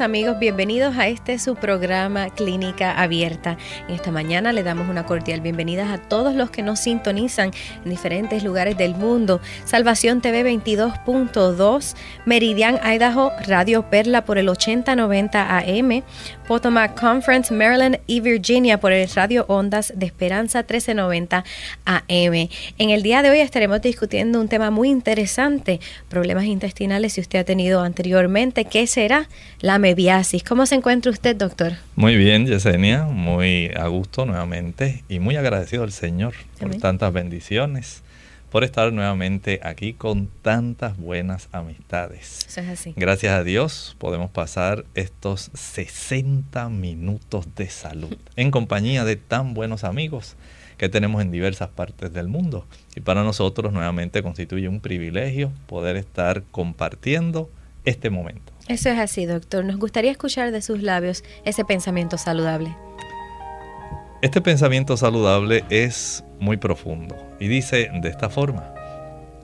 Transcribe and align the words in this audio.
Amigos, 0.00 0.38
bienvenidos 0.38 0.96
a 0.96 1.08
este 1.08 1.38
su 1.38 1.54
programa 1.54 2.28
Clínica 2.30 3.00
Abierta. 3.00 3.56
En 3.88 3.94
esta 3.94 4.10
mañana 4.10 4.52
le 4.52 4.62
damos 4.62 4.88
una 4.88 5.06
cordial 5.06 5.40
bienvenida 5.40 5.92
a 5.92 5.98
todos 5.98 6.34
los 6.34 6.50
que 6.50 6.62
nos 6.62 6.80
sintonizan 6.80 7.50
en 7.84 7.90
diferentes 7.90 8.42
lugares 8.42 8.76
del 8.76 8.94
mundo. 8.94 9.40
Salvación 9.64 10.20
TV 10.20 10.44
22.2, 10.44 11.94
Meridian 12.26 12.78
Idaho, 12.84 13.32
Radio 13.46 13.88
Perla 13.88 14.24
por 14.24 14.38
el 14.38 14.48
8090 14.48 15.58
AM, 15.58 16.02
Potomac 16.46 16.98
Conference, 16.98 17.54
Maryland 17.54 18.00
y 18.06 18.20
Virginia 18.20 18.78
por 18.78 18.92
el 18.92 19.08
Radio 19.10 19.46
Ondas 19.48 19.92
de 19.96 20.06
Esperanza 20.06 20.58
1390 20.60 21.44
AM. 21.84 22.48
En 22.78 22.90
el 22.90 23.02
día 23.02 23.22
de 23.22 23.30
hoy 23.30 23.40
estaremos 23.40 23.80
discutiendo 23.80 24.40
un 24.40 24.48
tema 24.48 24.70
muy 24.70 24.90
interesante, 24.90 25.80
problemas 26.08 26.44
intestinales 26.44 27.14
si 27.14 27.20
usted 27.20 27.38
ha 27.38 27.44
tenido 27.44 27.80
anteriormente, 27.80 28.64
¿qué 28.64 28.86
será? 28.86 29.28
la 29.60 29.78
¿Cómo 30.48 30.66
se 30.66 30.74
encuentra 30.74 31.12
usted, 31.12 31.36
doctor? 31.36 31.74
Muy 31.94 32.16
bien, 32.16 32.44
Yesenia, 32.44 33.04
muy 33.04 33.70
a 33.76 33.86
gusto 33.86 34.26
nuevamente 34.26 35.04
y 35.08 35.20
muy 35.20 35.36
agradecido 35.36 35.84
al 35.84 35.92
Señor 35.92 36.34
por 36.58 36.74
tantas 36.74 37.12
bendiciones, 37.12 38.02
por 38.50 38.64
estar 38.64 38.92
nuevamente 38.92 39.60
aquí 39.62 39.92
con 39.92 40.26
tantas 40.42 40.96
buenas 40.96 41.48
amistades. 41.52 42.40
Eso 42.48 42.62
es 42.62 42.68
así. 42.68 42.94
Gracias 42.96 43.32
a 43.32 43.44
Dios 43.44 43.94
podemos 44.00 44.28
pasar 44.28 44.84
estos 44.96 45.52
60 45.54 46.68
minutos 46.68 47.46
de 47.54 47.70
salud 47.70 48.18
en 48.34 48.50
compañía 48.50 49.04
de 49.04 49.14
tan 49.14 49.54
buenos 49.54 49.84
amigos 49.84 50.34
que 50.78 50.88
tenemos 50.88 51.22
en 51.22 51.30
diversas 51.30 51.68
partes 51.68 52.12
del 52.12 52.26
mundo. 52.26 52.66
Y 52.96 53.02
para 53.02 53.22
nosotros 53.22 53.72
nuevamente 53.72 54.24
constituye 54.24 54.68
un 54.68 54.80
privilegio 54.80 55.52
poder 55.68 55.94
estar 55.94 56.42
compartiendo 56.50 57.48
este 57.84 58.10
momento. 58.10 58.55
Eso 58.68 58.90
es 58.90 58.98
así, 58.98 59.26
doctor. 59.26 59.64
Nos 59.64 59.76
gustaría 59.76 60.10
escuchar 60.10 60.50
de 60.50 60.60
sus 60.60 60.82
labios 60.82 61.22
ese 61.44 61.64
pensamiento 61.64 62.18
saludable. 62.18 62.76
Este 64.22 64.40
pensamiento 64.40 64.96
saludable 64.96 65.64
es 65.70 66.24
muy 66.40 66.56
profundo 66.56 67.16
y 67.38 67.46
dice 67.46 67.90
de 68.00 68.08
esta 68.08 68.28
forma, 68.28 68.74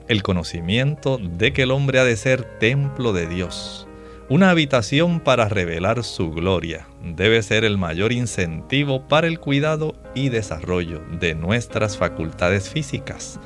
el 0.09 0.23
conocimiento 0.23 1.17
de 1.17 1.53
que 1.53 1.63
el 1.63 1.71
hombre 1.71 1.99
ha 1.99 2.03
de 2.03 2.17
ser 2.17 2.43
templo 2.59 3.13
de 3.13 3.27
Dios, 3.27 3.87
una 4.29 4.49
habitación 4.49 5.19
para 5.19 5.47
revelar 5.47 6.03
su 6.03 6.31
gloria, 6.31 6.87
debe 7.03 7.41
ser 7.43 7.63
el 7.63 7.77
mayor 7.77 8.11
incentivo 8.11 9.07
para 9.07 9.27
el 9.27 9.39
cuidado 9.39 9.95
y 10.15 10.29
desarrollo 10.29 11.01
de 11.19 11.35
nuestras 11.35 11.97
facultades 11.97 12.69
físicas 12.69 13.39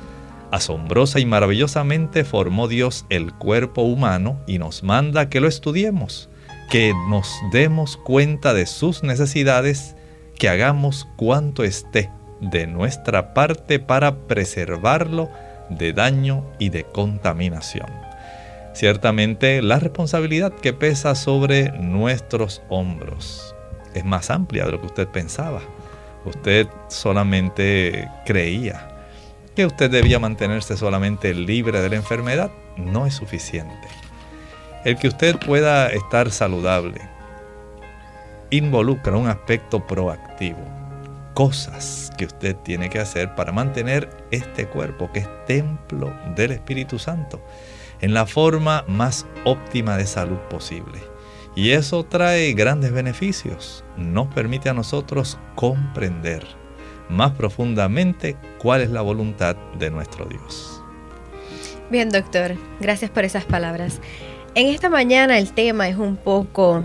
Asombrosa 0.50 1.20
y 1.20 1.26
maravillosamente 1.26 2.24
formó 2.24 2.68
Dios 2.68 3.04
el 3.10 3.34
cuerpo 3.34 3.82
humano 3.82 4.40
y 4.46 4.58
nos 4.58 4.82
manda 4.82 5.28
que 5.28 5.40
lo 5.40 5.48
estudiemos, 5.48 6.30
que 6.70 6.94
nos 7.08 7.34
demos 7.52 7.98
cuenta 7.98 8.54
de 8.54 8.64
sus 8.64 9.02
necesidades, 9.02 9.94
que 10.38 10.48
hagamos 10.48 11.06
cuanto 11.16 11.64
esté 11.64 12.10
de 12.40 12.66
nuestra 12.66 13.34
parte 13.34 13.78
para 13.78 14.16
preservarlo 14.26 15.28
de 15.68 15.92
daño 15.92 16.44
y 16.58 16.70
de 16.70 16.84
contaminación. 16.84 17.88
Ciertamente 18.72 19.60
la 19.60 19.78
responsabilidad 19.78 20.52
que 20.52 20.72
pesa 20.72 21.14
sobre 21.14 21.72
nuestros 21.72 22.62
hombros 22.70 23.54
es 23.92 24.04
más 24.04 24.30
amplia 24.30 24.64
de 24.64 24.72
lo 24.72 24.80
que 24.80 24.86
usted 24.86 25.08
pensaba. 25.08 25.60
Usted 26.24 26.68
solamente 26.88 28.08
creía 28.24 28.97
que 29.58 29.66
usted 29.66 29.90
debía 29.90 30.20
mantenerse 30.20 30.76
solamente 30.76 31.34
libre 31.34 31.82
de 31.82 31.88
la 31.88 31.96
enfermedad 31.96 32.52
no 32.76 33.06
es 33.06 33.14
suficiente. 33.14 33.88
El 34.84 34.96
que 34.96 35.08
usted 35.08 35.36
pueda 35.36 35.88
estar 35.88 36.30
saludable 36.30 37.00
involucra 38.50 39.16
un 39.16 39.26
aspecto 39.26 39.84
proactivo, 39.84 40.60
cosas 41.34 42.12
que 42.16 42.26
usted 42.26 42.54
tiene 42.54 42.88
que 42.88 43.00
hacer 43.00 43.34
para 43.34 43.50
mantener 43.50 44.08
este 44.30 44.68
cuerpo 44.68 45.10
que 45.10 45.18
es 45.18 45.46
templo 45.46 46.14
del 46.36 46.52
Espíritu 46.52 47.00
Santo 47.00 47.42
en 48.00 48.14
la 48.14 48.26
forma 48.26 48.84
más 48.86 49.26
óptima 49.42 49.96
de 49.96 50.06
salud 50.06 50.38
posible. 50.48 51.00
Y 51.56 51.72
eso 51.72 52.04
trae 52.04 52.52
grandes 52.52 52.92
beneficios. 52.92 53.84
Nos 53.96 54.28
permite 54.28 54.68
a 54.68 54.74
nosotros 54.74 55.36
comprender 55.56 56.46
más 57.08 57.32
profundamente 57.32 58.36
cuál 58.58 58.82
es 58.82 58.90
la 58.90 59.02
voluntad 59.02 59.56
de 59.78 59.90
nuestro 59.90 60.26
Dios. 60.26 60.82
Bien, 61.90 62.10
doctor, 62.10 62.56
gracias 62.80 63.10
por 63.10 63.24
esas 63.24 63.44
palabras. 63.44 64.00
En 64.54 64.66
esta 64.66 64.90
mañana 64.90 65.38
el 65.38 65.52
tema 65.52 65.88
es 65.88 65.96
un 65.96 66.16
poco, 66.16 66.84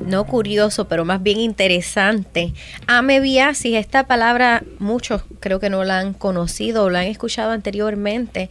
no 0.00 0.24
curioso, 0.24 0.86
pero 0.86 1.04
más 1.04 1.22
bien 1.22 1.40
interesante. 1.40 2.52
Amebiasis, 2.86 3.74
esta 3.74 4.06
palabra 4.06 4.62
muchos 4.78 5.22
creo 5.40 5.58
que 5.58 5.70
no 5.70 5.84
la 5.84 5.98
han 5.98 6.14
conocido 6.14 6.84
o 6.84 6.90
la 6.90 7.00
han 7.00 7.06
escuchado 7.06 7.50
anteriormente. 7.50 8.50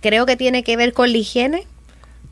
Creo 0.00 0.24
que 0.24 0.36
tiene 0.36 0.62
que 0.62 0.76
ver 0.76 0.92
con 0.92 1.12
la 1.12 1.18
higiene 1.18 1.66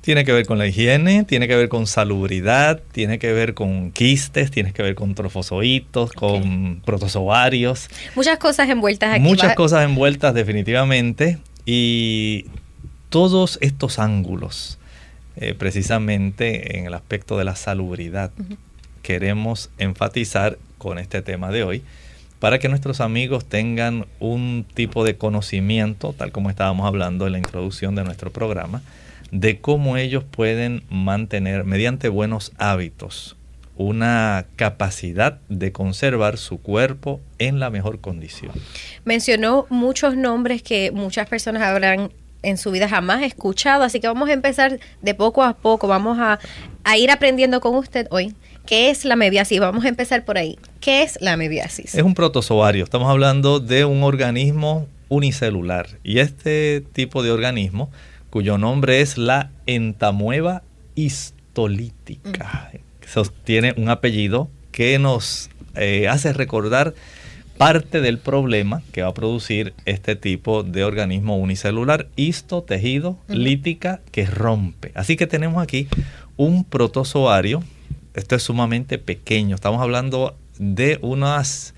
tiene 0.04 0.26
que 0.26 0.32
ver 0.32 0.44
con 0.44 0.58
la 0.58 0.66
higiene, 0.66 1.24
tiene 1.24 1.48
que 1.48 1.56
ver 1.56 1.70
con 1.70 1.86
salubridad, 1.86 2.82
tiene 2.92 3.18
que 3.18 3.32
ver 3.32 3.54
con 3.54 3.90
quistes, 3.90 4.50
tiene 4.50 4.74
que 4.74 4.82
ver 4.82 4.94
con 4.94 5.14
trofozoitos, 5.14 6.12
con 6.12 6.82
protozoarios. 6.84 7.88
Muchas 8.14 8.38
cosas 8.38 8.68
envueltas 8.68 9.14
aquí. 9.14 9.22
Muchas 9.22 9.54
cosas 9.54 9.82
envueltas 9.82 10.34
definitivamente. 10.34 11.38
Y 11.64 12.44
todos 13.08 13.58
estos 13.62 13.98
ángulos, 13.98 14.78
eh, 15.36 15.54
precisamente 15.54 16.78
en 16.78 16.84
el 16.84 16.92
aspecto 16.92 17.38
de 17.38 17.44
la 17.44 17.56
salubridad, 17.56 18.30
queremos 19.00 19.70
enfatizar 19.78 20.58
con 20.76 20.98
este 20.98 21.22
tema 21.22 21.50
de 21.50 21.64
hoy 21.64 21.82
para 22.40 22.58
que 22.58 22.68
nuestros 22.68 23.00
amigos 23.00 23.46
tengan 23.46 24.04
un 24.20 24.66
tipo 24.74 25.02
de 25.02 25.16
conocimiento, 25.16 26.12
tal 26.12 26.30
como 26.30 26.50
estábamos 26.50 26.86
hablando 26.86 27.26
en 27.26 27.32
la 27.32 27.38
introducción 27.38 27.94
de 27.94 28.04
nuestro 28.04 28.30
programa, 28.30 28.82
de 29.34 29.60
cómo 29.60 29.96
ellos 29.96 30.22
pueden 30.22 30.84
mantener 30.90 31.64
mediante 31.64 32.08
buenos 32.08 32.52
hábitos 32.56 33.36
una 33.76 34.46
capacidad 34.54 35.40
de 35.48 35.72
conservar 35.72 36.38
su 36.38 36.58
cuerpo 36.58 37.20
en 37.40 37.58
la 37.58 37.70
mejor 37.70 38.00
condición. 38.00 38.52
Mencionó 39.04 39.66
muchos 39.68 40.16
nombres 40.16 40.62
que 40.62 40.92
muchas 40.92 41.28
personas 41.28 41.62
habrán 41.62 42.12
en 42.42 42.56
su 42.56 42.70
vida 42.70 42.88
jamás 42.88 43.22
escuchado, 43.22 43.82
así 43.82 43.98
que 43.98 44.06
vamos 44.06 44.28
a 44.28 44.32
empezar 44.32 44.78
de 45.02 45.14
poco 45.14 45.42
a 45.42 45.54
poco, 45.54 45.88
vamos 45.88 46.16
a, 46.20 46.38
ir 46.96 47.10
aprendiendo 47.10 47.60
con 47.60 47.74
usted 47.74 48.06
hoy. 48.10 48.34
¿Qué 48.66 48.90
es 48.90 49.04
la 49.04 49.16
mebiasis? 49.16 49.58
Vamos 49.58 49.84
a 49.84 49.88
empezar 49.88 50.24
por 50.24 50.38
ahí. 50.38 50.56
¿Qué 50.80 51.02
es 51.02 51.18
la 51.20 51.36
mebiasis? 51.36 51.96
Es 51.96 52.02
un 52.04 52.14
protozoario. 52.14 52.84
Estamos 52.84 53.10
hablando 53.10 53.58
de 53.58 53.84
un 53.84 54.04
organismo 54.04 54.86
unicelular. 55.08 55.88
Y 56.04 56.20
este 56.20 56.82
tipo 56.92 57.24
de 57.24 57.32
organismo 57.32 57.90
cuyo 58.34 58.58
nombre 58.58 59.00
es 59.00 59.16
la 59.16 59.52
entamueva 59.64 60.64
histolítica. 60.96 62.72
Tiene 63.44 63.74
un 63.76 63.88
apellido 63.88 64.50
que 64.72 64.98
nos 64.98 65.50
eh, 65.76 66.08
hace 66.08 66.32
recordar 66.32 66.94
parte 67.58 68.00
del 68.00 68.18
problema 68.18 68.82
que 68.90 69.02
va 69.02 69.10
a 69.10 69.14
producir 69.14 69.72
este 69.84 70.16
tipo 70.16 70.64
de 70.64 70.82
organismo 70.82 71.36
unicelular, 71.36 72.08
histo, 72.16 72.64
tejido, 72.64 73.16
lítica, 73.28 74.00
que 74.10 74.26
rompe. 74.26 74.90
Así 74.96 75.14
que 75.14 75.28
tenemos 75.28 75.62
aquí 75.62 75.86
un 76.36 76.64
protozoario, 76.64 77.62
esto 78.14 78.34
es 78.34 78.42
sumamente 78.42 78.98
pequeño, 78.98 79.54
estamos 79.54 79.80
hablando 79.80 80.36
de 80.58 80.98
unas 81.02 81.72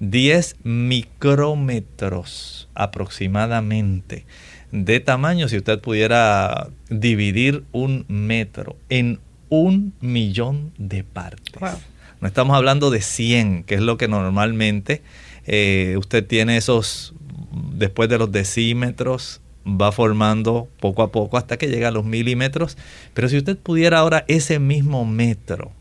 10 0.00 0.56
micrómetros 0.64 2.68
aproximadamente 2.74 4.26
de 4.72 5.00
tamaño 5.00 5.48
si 5.48 5.56
usted 5.56 5.80
pudiera 5.80 6.68
dividir 6.88 7.64
un 7.72 8.04
metro 8.08 8.76
en 8.88 9.20
un 9.48 9.92
millón 10.00 10.72
de 10.78 11.04
partes. 11.04 11.60
No 12.20 12.28
estamos 12.28 12.56
hablando 12.56 12.90
de 12.90 13.00
100, 13.00 13.64
que 13.64 13.74
es 13.74 13.80
lo 13.80 13.96
que 13.96 14.08
normalmente 14.08 15.02
eh, 15.46 15.96
usted 15.98 16.26
tiene 16.26 16.56
esos, 16.56 17.14
después 17.72 18.08
de 18.08 18.18
los 18.18 18.30
decímetros, 18.30 19.40
va 19.66 19.92
formando 19.92 20.68
poco 20.80 21.02
a 21.02 21.10
poco 21.12 21.36
hasta 21.36 21.56
que 21.56 21.68
llega 21.68 21.88
a 21.88 21.92
los 21.92 22.04
milímetros. 22.04 22.76
Pero 23.14 23.28
si 23.28 23.36
usted 23.36 23.56
pudiera 23.56 23.98
ahora 23.98 24.24
ese 24.28 24.58
mismo 24.58 25.04
metro 25.04 25.72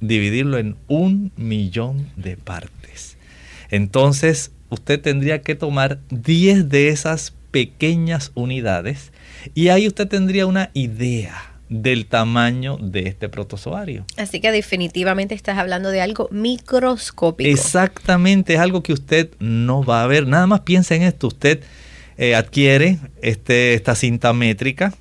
dividirlo 0.00 0.58
en 0.58 0.76
un 0.88 1.32
millón 1.36 2.10
de 2.16 2.36
partes, 2.36 3.16
entonces 3.70 4.50
usted 4.68 5.00
tendría 5.00 5.42
que 5.42 5.54
tomar 5.54 6.00
10 6.10 6.68
de 6.68 6.88
esas 6.88 7.32
pequeñas 7.54 8.32
unidades 8.34 9.12
y 9.54 9.68
ahí 9.68 9.86
usted 9.86 10.08
tendría 10.08 10.44
una 10.44 10.70
idea 10.74 11.52
del 11.68 12.06
tamaño 12.06 12.78
de 12.78 13.06
este 13.06 13.28
protozoario. 13.28 14.04
Así 14.16 14.40
que 14.40 14.50
definitivamente 14.50 15.36
estás 15.36 15.56
hablando 15.56 15.90
de 15.90 16.00
algo 16.00 16.28
microscópico. 16.32 17.48
Exactamente, 17.48 18.54
es 18.54 18.58
algo 18.58 18.82
que 18.82 18.92
usted 18.92 19.30
no 19.38 19.84
va 19.84 20.02
a 20.02 20.08
ver. 20.08 20.26
Nada 20.26 20.48
más 20.48 20.62
piensa 20.62 20.96
en 20.96 21.02
esto, 21.02 21.28
usted 21.28 21.62
eh, 22.16 22.34
adquiere 22.34 22.98
este, 23.22 23.74
esta 23.74 23.94
cinta 23.94 24.32
métrica 24.32 24.92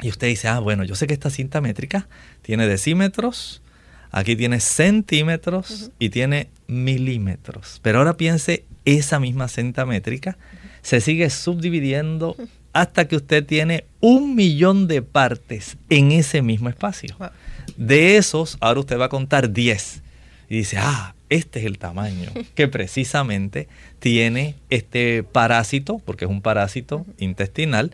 y 0.00 0.10
usted 0.10 0.28
dice, 0.28 0.46
ah, 0.46 0.60
bueno, 0.60 0.84
yo 0.84 0.94
sé 0.94 1.08
que 1.08 1.14
esta 1.14 1.28
cinta 1.28 1.60
métrica 1.60 2.06
tiene 2.42 2.68
decímetros, 2.68 3.62
aquí 4.12 4.36
tiene 4.36 4.60
centímetros 4.60 5.90
y 5.98 6.10
tiene 6.10 6.50
milímetros. 6.68 7.80
Pero 7.82 7.98
ahora 7.98 8.16
piense 8.16 8.64
esa 8.84 9.18
misma 9.18 9.48
cinta 9.48 9.84
métrica 9.86 10.38
se 10.82 11.00
sigue 11.00 11.30
subdividiendo 11.30 12.36
hasta 12.72 13.08
que 13.08 13.16
usted 13.16 13.44
tiene 13.44 13.84
un 14.00 14.34
millón 14.34 14.86
de 14.86 15.02
partes 15.02 15.76
en 15.88 16.12
ese 16.12 16.42
mismo 16.42 16.68
espacio. 16.68 17.16
De 17.76 18.16
esos, 18.16 18.56
ahora 18.60 18.80
usted 18.80 18.98
va 18.98 19.06
a 19.06 19.10
contar 19.10 19.52
10. 19.52 20.02
Y 20.48 20.56
dice, 20.56 20.78
ah, 20.78 21.14
este 21.28 21.60
es 21.60 21.66
el 21.66 21.78
tamaño 21.78 22.30
que 22.54 22.68
precisamente 22.68 23.68
tiene 23.98 24.56
este 24.68 25.22
parásito, 25.22 25.98
porque 25.98 26.24
es 26.24 26.30
un 26.30 26.42
parásito 26.42 27.06
intestinal, 27.18 27.92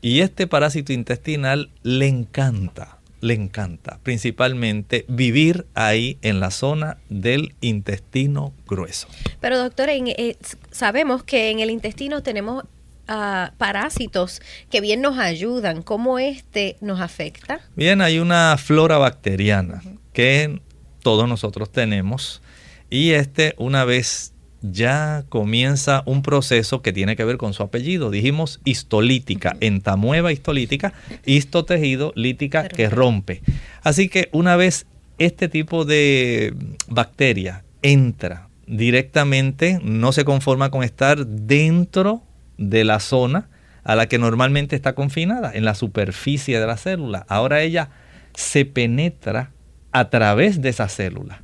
y 0.00 0.20
este 0.20 0.46
parásito 0.46 0.92
intestinal 0.92 1.70
le 1.82 2.06
encanta, 2.06 2.98
le 3.24 3.32
encanta 3.32 3.98
principalmente 4.02 5.06
vivir 5.08 5.66
ahí 5.72 6.18
en 6.20 6.40
la 6.40 6.50
zona 6.50 6.98
del 7.08 7.54
intestino 7.62 8.52
grueso. 8.66 9.08
Pero 9.40 9.56
doctor, 9.58 9.88
eh, 9.88 10.36
sabemos 10.70 11.24
que 11.24 11.50
en 11.50 11.60
el 11.60 11.70
intestino 11.70 12.22
tenemos 12.22 12.64
ah, 13.08 13.52
parásitos 13.56 14.42
que 14.70 14.82
bien 14.82 15.00
nos 15.00 15.18
ayudan. 15.18 15.82
¿Cómo 15.82 16.18
este 16.18 16.76
nos 16.82 17.00
afecta? 17.00 17.60
Bien, 17.74 18.02
hay 18.02 18.18
una 18.18 18.58
flora 18.58 18.98
bacteriana 18.98 19.82
que 20.12 20.60
todos 21.02 21.26
nosotros 21.26 21.72
tenemos 21.72 22.42
y 22.90 23.12
este 23.12 23.54
una 23.56 23.86
vez 23.86 24.33
ya 24.70 25.24
comienza 25.28 26.02
un 26.06 26.22
proceso 26.22 26.80
que 26.80 26.92
tiene 26.92 27.16
que 27.16 27.24
ver 27.24 27.36
con 27.36 27.52
su 27.52 27.62
apellido. 27.62 28.10
Dijimos 28.10 28.60
histolítica, 28.64 29.56
entamueva 29.60 30.32
histolítica, 30.32 30.94
histotejido, 31.26 32.12
lítica 32.16 32.68
que 32.68 32.88
rompe. 32.88 33.42
Así 33.82 34.08
que 34.08 34.30
una 34.32 34.56
vez 34.56 34.86
este 35.18 35.48
tipo 35.48 35.84
de 35.84 36.54
bacteria 36.88 37.62
entra 37.82 38.48
directamente, 38.66 39.78
no 39.82 40.12
se 40.12 40.24
conforma 40.24 40.70
con 40.70 40.82
estar 40.82 41.26
dentro 41.26 42.22
de 42.56 42.84
la 42.84 43.00
zona 43.00 43.48
a 43.84 43.94
la 43.94 44.06
que 44.06 44.18
normalmente 44.18 44.76
está 44.76 44.94
confinada, 44.94 45.52
en 45.52 45.66
la 45.66 45.74
superficie 45.74 46.58
de 46.58 46.66
la 46.66 46.78
célula. 46.78 47.26
Ahora 47.28 47.60
ella 47.60 47.90
se 48.32 48.64
penetra 48.64 49.50
a 49.92 50.08
través 50.08 50.62
de 50.62 50.70
esa 50.70 50.88
célula 50.88 51.43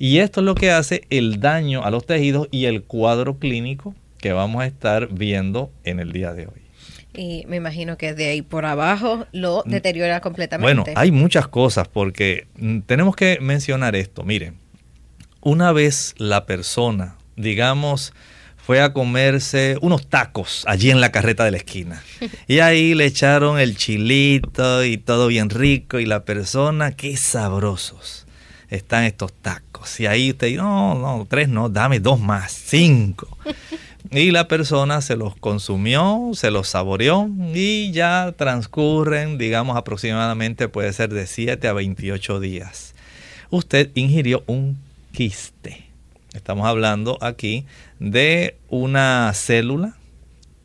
y 0.00 0.20
esto 0.20 0.40
es 0.40 0.46
lo 0.46 0.54
que 0.54 0.70
hace 0.70 1.02
el 1.10 1.40
daño 1.40 1.84
a 1.84 1.90
los 1.90 2.06
tejidos 2.06 2.48
y 2.50 2.64
el 2.64 2.82
cuadro 2.84 3.38
clínico 3.38 3.94
que 4.16 4.32
vamos 4.32 4.62
a 4.62 4.66
estar 4.66 5.08
viendo 5.08 5.70
en 5.84 6.00
el 6.00 6.10
día 6.10 6.32
de 6.32 6.46
hoy. 6.46 6.62
Y 7.12 7.44
me 7.48 7.56
imagino 7.56 7.98
que 7.98 8.14
de 8.14 8.28
ahí 8.28 8.40
por 8.40 8.64
abajo 8.64 9.26
lo 9.32 9.62
mm. 9.66 9.70
deteriora 9.70 10.22
completamente. 10.22 10.74
Bueno, 10.74 10.98
hay 10.98 11.12
muchas 11.12 11.48
cosas 11.48 11.86
porque 11.86 12.46
mm, 12.56 12.80
tenemos 12.80 13.14
que 13.14 13.40
mencionar 13.42 13.94
esto. 13.94 14.22
Miren, 14.22 14.54
una 15.42 15.70
vez 15.70 16.14
la 16.16 16.46
persona, 16.46 17.16
digamos, 17.36 18.14
fue 18.56 18.80
a 18.80 18.94
comerse 18.94 19.76
unos 19.82 20.08
tacos 20.08 20.64
allí 20.66 20.90
en 20.90 21.02
la 21.02 21.12
carreta 21.12 21.44
de 21.44 21.50
la 21.50 21.58
esquina. 21.58 22.02
Y 22.48 22.60
ahí 22.60 22.94
le 22.94 23.04
echaron 23.04 23.60
el 23.60 23.76
chilito 23.76 24.82
y 24.82 24.96
todo 24.96 25.26
bien 25.26 25.50
rico 25.50 25.98
y 25.98 26.06
la 26.06 26.24
persona, 26.24 26.92
qué 26.92 27.18
sabrosos 27.18 28.19
están 28.70 29.04
estos 29.04 29.32
tacos. 29.32 30.00
Y 30.00 30.06
ahí 30.06 30.30
usted 30.30 30.46
dice, 30.48 30.58
no, 30.58 30.94
no, 30.94 31.26
tres 31.28 31.48
no, 31.48 31.68
dame 31.68 32.00
dos 32.00 32.20
más, 32.20 32.52
cinco. 32.52 33.28
Y 34.10 34.30
la 34.30 34.48
persona 34.48 35.02
se 35.02 35.14
los 35.14 35.36
consumió, 35.36 36.30
se 36.32 36.50
los 36.50 36.68
saboreó 36.68 37.28
y 37.54 37.92
ya 37.92 38.34
transcurren, 38.36 39.36
digamos, 39.36 39.76
aproximadamente 39.76 40.68
puede 40.68 40.92
ser 40.92 41.10
de 41.12 41.26
7 41.26 41.68
a 41.68 41.72
28 41.74 42.40
días. 42.40 42.94
Usted 43.50 43.90
ingirió 43.94 44.42
un 44.46 44.78
quiste. 45.12 45.84
Estamos 46.32 46.66
hablando 46.66 47.18
aquí 47.20 47.66
de 47.98 48.56
una 48.68 49.30
célula 49.34 49.96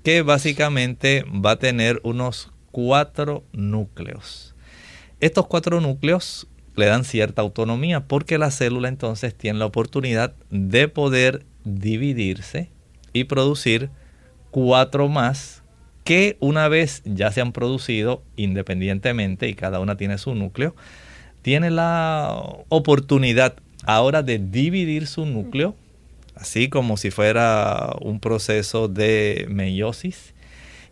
que 0.03 0.21
básicamente 0.21 1.25
va 1.25 1.51
a 1.51 1.59
tener 1.59 1.99
unos 2.03 2.51
cuatro 2.71 3.43
núcleos. 3.51 4.55
Estos 5.19 5.47
cuatro 5.47 5.81
núcleos 5.81 6.47
le 6.75 6.85
dan 6.85 7.03
cierta 7.03 7.41
autonomía 7.41 8.01
porque 8.07 8.37
la 8.37 8.51
célula 8.51 8.89
entonces 8.89 9.35
tiene 9.35 9.59
la 9.59 9.65
oportunidad 9.65 10.33
de 10.49 10.87
poder 10.87 11.45
dividirse 11.63 12.69
y 13.13 13.25
producir 13.25 13.89
cuatro 14.51 15.07
más 15.07 15.63
que 16.03 16.37
una 16.39 16.67
vez 16.67 17.01
ya 17.03 17.31
se 17.31 17.41
han 17.41 17.51
producido 17.51 18.21
independientemente 18.35 19.49
y 19.49 19.55
cada 19.55 19.79
una 19.79 19.97
tiene 19.97 20.17
su 20.17 20.35
núcleo, 20.35 20.75
tiene 21.41 21.71
la 21.71 22.37
oportunidad 22.69 23.55
ahora 23.85 24.21
de 24.21 24.37
dividir 24.39 25.07
su 25.07 25.25
núcleo, 25.25 25.75
así 26.35 26.69
como 26.69 26.97
si 26.97 27.09
fuera 27.09 27.95
un 28.01 28.19
proceso 28.19 28.87
de 28.87 29.47
meiosis, 29.49 30.33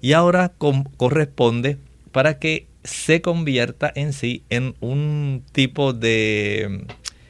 y 0.01 0.13
ahora 0.13 0.51
corresponde 0.97 1.77
para 2.11 2.39
que 2.39 2.67
se 2.83 3.21
convierta 3.21 3.91
en 3.95 4.13
sí 4.13 4.43
en 4.49 4.75
un 4.79 5.43
tipo 5.51 5.93
de 5.93 6.85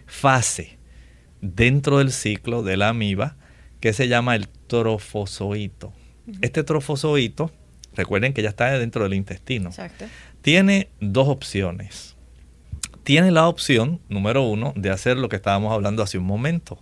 fase 0.06 0.78
dentro 1.42 2.00
del 2.00 2.12
ciclo 2.12 2.64
de 2.64 2.78
la 2.78 2.90
amiba 2.90 3.36
que 3.80 3.94
se 3.94 4.08
llama 4.08 4.36
el 4.36 4.48
trofozoito. 4.48 5.94
Este 6.42 6.64
trofozoito, 6.64 7.52
recuerden 7.96 8.34
que 8.34 8.42
ya 8.42 8.50
está 8.50 8.72
dentro 8.80 9.04
del 9.04 9.14
intestino, 9.14 9.72
tiene 10.42 10.90
dos 11.02 11.28
opciones. 11.28 12.16
Tiene 13.04 13.32
la 13.32 13.50
opción, 13.50 14.00
número 14.08 14.44
uno, 14.44 14.74
de 14.78 14.90
hacer 14.90 15.18
lo 15.18 15.28
que 15.28 15.36
estábamos 15.36 15.74
hablando 15.74 16.02
hace 16.02 16.18
un 16.18 16.24
momento. 16.24 16.82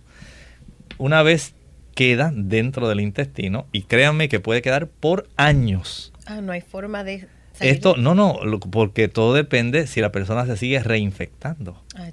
Una 0.96 1.24
vez 1.24 1.54
queda 1.96 2.32
dentro 2.32 2.88
del 2.88 3.00
intestino, 3.00 3.66
y 3.72 3.82
créanme 3.82 4.28
que 4.28 4.38
puede 4.38 4.62
quedar 4.62 4.86
por 4.86 5.28
años. 5.36 6.12
Ah, 6.26 6.40
no 6.40 6.52
hay 6.52 6.60
forma 6.60 7.02
de 7.02 7.26
esto, 7.62 7.96
no, 7.96 8.14
no, 8.14 8.38
porque 8.70 9.08
todo 9.08 9.34
depende 9.34 9.86
si 9.86 10.00
la 10.00 10.12
persona 10.12 10.46
se 10.46 10.56
sigue 10.56 10.82
reinfectando. 10.82 11.82
Ah, 11.94 12.08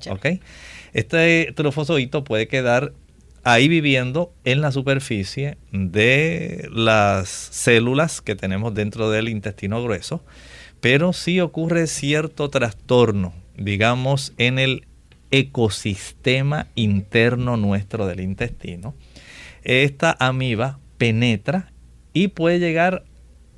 Este 0.93 1.51
trofozoito 1.55 2.23
puede 2.23 2.47
quedar 2.47 2.93
ahí 3.43 3.67
viviendo 3.67 4.33
en 4.43 4.61
la 4.61 4.71
superficie 4.71 5.57
de 5.71 6.67
las 6.71 7.29
células 7.29 8.21
que 8.21 8.35
tenemos 8.35 8.73
dentro 8.73 9.09
del 9.09 9.29
intestino 9.29 9.81
grueso, 9.83 10.23
pero 10.81 11.13
si 11.13 11.39
ocurre 11.39 11.87
cierto 11.87 12.49
trastorno, 12.49 13.33
digamos, 13.57 14.33
en 14.37 14.59
el 14.59 14.85
ecosistema 15.31 16.67
interno 16.75 17.57
nuestro 17.57 18.07
del 18.07 18.21
intestino, 18.21 18.95
esta 19.63 20.15
amiba 20.19 20.79
penetra 20.97 21.71
y 22.13 22.29
puede 22.29 22.59
llegar 22.59 23.03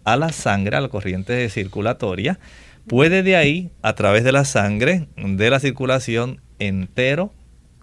a 0.03 0.17
la 0.17 0.31
sangre, 0.31 0.75
a 0.77 0.81
la 0.81 0.89
corriente 0.89 1.47
circulatoria, 1.49 2.39
puede 2.87 3.23
de 3.23 3.35
ahí, 3.35 3.71
a 3.81 3.93
través 3.93 4.23
de 4.23 4.31
la 4.31 4.45
sangre, 4.45 5.07
de 5.17 5.49
la 5.49 5.59
circulación 5.59 6.41
entero, 6.59 7.33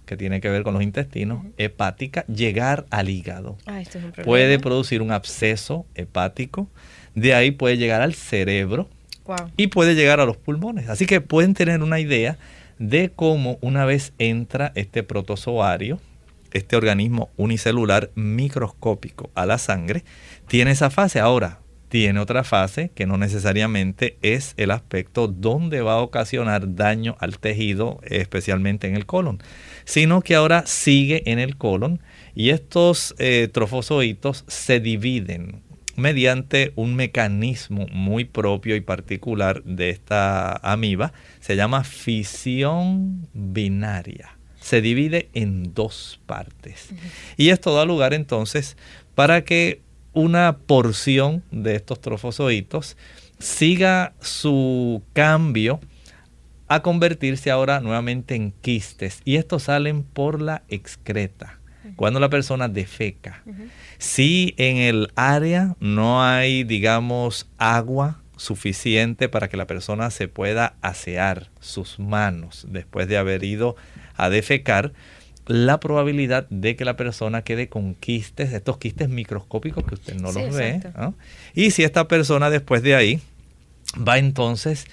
que 0.06 0.16
tiene 0.16 0.40
que 0.40 0.48
ver 0.48 0.62
con 0.62 0.72
los 0.75 0.82
intestinos, 0.82 1.44
hepática, 1.58 2.25
llegar 2.26 2.87
al 2.90 3.10
hígado. 3.10 3.58
Ah, 3.66 3.80
esto 3.80 3.98
es 3.98 4.04
un. 4.04 4.12
Puede 4.12 4.58
producir 4.58 5.02
un 5.02 5.12
absceso 5.12 5.84
hepático, 5.94 6.68
de 7.14 7.34
ahí 7.34 7.50
puede 7.50 7.76
llegar 7.76 8.00
al 8.00 8.14
cerebro 8.14 8.88
Wow. 9.26 9.50
y 9.58 9.66
puede 9.66 9.94
llegar 9.94 10.20
a 10.20 10.25
los 10.25 10.38
pulmones. 10.38 10.88
Así 10.88 11.04
que 11.04 11.20
pueden 11.20 11.52
tener 11.52 11.82
una 11.82 12.00
idea 12.00 12.38
de 12.78 13.10
cómo 13.14 13.58
una 13.60 13.84
vez 13.84 14.14
entra 14.18 14.72
este 14.75 15.02
protozoario, 15.02 16.00
este 16.54 16.76
organismo 16.76 17.28
unicelular 17.37 18.10
microscópico 18.14 19.28
a 19.34 19.44
la 19.44 19.58
sangre, 19.58 20.04
tiene 20.46 20.70
esa 20.70 20.88
fase. 20.88 21.20
Ahora, 21.20 21.58
tiene 21.88 22.21
otra 22.21 22.45
fase 22.45 22.90
que 22.95 23.07
no 23.07 23.16
necesariamente 23.16 24.18
es 24.23 24.54
el 24.57 24.71
aspecto 24.71 25.26
donde 25.26 25.80
va 25.80 25.95
a 25.95 26.02
ocasionar 26.02 26.75
daño 26.75 27.16
al 27.18 27.38
tejido, 27.38 28.00
especialmente 28.02 28.88
en 28.88 28.97
el 28.97 29.07
colon, 29.07 29.42
sino 29.85 30.21
que 30.21 30.35
ahora 30.35 30.64
sigue 30.66 31.30
en 31.30 31.38
el 31.38 31.57
colon 31.57 32.00
y 32.35 32.50
estos 32.50 33.14
eh, 33.18 33.49
trofozoitos 33.52 34.45
se 34.47 34.80
dividen 34.80 35.62
mediante 35.97 36.73
un 36.76 36.95
mecanismo 36.95 37.87
muy 37.90 38.25
propio 38.25 38.76
y 38.76 38.80
particular 38.80 39.64
de 39.64 39.90
esta 39.90 40.52
amiba, 40.52 41.12
se 41.40 41.57
llama 41.57 41.83
fisión 41.83 43.26
binaria. 43.33 44.38
Se 44.61 44.80
divide 44.80 45.28
en 45.35 45.75
dos 45.75 46.21
partes. 46.26 46.90
Y 47.37 47.49
esto 47.49 47.75
da 47.75 47.85
lugar 47.85 48.14
entonces 48.14 48.76
para 49.14 49.42
que 49.42 49.80
una 50.12 50.59
porción 50.59 51.43
de 51.50 51.77
estos 51.77 52.00
trofozoitos 52.00 52.97
siga 53.38 54.15
su 54.21 55.03
cambio 55.12 55.81
a 56.69 56.83
convertirse 56.83 57.50
ahora 57.50 57.81
nuevamente 57.81 58.35
en 58.35 58.53
quistes. 58.53 59.23
Y 59.25 59.37
estos 59.37 59.65
salen 59.65 60.03
por 60.03 60.41
la 60.43 60.62
excreta, 60.69 61.59
cuando 61.97 62.21
la 62.21 62.29
persona 62.29 62.69
defeca. 62.69 63.43
Si 63.97 64.55
en 64.59 64.77
el 64.77 65.11
área 65.17 65.77
no 65.81 66.23
hay, 66.23 66.65
digamos, 66.65 67.49
agua 67.57 68.23
suficiente 68.37 69.29
para 69.29 69.49
que 69.49 69.57
la 69.57 69.67
persona 69.67 70.11
se 70.11 70.29
pueda 70.29 70.77
asear 70.81 71.50
sus 71.61 71.99
manos 71.99 72.67
después 72.71 73.09
de 73.09 73.19
haber 73.19 73.43
ido 73.45 73.75
a 74.15 74.29
defecar, 74.31 74.93
la 75.49 75.81
probabilidad 75.81 76.47
de 76.50 76.76
que 76.76 76.85
la 76.85 76.97
persona 76.97 77.43
quede 77.43 77.69
con 77.69 77.95
quistes, 77.95 78.52
estos 78.52 78.76
quistes 78.76 79.09
microscópicos 79.09 79.85
que 79.85 79.95
usted 79.95 80.14
no 80.14 80.31
Sí, 80.31 80.43
los 80.43 80.55
ve. 80.55 80.81
Y 81.55 81.71
si 81.71 81.85
esta 81.85 82.07
persona 82.07 82.50
después 82.50 82.83
de 82.83 82.95
ahí 82.95 83.21
va 83.97 84.19
entonces, 84.19 84.87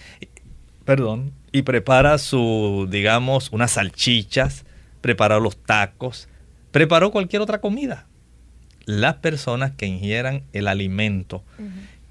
perdón, 0.85 1.33
y 1.51 1.63
prepara 1.63 2.17
su, 2.17 2.87
digamos, 2.89 3.51
unas 3.51 3.71
salchichas, 3.71 4.63
prepara 5.01 5.39
los 5.39 5.57
tacos, 5.57 6.29
preparó 6.71 7.11
cualquier 7.11 7.41
otra 7.41 7.59
comida. 7.59 8.07
Las 8.85 9.15
personas 9.15 9.71
que 9.71 9.87
ingieran 9.87 10.43
el 10.53 10.69
alimento 10.69 11.43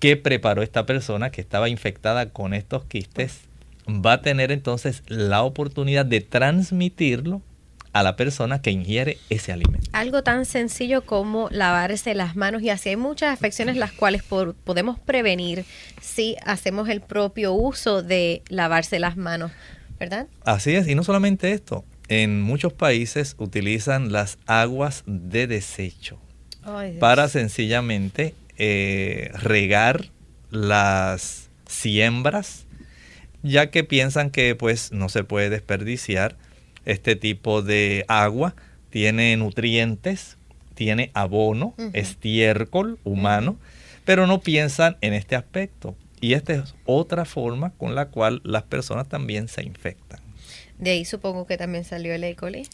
que 0.01 0.19
preparó 0.19 0.63
esta 0.63 0.85
persona 0.85 1.31
que 1.31 1.41
estaba 1.41 1.71
infectada 1.71 2.29
con 2.29 2.53
estos 2.53 2.85
quistes 2.85 3.41
va 3.89 4.15
a 4.15 4.23
tener 4.23 4.53
entonces 4.53 5.03
la 5.07 5.43
oportunidad 5.43 6.05
de 6.05 6.21
transmitirlo 6.21 7.41
a 7.95 8.03
la 8.03 8.17
persona 8.17 8.61
que 8.61 8.71
ingiere 8.71 9.19
ese 9.31 9.53
alimento. 9.53 9.89
Algo 9.93 10.23
tan 10.23 10.45
sencillo 10.45 11.07
como 11.07 11.49
lavarse 11.51 12.15
las 12.15 12.35
manos 12.37 12.61
y 12.63 12.69
así 12.71 12.91
hay 12.91 12.97
muchas 12.97 13.33
afecciones 13.33 13.77
las 13.77 13.93
cuales 13.93 14.23
por- 14.23 14.55
podemos 14.55 14.99
prevenir 14.99 15.65
si 16.03 16.37
hacemos 16.45 16.89
el 16.89 17.01
propio 17.01 17.53
uso 17.55 18.03
de 18.03 18.43
lavarse 18.49 18.99
las 18.99 19.17
manos, 19.17 19.53
¿verdad? 19.99 20.27
Así 20.45 20.75
es, 20.75 20.89
y 20.89 20.95
no 20.97 21.05
solamente 21.05 21.53
esto, 21.53 21.85
en 22.09 22.43
muchos 22.43 22.73
países 22.73 23.37
utilizan 23.39 24.13
las 24.13 24.39
aguas 24.47 25.05
de 25.07 25.47
desecho 25.47 26.19
para 26.99 27.29
sencillamente 27.29 28.35
eh, 28.59 29.31
regar 29.35 30.07
las 30.51 31.49
siembras, 31.67 32.65
ya 33.43 33.71
que 33.71 33.85
piensan 33.85 34.31
que 34.31 34.55
pues 34.55 34.91
no 34.91 35.09
se 35.09 35.23
puede 35.25 35.51
desperdiciar 35.51 36.37
este 36.85 37.17
tipo 37.17 37.62
de 37.62 38.05
agua, 38.09 38.55
tiene 38.91 39.37
nutrientes, 39.37 40.37
tiene 40.75 41.11
abono, 41.14 41.75
estiércol 41.93 42.99
humano, 43.05 43.57
pero 44.05 44.26
no 44.26 44.41
piensan 44.41 44.97
en 45.00 45.14
este 45.14 45.37
aspecto. 45.37 45.97
Y 46.21 46.35
esta 46.35 46.55
es 46.55 46.75
otra 46.85 47.25
forma 47.25 47.71
con 47.71 47.95
la 47.95 48.07
cual 48.07 48.41
las 48.45 48.62
personas 48.62 49.09
también 49.09 49.49
se 49.49 49.62
infectan. 49.62 50.21
De 50.79 50.91
ahí 50.91 51.05
supongo 51.05 51.47
que 51.47 51.57
también 51.57 51.85
salió 51.85 52.14
el 52.14 52.25
E. 52.25 52.35
coli. 52.35 52.67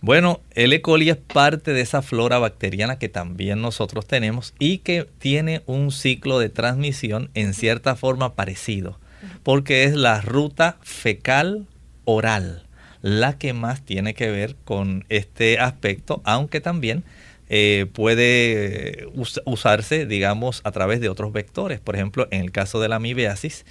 Bueno, 0.00 0.40
el 0.54 0.72
E. 0.72 0.82
coli 0.82 1.08
es 1.08 1.16
parte 1.16 1.72
de 1.72 1.80
esa 1.80 2.02
flora 2.02 2.38
bacteriana 2.38 2.98
que 2.98 3.08
también 3.08 3.62
nosotros 3.62 4.06
tenemos 4.06 4.54
y 4.58 4.78
que 4.78 5.06
tiene 5.18 5.62
un 5.66 5.92
ciclo 5.92 6.38
de 6.38 6.50
transmisión 6.50 7.30
en 7.34 7.54
cierta 7.54 7.96
forma 7.96 8.34
parecido, 8.34 8.98
porque 9.42 9.84
es 9.84 9.94
la 9.94 10.20
ruta 10.20 10.76
fecal 10.82 11.66
oral 12.04 12.64
la 13.04 13.36
que 13.36 13.52
más 13.52 13.84
tiene 13.84 14.14
que 14.14 14.30
ver 14.30 14.56
con 14.64 15.04
este 15.10 15.58
aspecto, 15.58 16.22
aunque 16.24 16.62
también 16.62 17.04
eh, 17.50 17.84
puede 17.92 19.06
us- 19.14 19.42
usarse, 19.44 20.06
digamos, 20.06 20.62
a 20.64 20.72
través 20.72 21.02
de 21.02 21.10
otros 21.10 21.30
vectores. 21.30 21.80
Por 21.80 21.96
ejemplo, 21.96 22.26
en 22.30 22.40
el 22.40 22.50
caso 22.50 22.80
de 22.80 22.88
la 22.88 22.96
amibiasis, 22.96 23.66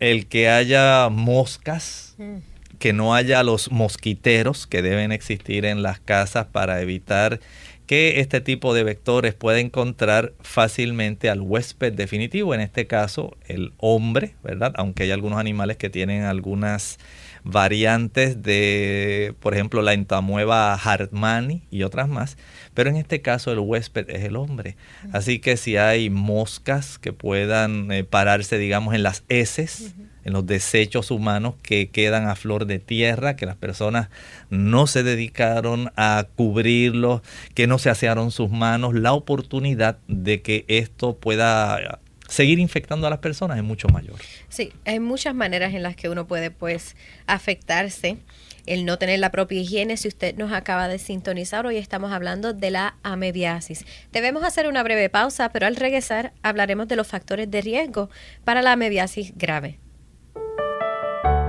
el 0.00 0.26
que 0.26 0.48
haya 0.48 1.10
moscas 1.10 2.14
Mm. 2.16 2.36
que 2.78 2.92
no 2.94 3.14
haya 3.14 3.42
los 3.42 3.70
mosquiteros 3.70 4.66
que 4.66 4.80
deben 4.80 5.12
existir 5.12 5.66
en 5.66 5.82
las 5.82 6.00
casas 6.00 6.46
para 6.50 6.80
evitar 6.80 7.40
que 7.86 8.20
este 8.20 8.40
tipo 8.40 8.72
de 8.72 8.82
vectores 8.82 9.34
pueda 9.34 9.60
encontrar 9.60 10.32
fácilmente 10.40 11.28
al 11.28 11.42
huésped 11.42 11.92
definitivo, 11.92 12.54
en 12.54 12.60
este 12.62 12.86
caso 12.86 13.36
el 13.46 13.72
hombre, 13.76 14.34
¿verdad? 14.42 14.72
Aunque 14.76 15.02
hay 15.02 15.10
algunos 15.10 15.38
animales 15.38 15.76
que 15.76 15.90
tienen 15.90 16.22
algunas 16.22 16.98
variantes 17.44 18.42
de, 18.42 19.34
por 19.40 19.54
ejemplo, 19.54 19.82
la 19.82 19.92
entamueva 19.92 20.74
hartmani 20.74 21.62
y 21.70 21.82
otras 21.82 22.08
más, 22.08 22.38
pero 22.72 22.90
en 22.90 22.96
este 22.96 23.20
caso 23.20 23.52
el 23.52 23.58
huésped 23.58 24.08
es 24.08 24.24
el 24.24 24.36
hombre. 24.36 24.76
Así 25.12 25.38
que 25.38 25.56
si 25.56 25.76
hay 25.76 26.08
moscas 26.10 26.98
que 26.98 27.12
puedan 27.12 27.92
eh, 27.92 28.02
pararse, 28.02 28.58
digamos, 28.58 28.94
en 28.94 29.02
las 29.02 29.24
heces, 29.28 29.94
en 30.24 30.32
los 30.32 30.46
desechos 30.46 31.10
humanos 31.10 31.54
que 31.62 31.90
quedan 31.90 32.28
a 32.28 32.34
flor 32.34 32.64
de 32.64 32.78
tierra, 32.78 33.36
que 33.36 33.44
las 33.44 33.56
personas 33.56 34.08
no 34.48 34.86
se 34.86 35.02
dedicaron 35.02 35.92
a 35.96 36.26
cubrirlos, 36.34 37.20
que 37.52 37.66
no 37.66 37.78
se 37.78 37.90
asearon 37.90 38.30
sus 38.30 38.50
manos, 38.50 38.94
la 38.94 39.12
oportunidad 39.12 39.98
de 40.08 40.40
que 40.40 40.64
esto 40.68 41.16
pueda 41.16 42.00
seguir 42.28 42.58
infectando 42.58 43.06
a 43.06 43.10
las 43.10 43.18
personas 43.18 43.58
es 43.58 43.64
mucho 43.64 43.88
mayor. 43.88 44.16
Sí, 44.48 44.72
hay 44.84 45.00
muchas 45.00 45.34
maneras 45.34 45.74
en 45.74 45.82
las 45.82 45.96
que 45.96 46.08
uno 46.08 46.26
puede 46.26 46.50
pues 46.50 46.96
afectarse. 47.26 48.18
El 48.66 48.86
no 48.86 48.98
tener 48.98 49.18
la 49.18 49.30
propia 49.30 49.60
higiene, 49.60 49.98
si 49.98 50.08
usted 50.08 50.36
nos 50.36 50.52
acaba 50.52 50.88
de 50.88 50.98
sintonizar, 50.98 51.66
hoy 51.66 51.76
estamos 51.76 52.12
hablando 52.12 52.54
de 52.54 52.70
la 52.70 52.96
amebiasis. 53.02 53.84
Debemos 54.10 54.42
hacer 54.42 54.66
una 54.66 54.82
breve 54.82 55.10
pausa, 55.10 55.50
pero 55.50 55.66
al 55.66 55.76
regresar 55.76 56.32
hablaremos 56.42 56.88
de 56.88 56.96
los 56.96 57.06
factores 57.06 57.50
de 57.50 57.60
riesgo 57.60 58.08
para 58.44 58.62
la 58.62 58.72
amebiasis 58.72 59.32
grave. 59.36 59.78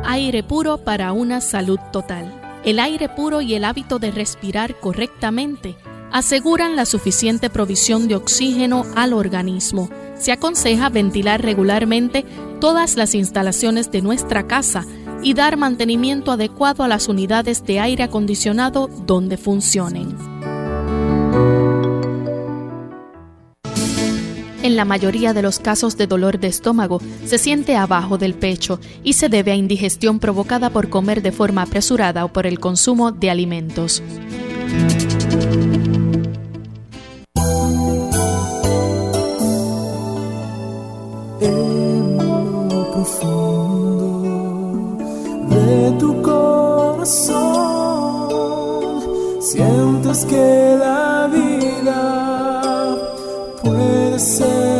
Aire 0.03 0.43
puro 0.43 0.83
para 0.83 1.13
una 1.13 1.39
salud 1.39 1.79
total. 1.93 2.41
El 2.65 2.79
aire 2.79 3.09
puro 3.09 3.41
y 3.41 3.55
el 3.55 3.63
hábito 3.63 3.97
de 3.97 4.11
respirar 4.11 4.79
correctamente 4.79 5.75
aseguran 6.11 6.75
la 6.75 6.85
suficiente 6.85 7.49
provisión 7.49 8.07
de 8.07 8.15
oxígeno 8.15 8.85
al 8.95 9.13
organismo. 9.13 9.89
Se 10.17 10.31
aconseja 10.31 10.89
ventilar 10.89 11.41
regularmente 11.41 12.25
todas 12.59 12.95
las 12.95 13.15
instalaciones 13.15 13.91
de 13.91 14.01
nuestra 14.01 14.47
casa 14.47 14.85
y 15.21 15.33
dar 15.33 15.57
mantenimiento 15.57 16.31
adecuado 16.31 16.83
a 16.83 16.87
las 16.87 17.07
unidades 17.07 17.63
de 17.65 17.79
aire 17.79 18.03
acondicionado 18.03 18.87
donde 18.87 19.37
funcionen. 19.37 20.15
En 24.65 24.75
la 24.75 24.83
mayoría 24.83 25.33
de 25.33 25.43
los 25.43 25.59
casos 25.59 25.95
de 25.95 26.07
dolor 26.07 26.39
de 26.39 26.47
estómago 26.47 26.99
se 27.23 27.37
siente 27.37 27.75
abajo 27.75 28.17
del 28.17 28.33
pecho 28.33 28.79
y 29.03 29.13
se 29.13 29.29
debe 29.29 29.51
a 29.51 29.55
indigestión 29.55 30.19
provocada 30.19 30.71
por 30.71 30.89
comer 30.89 31.21
de 31.21 31.31
forma 31.31 31.61
apresurada 31.61 32.25
o 32.25 32.33
por 32.33 32.47
el 32.47 32.59
consumo 32.59 33.11
de 33.11 33.29
alimentos. 33.29 34.01
Tu 45.97 46.21
corazón. 46.21 47.45
Sientes 49.39 50.25
que 50.25 50.77
la 50.79 51.27
vida 51.31 52.97
puede 53.61 54.19
ser 54.19 54.74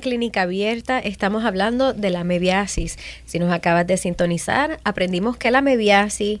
Clínica 0.00 0.42
Abierta 0.42 0.98
estamos 0.98 1.44
hablando 1.44 1.92
de 1.92 2.10
la 2.10 2.24
mebiasis. 2.24 2.98
Si 3.26 3.38
nos 3.38 3.52
acabas 3.52 3.86
de 3.86 3.96
sintonizar, 3.96 4.80
aprendimos 4.84 5.36
que 5.36 5.50
la 5.50 5.62
mebiasis 5.62 6.40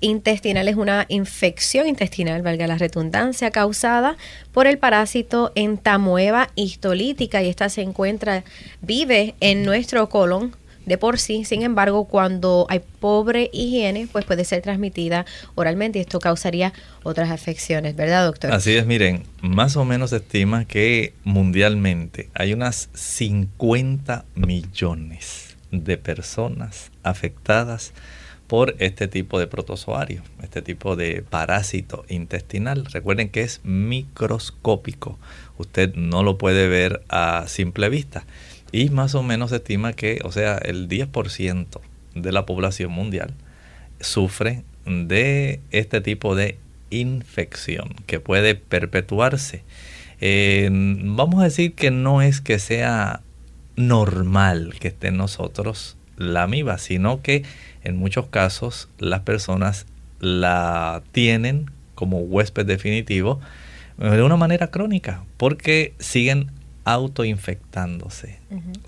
intestinal 0.00 0.68
es 0.68 0.76
una 0.76 1.06
infección 1.08 1.86
intestinal, 1.86 2.42
valga 2.42 2.66
la 2.66 2.78
redundancia, 2.78 3.50
causada 3.50 4.16
por 4.52 4.66
el 4.66 4.78
parásito 4.78 5.52
entamoeba 5.54 6.48
histolítica 6.54 7.42
y 7.42 7.48
esta 7.48 7.68
se 7.68 7.82
encuentra, 7.82 8.44
vive 8.80 9.34
en 9.40 9.64
nuestro 9.64 10.08
colon 10.08 10.56
de 10.86 10.98
por 10.98 11.18
sí. 11.18 11.44
Sin 11.44 11.62
embargo, 11.62 12.04
cuando 12.04 12.66
hay 12.68 12.80
pobre 13.00 13.50
higiene, 13.52 14.08
pues 14.10 14.24
puede 14.24 14.44
ser 14.44 14.62
transmitida 14.62 15.26
oralmente 15.54 15.98
y 15.98 16.02
esto 16.02 16.20
causaría 16.20 16.72
otras 17.02 17.30
afecciones, 17.30 17.96
¿verdad, 17.96 18.26
doctor? 18.26 18.52
Así 18.52 18.76
es, 18.76 18.86
miren, 18.86 19.24
más 19.40 19.76
o 19.76 19.84
menos 19.84 20.10
se 20.10 20.16
estima 20.16 20.64
que 20.64 21.14
mundialmente 21.24 22.28
hay 22.34 22.52
unas 22.52 22.88
50 22.94 24.24
millones 24.34 25.56
de 25.70 25.96
personas 25.96 26.90
afectadas 27.02 27.92
por 28.50 28.74
este 28.80 29.06
tipo 29.06 29.38
de 29.38 29.46
protozoario, 29.46 30.22
este 30.42 30.60
tipo 30.60 30.96
de 30.96 31.22
parásito 31.22 32.04
intestinal. 32.08 32.84
Recuerden 32.86 33.28
que 33.28 33.42
es 33.42 33.60
microscópico. 33.62 35.20
Usted 35.56 35.94
no 35.94 36.24
lo 36.24 36.36
puede 36.36 36.66
ver 36.66 37.04
a 37.08 37.44
simple 37.46 37.88
vista. 37.88 38.24
Y 38.72 38.90
más 38.90 39.14
o 39.14 39.22
menos 39.22 39.50
se 39.50 39.56
estima 39.56 39.92
que, 39.92 40.20
o 40.24 40.32
sea, 40.32 40.58
el 40.58 40.88
10% 40.88 41.80
de 42.14 42.32
la 42.32 42.46
población 42.46 42.92
mundial 42.92 43.34
sufre 44.00 44.64
de 44.86 45.60
este 45.70 46.00
tipo 46.00 46.34
de 46.34 46.58
infección 46.90 47.94
que 48.06 48.20
puede 48.20 48.54
perpetuarse. 48.54 49.62
vamos 50.20 51.40
a 51.40 51.44
decir 51.44 51.74
que 51.74 51.90
no 51.90 52.22
es 52.22 52.40
que 52.40 52.58
sea 52.58 53.22
normal 53.76 54.74
que 54.78 54.88
esté 54.88 55.08
en 55.08 55.16
nosotros 55.16 55.96
la 56.16 56.42
amiba, 56.42 56.78
sino 56.78 57.22
que 57.22 57.44
en 57.82 57.96
muchos 57.96 58.26
casos 58.26 58.88
las 58.98 59.20
personas 59.20 59.86
la 60.20 61.02
tienen 61.12 61.70
como 61.94 62.18
huésped 62.18 62.66
definitivo 62.66 63.40
de 63.96 64.22
una 64.22 64.36
manera 64.36 64.70
crónica, 64.70 65.24
porque 65.36 65.94
siguen 65.98 66.50
autoinfectándose. 66.84 68.38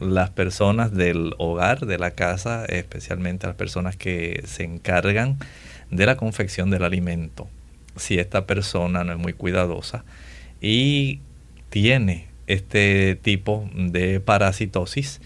Las 0.00 0.30
personas 0.30 0.92
del 0.92 1.34
hogar, 1.38 1.86
de 1.86 1.98
la 1.98 2.12
casa, 2.12 2.64
especialmente 2.64 3.46
las 3.46 3.56
personas 3.56 3.96
que 3.96 4.42
se 4.46 4.64
encargan 4.64 5.38
de 5.90 6.06
la 6.06 6.16
confección 6.16 6.70
del 6.70 6.84
alimento, 6.84 7.48
si 7.96 8.18
esta 8.18 8.46
persona 8.46 9.04
no 9.04 9.12
es 9.12 9.18
muy 9.18 9.32
cuidadosa 9.34 10.04
y 10.60 11.20
tiene 11.70 12.26
este 12.46 13.16
tipo 13.16 13.68
de 13.74 14.20
parasitosis, 14.20 15.20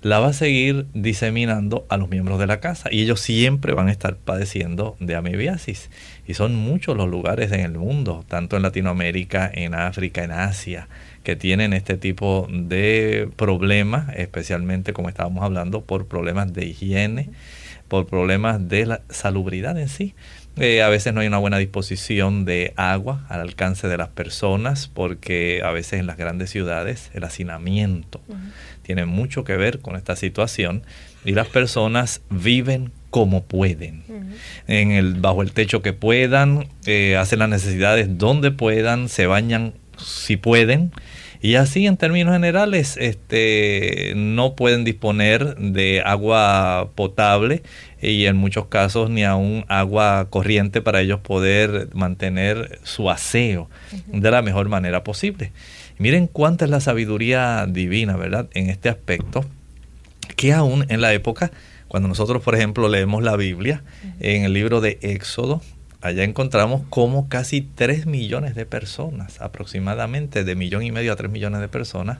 la 0.00 0.20
va 0.20 0.28
a 0.28 0.32
seguir 0.32 0.86
diseminando 0.94 1.84
a 1.88 1.96
los 1.96 2.08
miembros 2.08 2.38
de 2.38 2.46
la 2.46 2.60
casa 2.60 2.88
y 2.92 3.02
ellos 3.02 3.20
siempre 3.20 3.74
van 3.74 3.88
a 3.88 3.92
estar 3.92 4.16
padeciendo 4.16 4.96
de 5.00 5.16
amibiasis. 5.16 5.90
Y 6.26 6.34
son 6.34 6.54
muchos 6.54 6.96
los 6.96 7.08
lugares 7.08 7.50
en 7.50 7.60
el 7.60 7.78
mundo, 7.78 8.24
tanto 8.28 8.56
en 8.56 8.62
Latinoamérica, 8.62 9.50
en 9.52 9.74
África, 9.74 10.22
en 10.22 10.30
Asia, 10.30 10.88
que 11.28 11.36
tienen 11.36 11.74
este 11.74 11.98
tipo 11.98 12.48
de 12.50 13.28
problemas, 13.36 14.16
especialmente 14.16 14.94
como 14.94 15.10
estábamos 15.10 15.44
hablando, 15.44 15.82
por 15.82 16.06
problemas 16.06 16.54
de 16.54 16.64
higiene, 16.64 17.28
por 17.86 18.06
problemas 18.06 18.66
de 18.66 18.86
la 18.86 19.02
salubridad 19.10 19.78
en 19.78 19.90
sí. 19.90 20.14
Eh, 20.56 20.80
a 20.80 20.88
veces 20.88 21.12
no 21.12 21.20
hay 21.20 21.26
una 21.26 21.36
buena 21.36 21.58
disposición 21.58 22.46
de 22.46 22.72
agua 22.76 23.26
al 23.28 23.42
alcance 23.42 23.88
de 23.88 23.98
las 23.98 24.08
personas 24.08 24.88
porque 24.88 25.60
a 25.62 25.70
veces 25.70 26.00
en 26.00 26.06
las 26.06 26.16
grandes 26.16 26.48
ciudades 26.48 27.10
el 27.12 27.24
hacinamiento 27.24 28.22
tiene 28.80 29.04
mucho 29.04 29.44
que 29.44 29.58
ver 29.58 29.80
con 29.80 29.96
esta 29.96 30.16
situación 30.16 30.82
y 31.26 31.32
las 31.32 31.48
personas 31.48 32.22
viven 32.30 32.90
como 33.10 33.44
pueden, 33.44 34.02
en 34.66 34.92
el, 34.92 35.12
bajo 35.12 35.42
el 35.42 35.52
techo 35.52 35.82
que 35.82 35.92
puedan, 35.92 36.68
eh, 36.86 37.18
hacen 37.18 37.40
las 37.40 37.50
necesidades 37.50 38.16
donde 38.16 38.50
puedan, 38.50 39.10
se 39.10 39.26
bañan 39.26 39.74
si 39.98 40.36
pueden, 40.36 40.92
y 41.40 41.54
así 41.54 41.86
en 41.86 41.96
términos 41.96 42.32
generales 42.32 42.96
este, 43.00 44.12
no 44.16 44.54
pueden 44.54 44.84
disponer 44.84 45.56
de 45.56 46.02
agua 46.04 46.90
potable 46.94 47.62
y 48.02 48.26
en 48.26 48.36
muchos 48.36 48.66
casos 48.66 49.10
ni 49.10 49.24
aún 49.24 49.64
agua 49.68 50.28
corriente 50.30 50.80
para 50.80 51.00
ellos 51.00 51.20
poder 51.20 51.88
mantener 51.94 52.80
su 52.82 53.10
aseo 53.10 53.70
de 54.06 54.30
la 54.30 54.42
mejor 54.42 54.68
manera 54.68 55.04
posible. 55.04 55.52
Miren 55.98 56.26
cuánta 56.28 56.64
es 56.64 56.70
la 56.70 56.80
sabiduría 56.80 57.66
divina, 57.66 58.16
¿verdad? 58.16 58.48
En 58.54 58.70
este 58.70 58.88
aspecto, 58.88 59.44
que 60.36 60.52
aún 60.52 60.86
en 60.88 61.00
la 61.00 61.12
época, 61.12 61.50
cuando 61.88 62.08
nosotros, 62.08 62.42
por 62.42 62.54
ejemplo, 62.54 62.88
leemos 62.88 63.22
la 63.22 63.36
Biblia, 63.36 63.82
en 64.20 64.44
el 64.44 64.52
libro 64.52 64.80
de 64.80 64.98
Éxodo, 65.02 65.60
allá 66.00 66.24
encontramos 66.24 66.82
como 66.90 67.28
casi 67.28 67.62
3 67.62 68.06
millones 68.06 68.54
de 68.54 68.66
personas, 68.66 69.40
aproximadamente 69.40 70.44
de 70.44 70.54
millón 70.54 70.82
y 70.84 70.92
medio 70.92 71.12
a 71.12 71.16
3 71.16 71.30
millones 71.30 71.60
de 71.60 71.68
personas, 71.68 72.18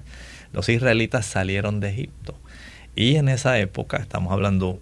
los 0.52 0.68
israelitas 0.68 1.26
salieron 1.26 1.80
de 1.80 1.90
Egipto. 1.90 2.34
Y 2.96 3.16
en 3.16 3.28
esa 3.28 3.58
época, 3.58 3.98
estamos 3.98 4.32
hablando 4.32 4.80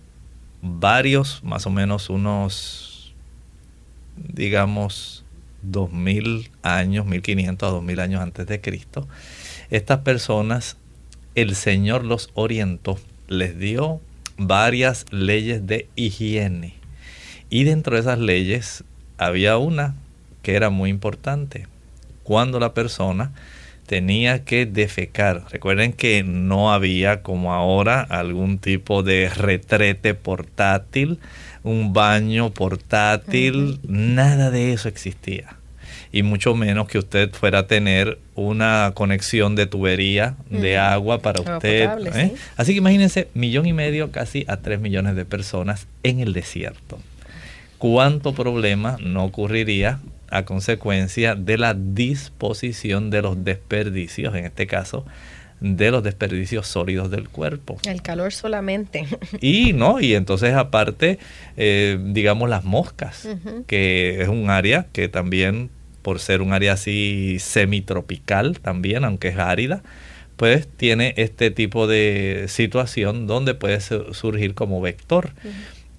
varios, 0.63 1.43
más 1.45 1.67
o 1.67 1.71
menos 1.71 2.09
unos, 2.09 3.15
digamos, 4.17 5.25
2000 5.63 6.51
años, 6.63 7.07
1500 7.07 7.69
a 7.69 7.73
2000 7.73 8.01
años 8.01 8.23
antes 8.23 8.47
de 8.47 8.61
Cristo, 8.61 9.07
estas 9.71 9.99
personas, 10.01 10.77
el 11.35 11.55
Señor 11.55 12.05
los 12.05 12.31
orientó, 12.35 12.99
les 13.29 13.59
dio 13.59 14.01
varias 14.39 15.05
leyes 15.11 15.67
de 15.67 15.89
higiene 15.97 16.86
y 17.51 17.65
dentro 17.65 17.95
de 17.95 18.01
esas 18.01 18.19
leyes 18.19 18.85
había 19.19 19.59
una 19.59 19.95
que 20.43 20.55
era 20.55 20.71
muy 20.71 20.91
importante. 20.91 21.67
Cuando 22.23 22.59
la 22.61 22.75
persona 22.75 23.33
tenía 23.87 24.45
que 24.45 24.67
defecar. 24.67 25.45
Recuerden 25.51 25.93
que 25.93 26.23
no 26.23 26.73
había 26.73 27.23
como 27.23 27.55
ahora 27.55 28.01
algún 28.01 28.59
tipo 28.59 29.03
de 29.03 29.31
retrete 29.31 30.15
portátil, 30.15 31.19
un 31.63 31.93
baño 31.93 32.51
portátil, 32.51 33.81
nada 33.87 34.51
de 34.51 34.73
eso 34.73 34.89
existía. 34.89 35.57
Y 36.13 36.23
mucho 36.23 36.55
menos 36.55 36.89
que 36.89 36.99
usted 36.99 37.31
fuera 37.33 37.61
a 37.61 37.67
tener 37.67 38.19
una 38.35 38.93
conexión 38.95 39.55
de 39.55 39.67
tubería 39.67 40.37
de 40.51 40.79
agua 40.79 41.19
para 41.19 41.41
usted. 41.41 41.91
¿eh? 42.15 42.35
Así 42.57 42.73
que 42.73 42.79
imagínense, 42.79 43.29
millón 43.35 43.67
y 43.67 43.73
medio, 43.73 44.11
casi 44.13 44.45
a 44.49 44.59
tres 44.59 44.81
millones 44.81 45.17
de 45.17 45.25
personas 45.25 45.87
en 46.03 46.21
el 46.21 46.33
desierto 46.33 46.99
cuánto 47.79 48.35
problema 48.35 48.97
no 49.01 49.25
ocurriría 49.25 50.01
a 50.31 50.45
consecuencia 50.45 51.35
de 51.35 51.59
la 51.59 51.75
disposición 51.75 53.11
de 53.11 53.23
los 53.23 53.45
desperdicios, 53.45 54.35
en 54.35 54.45
este 54.45 54.67
caso, 54.67 55.05
de 55.61 55.91
los 55.91 56.03
desperdicios 56.03 56.67
sólidos 56.67 57.11
del 57.11 57.29
cuerpo. 57.29 57.79
El 57.87 58.03
calor 58.03 58.33
solamente. 58.33 59.07
Y 59.41 59.73
no, 59.73 60.01
y 60.01 60.15
entonces 60.15 60.55
aparte, 60.55 61.19
eh, 61.57 61.99
digamos 62.01 62.49
las 62.49 62.65
moscas, 62.65 63.29
que 63.67 64.21
es 64.21 64.29
un 64.29 64.51
área 64.51 64.87
que 64.93 65.09
también, 65.09 65.71
por 66.03 66.21
ser 66.21 66.43
un 66.43 66.53
área 66.53 66.75
así 66.75 67.39
semitropical 67.41 68.61
también, 68.61 69.05
aunque 69.05 69.29
es 69.29 69.39
árida, 69.39 69.83
pues 70.37 70.69
tiene 70.69 71.15
este 71.17 71.51
tipo 71.51 71.87
de 71.87 72.45
situación 72.49 73.27
donde 73.27 73.55
puede 73.55 73.81
surgir 73.81 74.55
como 74.55 74.81
vector 74.83 75.31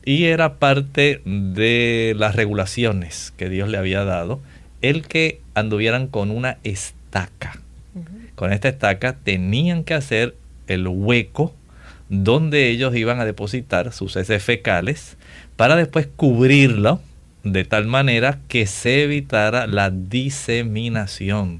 y 0.07 0.27
era 0.27 0.53
parte 0.53 1.19
de 1.25 2.15
las 2.17 2.33
regulaciones 2.33 3.33
que 3.35 3.49
Dios 3.49 3.67
le 3.67 3.77
había 3.77 4.05
dado 4.05 4.39
el 4.81 5.05
que 5.05 5.41
anduvieran 5.53 6.07
con 6.07 6.31
una 6.31 6.59
estaca. 6.63 7.59
Con 8.35 8.53
esta 8.53 8.69
estaca 8.69 9.17
tenían 9.21 9.83
que 9.83 9.95
hacer 9.95 10.33
el 10.67 10.87
hueco 10.87 11.53
donde 12.07 12.69
ellos 12.69 12.95
iban 12.95 13.19
a 13.19 13.25
depositar 13.25 13.91
sus 13.91 14.15
heces 14.15 14.41
fecales 14.41 15.17
para 15.57 15.75
después 15.75 16.07
cubrirlo 16.15 17.01
de 17.43 17.65
tal 17.65 17.85
manera 17.85 18.39
que 18.47 18.65
se 18.65 19.03
evitara 19.03 19.67
la 19.67 19.89
diseminación 19.89 21.59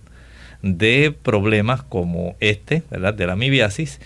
de 0.62 1.14
problemas 1.22 1.84
como 1.84 2.38
este, 2.40 2.84
¿verdad? 2.90 3.14
de 3.14 3.28
la 3.28 3.34
amibiasis. 3.34 4.00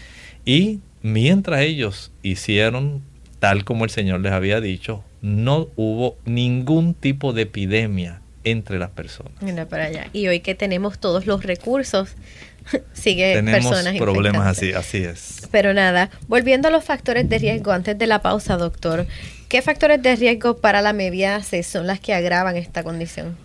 Y 0.46 0.80
mientras 1.04 1.62
ellos 1.62 2.12
hicieron 2.24 3.04
tal 3.42 3.66
como 3.66 3.86
el 3.86 3.90
Señor 3.90 4.20
les 4.20 4.34
había 4.34 4.62
dicho, 4.62 5.04
no 5.24 5.68
hubo 5.76 6.16
ningún 6.26 6.94
tipo 6.94 7.34
de 7.34 7.42
epidemia 7.42 8.22
entre 8.44 8.78
las 8.78 8.92
personas. 8.92 9.34
Mira 9.42 9.68
para 9.68 9.86
allá. 9.86 10.10
Y 10.14 10.28
hoy 10.28 10.42
que 10.42 10.54
tenemos 10.54 11.00
todos 11.00 11.26
los 11.26 11.44
recursos, 11.44 12.10
sigue 12.94 13.34
tenemos 13.34 13.66
personas 13.66 13.98
problemas 13.98 14.46
así, 14.46 14.74
así 14.74 15.00
es. 15.00 15.48
Pero 15.50 15.74
nada, 15.74 16.12
volviendo 16.28 16.68
a 16.68 16.72
los 16.72 16.84
factores 16.84 17.28
de 17.30 17.40
riesgo 17.40 17.72
antes 17.72 17.98
de 17.98 18.06
la 18.06 18.22
pausa, 18.22 18.58
doctor, 18.58 19.08
¿qué 19.50 19.64
factores 19.64 20.04
de 20.04 20.16
riesgo 20.16 20.58
para 20.58 20.84
la 20.84 20.94
mebiasis 20.94 21.66
son 21.66 21.88
las 21.88 22.00
que 22.00 22.14
agravan 22.14 22.58
esta 22.58 22.84
condición? 22.84 23.36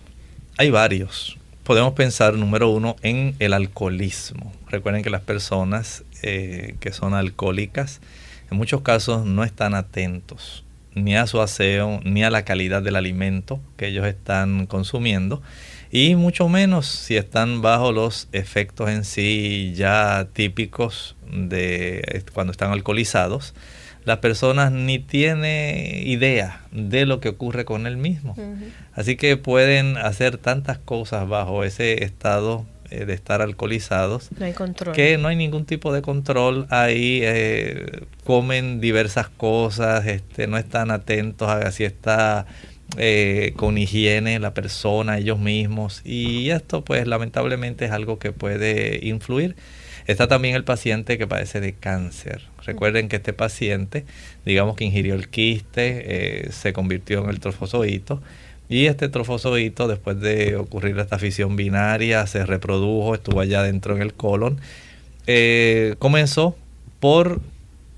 Hay 0.57 0.69
varios. 0.69 1.39
Podemos 1.63 1.93
pensar, 1.93 2.35
número 2.35 2.69
uno, 2.69 2.97
en 3.01 3.35
el 3.39 3.51
alcoholismo. 3.51 4.53
Recuerden 4.69 5.01
que 5.01 5.09
las 5.09 5.21
personas 5.21 6.03
eh, 6.21 6.75
que 6.79 6.93
son 6.93 7.15
alcohólicas, 7.15 7.99
en 8.49 8.57
muchos 8.57 8.81
casos 8.81 9.25
no 9.25 9.43
están 9.43 9.75
atentos 9.75 10.63
ni 10.97 11.15
a 11.15 11.27
su 11.27 11.41
aseo, 11.41 11.99
ni 12.03 12.23
a 12.23 12.29
la 12.29 12.43
calidad 12.43 12.81
del 12.81 12.95
alimento 12.95 13.59
que 13.77 13.87
ellos 13.87 14.05
están 14.07 14.65
consumiendo, 14.65 15.41
y 15.91 16.15
mucho 16.15 16.49
menos 16.49 16.87
si 16.87 17.15
están 17.15 17.61
bajo 17.61 17.91
los 17.91 18.27
efectos 18.31 18.89
en 18.89 19.05
sí 19.05 19.73
ya 19.75 20.27
típicos 20.33 21.15
de 21.31 22.23
cuando 22.33 22.51
están 22.51 22.71
alcoholizados. 22.71 23.53
Las 24.03 24.19
personas 24.19 24.71
ni 24.71 24.99
tienen 24.99 26.07
idea 26.07 26.61
de 26.71 27.05
lo 27.05 27.19
que 27.19 27.27
ocurre 27.27 27.65
con 27.65 27.87
él 27.87 27.97
mismo. 27.97 28.35
Así 28.93 29.17
que 29.17 29.35
pueden 29.35 29.97
hacer 29.97 30.37
tantas 30.37 30.77
cosas 30.77 31.27
bajo 31.27 31.65
ese 31.65 32.05
estado 32.05 32.65
eh, 32.89 33.05
de 33.05 33.13
estar 33.13 33.41
alcoholizados. 33.41 34.29
No 34.37 34.45
hay 34.45 34.53
control. 34.53 34.95
Que 34.95 35.17
no 35.17 35.27
hay 35.27 35.35
ningún 35.35 35.65
tipo 35.65 35.93
de 35.93 36.01
control. 36.01 36.67
Ahí 36.69 37.21
eh, 37.23 38.03
comen 38.23 38.79
diversas 38.79 39.29
cosas, 39.29 40.05
este, 40.07 40.47
no 40.47 40.57
están 40.57 40.91
atentos 40.91 41.49
a 41.49 41.69
si 41.71 41.83
está 41.83 42.45
eh, 42.97 43.53
con 43.57 43.77
higiene 43.77 44.39
la 44.39 44.53
persona, 44.53 45.17
ellos 45.17 45.39
mismos. 45.39 46.01
Y 46.05 46.49
esto 46.49 46.85
pues 46.85 47.07
lamentablemente 47.07 47.85
es 47.85 47.91
algo 47.91 48.19
que 48.19 48.31
puede 48.31 49.05
influir. 49.05 49.55
Está 50.05 50.27
también 50.29 50.55
el 50.55 50.63
paciente 50.63 51.17
que 51.17 51.27
padece 51.27 51.59
de 51.59 51.73
cáncer. 51.73 52.43
Recuerden 52.65 53.09
que 53.09 53.17
este 53.17 53.33
paciente, 53.33 54.05
digamos 54.45 54.77
que 54.77 54.85
ingirió 54.85 55.15
el 55.15 55.27
quiste, 55.27 56.49
se 56.51 56.71
convirtió 56.71 57.23
en 57.25 57.29
el 57.29 57.41
trofozoito 57.41 58.21
y 58.69 58.87
este 58.87 59.07
trofozoito, 59.07 59.87
después 59.87 60.19
de 60.19 60.57
ocurrir 60.57 60.97
esta 60.99 61.19
fisión 61.19 61.55
binaria, 61.55 62.27
se 62.27 62.45
reprodujo, 62.45 63.15
estuvo 63.15 63.39
allá 63.39 63.63
dentro 63.63 63.95
en 63.95 64.01
el 64.01 64.13
colon. 64.13 64.59
Eh, 65.25 65.95
comenzó 65.99 66.55
por 66.99 67.41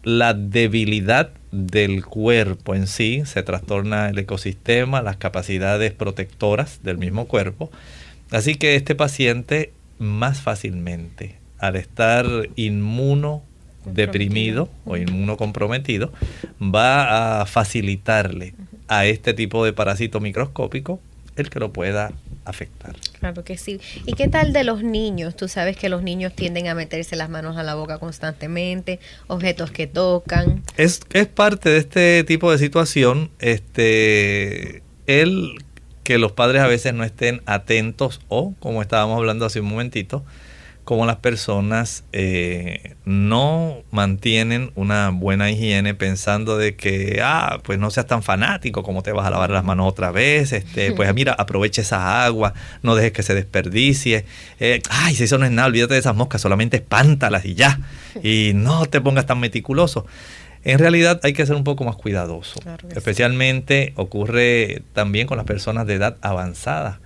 la 0.03 0.33
debilidad 0.33 1.31
del 1.51 2.05
cuerpo 2.05 2.75
en 2.75 2.85
sí, 2.85 3.23
se 3.25 3.41
trastorna 3.41 4.09
el 4.09 4.19
ecosistema, 4.19 5.01
las 5.01 5.17
capacidades 5.17 5.91
protectoras 5.91 6.81
del 6.83 6.97
mismo 6.97 7.27
cuerpo. 7.27 7.71
Así 8.29 8.55
que 8.55 8.75
este 8.75 8.93
paciente 8.93 9.73
más 9.97 10.41
fácilmente, 10.41 11.37
al 11.57 11.75
estar 11.75 12.27
inmuno 12.55 13.43
deprimido 13.85 14.69
o 14.85 14.97
inmunocomprometido, 14.97 16.11
va 16.61 17.41
a 17.41 17.45
facilitarle 17.45 18.53
a 18.87 19.05
este 19.05 19.33
tipo 19.33 19.63
de 19.65 19.73
parásito 19.73 20.19
microscópico 20.19 20.99
el 21.35 21.49
que 21.49 21.59
lo 21.59 21.71
pueda 21.71 22.11
afectar. 22.45 22.95
Claro 23.19 23.43
que 23.43 23.57
sí. 23.57 23.79
¿Y 24.05 24.13
qué 24.13 24.27
tal 24.27 24.53
de 24.53 24.63
los 24.63 24.83
niños? 24.83 25.35
Tú 25.35 25.47
sabes 25.47 25.77
que 25.77 25.89
los 25.89 26.03
niños 26.03 26.33
tienden 26.33 26.67
a 26.67 26.75
meterse 26.75 27.15
las 27.15 27.29
manos 27.29 27.57
a 27.57 27.63
la 27.63 27.75
boca 27.75 27.99
constantemente, 27.99 28.99
objetos 29.27 29.71
que 29.71 29.87
tocan. 29.87 30.63
Es, 30.77 31.01
es 31.13 31.27
parte 31.27 31.69
de 31.69 31.77
este 31.77 32.23
tipo 32.23 32.51
de 32.51 32.57
situación, 32.57 33.31
este, 33.39 34.83
el 35.07 35.63
que 36.03 36.17
los 36.17 36.31
padres 36.31 36.61
a 36.61 36.67
veces 36.67 36.93
no 36.93 37.03
estén 37.03 37.41
atentos 37.45 38.19
o, 38.29 38.55
como 38.59 38.81
estábamos 38.81 39.17
hablando 39.17 39.45
hace 39.45 39.59
un 39.59 39.67
momentito, 39.67 40.25
como 40.83 41.05
las 41.05 41.17
personas 41.17 42.03
eh, 42.13 42.95
no 43.05 43.83
mantienen 43.91 44.71
una 44.75 45.09
buena 45.09 45.51
higiene 45.51 45.93
pensando 45.93 46.57
de 46.57 46.75
que, 46.75 47.21
ah, 47.23 47.59
pues 47.63 47.77
no 47.77 47.91
seas 47.91 48.07
tan 48.07 48.23
fanático, 48.23 48.81
como 48.81 49.03
te 49.03 49.11
vas 49.11 49.27
a 49.27 49.29
lavar 49.29 49.51
las 49.51 49.63
manos 49.63 49.87
otra 49.87 50.11
vez, 50.11 50.51
este, 50.51 50.91
pues 50.93 51.13
mira, 51.13 51.33
aprovecha 51.33 51.81
esa 51.81 52.25
agua, 52.25 52.53
no 52.81 52.95
dejes 52.95 53.11
que 53.11 53.23
se 53.23 53.35
desperdicie, 53.35 54.25
eh, 54.59 54.81
ay, 54.89 55.15
si 55.15 55.25
eso 55.25 55.37
no 55.37 55.45
es 55.45 55.51
nada, 55.51 55.67
olvídate 55.67 55.93
de 55.93 55.99
esas 55.99 56.15
moscas, 56.15 56.41
solamente 56.41 56.77
espántalas 56.77 57.45
y 57.45 57.53
ya, 57.53 57.79
y 58.23 58.53
no 58.55 58.85
te 58.85 58.99
pongas 58.99 59.25
tan 59.25 59.39
meticuloso. 59.39 60.07
En 60.63 60.79
realidad 60.79 61.19
hay 61.23 61.33
que 61.33 61.45
ser 61.45 61.55
un 61.55 61.63
poco 61.63 61.85
más 61.85 61.95
cuidadoso. 61.95 62.59
Especialmente 62.93 63.93
ocurre 63.95 64.81
también 64.93 65.25
con 65.25 65.37
las 65.37 65.45
personas 65.45 65.87
de 65.87 65.93
edad 65.93 66.17
avanzada 66.21 66.99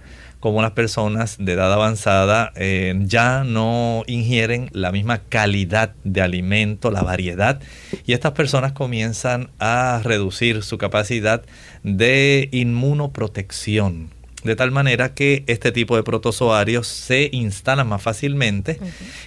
como 0.44 0.62
las 0.62 0.72
personas 0.72 1.38
de 1.40 1.54
edad 1.54 1.72
avanzada 1.72 2.52
eh, 2.58 2.94
ya 3.06 3.46
no 3.46 4.04
ingieren 4.08 4.70
la 4.74 4.92
misma 4.92 5.20
calidad 5.20 5.94
de 6.04 6.22
alimento, 6.22 6.92
la 6.92 7.02
variedad, 7.02 7.62
y 8.06 8.12
estas 8.12 8.34
personas 8.34 8.74
comienzan 8.74 9.52
a 9.60 10.02
reducir 10.04 10.62
su 10.64 10.78
capacidad 10.78 11.46
de 11.84 12.50
inmunoprotección. 12.52 14.10
De 14.44 14.58
tal 14.58 14.72
manera 14.72 15.14
que 15.14 15.46
este 15.48 15.72
tipo 15.72 15.96
de 15.96 16.04
protozoarios 16.04 16.88
se 16.88 17.30
instalan 17.32 17.88
más 17.88 18.02
fácilmente 18.02 18.82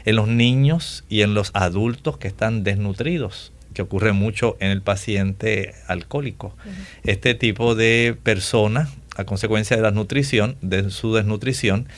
en 0.05 0.17
los 0.17 0.29
niños 0.29 1.07
y 1.09 1.23
en 1.23 1.33
los 1.33 1.51
adultos 1.55 2.19
que 2.19 2.29
están 2.29 2.63
desnutridos 2.63 3.55
que 3.73 3.83
ocurre 3.83 4.13
mucho 4.13 4.57
en 4.59 4.71
el 4.71 4.81
paciente 4.81 5.75
alcohólico. 5.87 6.57
Este 7.05 7.35
tipo 7.35 7.75
de 7.75 8.17
personas 8.23 8.89
a 9.17 9.25
consecuencia 9.25 9.77
de 9.77 9.83
la 9.83 9.91
nutrición, 9.91 10.57
de 10.61 10.91
su 10.91 11.15
desnutrición, 11.15 11.89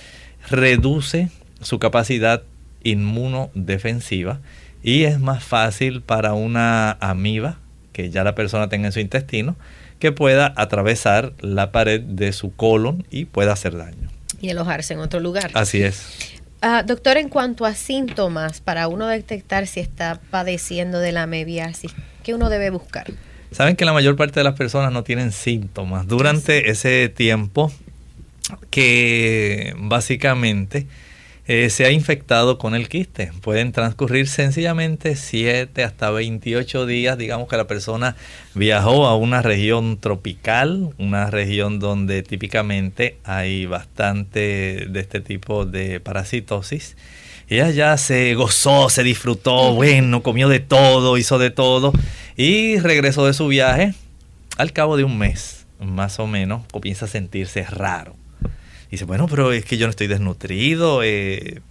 reduce 0.50 1.30
su 1.60 1.78
capacidad 1.78 2.42
inmunodefensiva 2.84 4.40
y 4.82 5.04
es 5.04 5.18
más 5.18 5.42
fácil 5.42 6.02
para 6.02 6.34
una 6.34 6.92
amiba 7.00 7.58
que 7.92 8.10
ya 8.10 8.24
la 8.24 8.34
persona 8.34 8.68
tenga 8.68 8.86
en 8.86 8.92
su 8.92 9.00
intestino 9.00 9.56
que 9.98 10.12
pueda 10.12 10.52
atravesar 10.56 11.32
la 11.40 11.72
pared 11.72 12.00
de 12.00 12.32
su 12.32 12.54
colon 12.54 13.04
y 13.10 13.24
pueda 13.24 13.52
hacer 13.52 13.76
daño. 13.76 14.08
Y 14.40 14.50
alojarse 14.50 14.94
en 14.94 15.00
otro 15.00 15.18
lugar. 15.18 15.50
Así 15.54 15.82
es. 15.82 16.38
Ah, 16.60 16.82
doctor, 16.84 17.16
en 17.16 17.28
cuanto 17.28 17.64
a 17.64 17.74
síntomas, 17.74 18.60
para 18.60 18.88
uno 18.88 19.06
detectar 19.06 19.66
si 19.66 19.80
está 19.80 20.20
padeciendo 20.30 21.00
de 21.00 21.12
la 21.12 21.24
amebiasis, 21.24 21.92
¿qué 22.22 22.34
uno 22.34 22.48
debe 22.48 22.70
buscar? 22.70 23.06
Saben 23.50 23.76
que 23.76 23.84
la 23.84 23.92
mayor 23.92 24.16
parte 24.16 24.40
de 24.40 24.44
las 24.44 24.54
personas 24.54 24.92
no 24.92 25.04
tienen 25.04 25.32
síntomas 25.32 26.06
durante 26.06 26.70
ese 26.70 27.08
tiempo 27.08 27.72
que 28.70 29.74
básicamente 29.78 30.86
eh, 31.46 31.70
se 31.70 31.86
ha 31.86 31.90
infectado 31.90 32.58
con 32.58 32.74
el 32.74 32.90
quiste. 32.90 33.32
Pueden 33.40 33.72
transcurrir 33.72 34.28
sencillamente 34.28 35.16
7 35.16 35.82
hasta 35.82 36.10
28 36.10 36.84
días. 36.84 37.16
Digamos 37.16 37.48
que 37.48 37.56
la 37.56 37.66
persona 37.66 38.16
viajó 38.54 39.06
a 39.06 39.16
una 39.16 39.40
región 39.40 39.98
tropical, 39.98 40.90
una 40.98 41.30
región 41.30 41.78
donde 41.78 42.22
típicamente 42.22 43.16
hay 43.24 43.64
bastante 43.64 44.86
de 44.90 45.00
este 45.00 45.20
tipo 45.20 45.64
de 45.64 46.00
parasitosis 46.00 46.96
ella 47.48 47.70
ya 47.70 47.96
se 47.96 48.34
gozó, 48.34 48.90
se 48.90 49.02
disfrutó, 49.02 49.74
bueno, 49.74 50.22
comió 50.22 50.48
de 50.48 50.60
todo, 50.60 51.16
hizo 51.16 51.38
de 51.38 51.50
todo 51.50 51.92
y 52.36 52.78
regresó 52.78 53.26
de 53.26 53.32
su 53.32 53.48
viaje. 53.48 53.94
Al 54.58 54.72
cabo 54.72 54.96
de 54.96 55.04
un 55.04 55.16
mes, 55.16 55.66
más 55.80 56.18
o 56.18 56.26
menos, 56.26 56.62
comienza 56.70 57.06
a 57.06 57.08
sentirse 57.08 57.64
raro. 57.64 58.16
dice, 58.90 59.04
bueno, 59.04 59.28
pero 59.28 59.52
es 59.52 59.64
que 59.64 59.78
yo 59.78 59.86
no 59.86 59.90
estoy 59.90 60.08
desnutrido, 60.08 61.02
eh, 61.02 61.62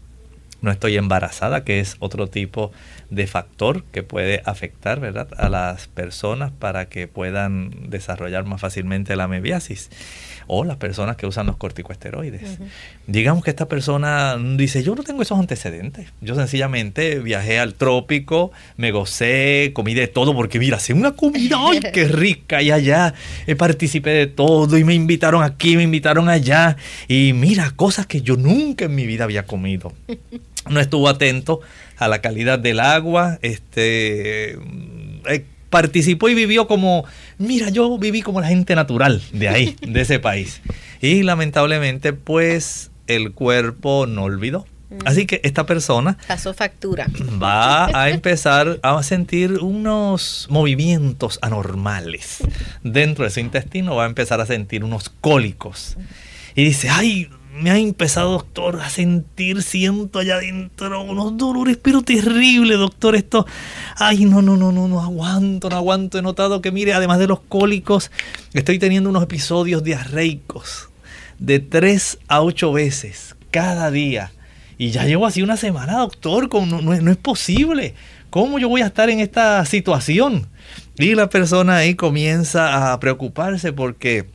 no 0.62 0.72
estoy 0.72 0.98
embarazada, 0.98 1.63
que 1.63 1.80
es 1.80 1.96
otro 2.00 2.28
tipo 2.28 2.72
factor 3.28 3.84
que 3.86 4.04
puede 4.04 4.41
afectar 4.46 5.00
¿verdad? 5.00 5.28
a 5.38 5.50
las 5.50 5.88
personas 5.88 6.52
para 6.52 6.89
que 6.89 7.08
puedan 7.08 7.89
desarrollar 7.89 8.46
más 8.46 8.62
fácilmente 8.62 9.15
la 9.15 9.28
mebiasis 9.28 9.89
o 10.48 10.63
las 10.63 10.78
personas 10.78 11.17
que 11.17 11.28
usan 11.28 11.46
los 11.46 11.58
corticosteroides. 11.58 12.58
Digamos 13.06 13.43
que 13.43 13.50
esta 13.50 13.67
persona 13.67 14.38
dice, 14.56 14.82
yo 14.82 14.96
no 14.96 15.04
tengo 15.04 15.22
esos 15.22 15.38
antecedentes, 15.38 16.08
yo 16.22 16.36
sencillamente 16.36 17.20
viajé 17.20 17.60
al 17.60 17.74
trópico, 17.74 18.52
me 18.78 18.91
gocé, 18.91 19.72
comí 19.74 19.93
de 19.93 20.08
todo, 20.08 20.34
porque 20.34 20.58
mira, 20.58 20.78
hace 20.78 20.93
una 20.93 21.12
comida, 21.12 21.58
¡ay, 21.60 21.80
qué 21.93 22.08
rica! 22.08 22.62
Y 22.62 22.72
allá 22.72 23.13
eh, 23.46 23.56
participé 23.56 24.12
de 24.12 24.28
todo 24.28 24.78
y 24.78 24.84
me 24.84 24.93
invitaron 24.93 25.43
aquí, 25.43 25.76
me 25.76 25.84
invitaron 25.84 26.30
allá 26.30 26.78
y 27.08 27.34
mira, 27.34 27.72
cosas 27.72 28.06
que 28.08 28.22
yo 28.22 28.38
nunca 28.38 28.86
en 28.86 28.96
mi 28.96 29.06
vida 29.06 29.26
había 29.26 29.46
comido. 29.46 29.93
No 30.70 30.82
estuvo 30.82 31.08
atento 31.08 31.62
a 31.98 32.08
la 32.08 32.22
calidad 32.22 32.60
del 32.60 32.80
agua, 32.80 33.40
este... 33.42 34.54
Eh, 34.54 35.46
participó 35.70 36.30
y 36.30 36.34
vivió 36.34 36.66
como, 36.66 37.06
mira, 37.38 37.70
yo 37.70 37.98
viví 37.98 38.22
como 38.22 38.40
la 38.40 38.48
gente 38.48 38.74
natural 38.76 39.22
de 39.34 39.50
ahí, 39.50 39.76
de 39.82 40.02
ese 40.02 40.20
país. 40.20 40.62
Y 41.02 41.24
lamentablemente, 41.24 42.14
pues 42.14 42.90
el 43.08 43.34
cuerpo 43.34 44.06
no 44.08 44.24
olvidó. 44.24 44.66
Así 45.04 45.26
que 45.26 45.42
esta 45.44 45.66
persona 45.66 46.18
pasó 46.28 46.54
factura. 46.54 47.08
Va 47.42 47.88
a 47.88 48.10
empezar 48.10 48.80
a 48.82 49.04
sentir 49.04 49.60
unos 49.60 50.48
movimientos 50.50 51.40
anormales 51.42 52.38
dentro 52.84 53.26
de 53.26 53.30
su 53.32 53.42
intestino, 53.42 53.96
va 53.96 54.06
a 54.06 54.08
empezar 54.08 54.40
a 54.40 54.46
sentir 54.46 54.86
unos 54.86 55.10
cólicos. 55.10 55.98
Y 56.56 56.64
dice, 56.64 56.90
ay, 56.90 57.30
me 57.58 57.72
ha 57.72 57.78
empezado, 57.78 58.32
doctor, 58.32 58.82
a 58.82 58.89
sentir, 58.89 59.63
siento 59.63 60.20
allá 60.20 60.36
adentro 60.36 61.02
unos 61.02 61.38
dolores, 61.38 61.78
pero 61.82 62.02
terrible, 62.02 62.76
doctor, 62.76 63.15
esto, 63.15 63.46
ay, 63.96 64.26
no, 64.26 64.41
no, 64.41 64.58
no, 64.58 64.72
no, 64.72 64.88
no 64.88 65.02
aguanto, 65.02 65.70
no 65.70 65.76
aguanto, 65.76 66.17
he 66.17 66.22
notado 66.22 66.62
que, 66.62 66.72
mire, 66.72 66.93
además 66.93 67.20
de 67.20 67.28
los 67.28 67.39
cólicos, 67.39 68.12
estoy 68.54 68.80
teniendo 68.80 69.10
unos 69.10 69.24
episodios 69.24 69.84
diarreicos 69.84 70.89
de 71.39 71.60
tres 71.60 72.20
a 72.28 72.41
ocho 72.41 72.72
veces 72.72 73.36
cada 73.52 73.91
día. 73.91 74.32
Y 74.78 74.91
ya 74.91 75.06
llevo 75.06 75.26
así 75.26 75.41
una 75.41 75.58
semana, 75.58 75.98
doctor, 75.98 76.50
no, 76.54 76.82
no, 76.82 76.96
no 77.02 77.12
es 77.12 77.17
posible. 77.17 77.96
¿Cómo 78.30 78.60
yo 78.60 78.70
voy 78.70 78.82
a 78.82 78.88
estar 78.88 79.10
en 79.10 79.20
esta 79.20 79.65
situación? 79.65 80.48
Y 81.00 81.15
la 81.15 81.30
persona 81.30 81.78
ahí 81.78 81.96
comienza 81.96 82.91
a 82.91 83.00
preocuparse 83.00 83.74
porque 83.74 84.28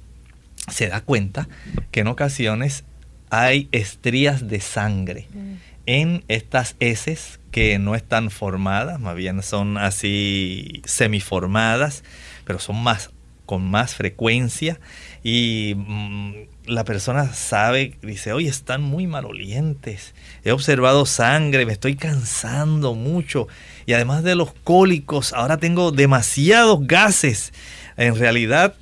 se 0.68 0.88
da 0.88 1.00
cuenta 1.00 1.48
que 1.90 2.00
en 2.00 2.08
ocasiones 2.08 2.84
hay 3.32 3.68
estrías 3.72 4.46
de 4.46 4.60
sangre 4.60 5.26
mm. 5.32 5.54
en 5.86 6.24
estas 6.28 6.76
heces 6.80 7.40
que 7.50 7.78
no 7.78 7.94
están 7.94 8.30
formadas, 8.30 9.00
más 9.00 9.16
bien 9.16 9.42
son 9.42 9.78
así 9.78 10.82
semiformadas, 10.84 12.04
pero 12.44 12.58
son 12.58 12.82
más 12.82 13.10
con 13.46 13.68
más 13.70 13.94
frecuencia 13.94 14.78
y 15.22 15.74
mm, 15.76 16.32
la 16.66 16.84
persona 16.84 17.32
sabe, 17.32 17.96
dice, 18.02 18.32
oye, 18.32 18.48
están 18.48 18.82
muy 18.82 19.06
malolientes, 19.06 20.14
he 20.44 20.52
observado 20.52 21.06
sangre, 21.06 21.64
me 21.64 21.72
estoy 21.72 21.96
cansando 21.96 22.94
mucho 22.94 23.48
y 23.86 23.94
además 23.94 24.24
de 24.24 24.34
los 24.34 24.52
cólicos, 24.52 25.32
ahora 25.32 25.56
tengo 25.56 25.90
demasiados 25.90 26.86
gases. 26.86 27.52
En 27.96 28.16
realidad, 28.16 28.74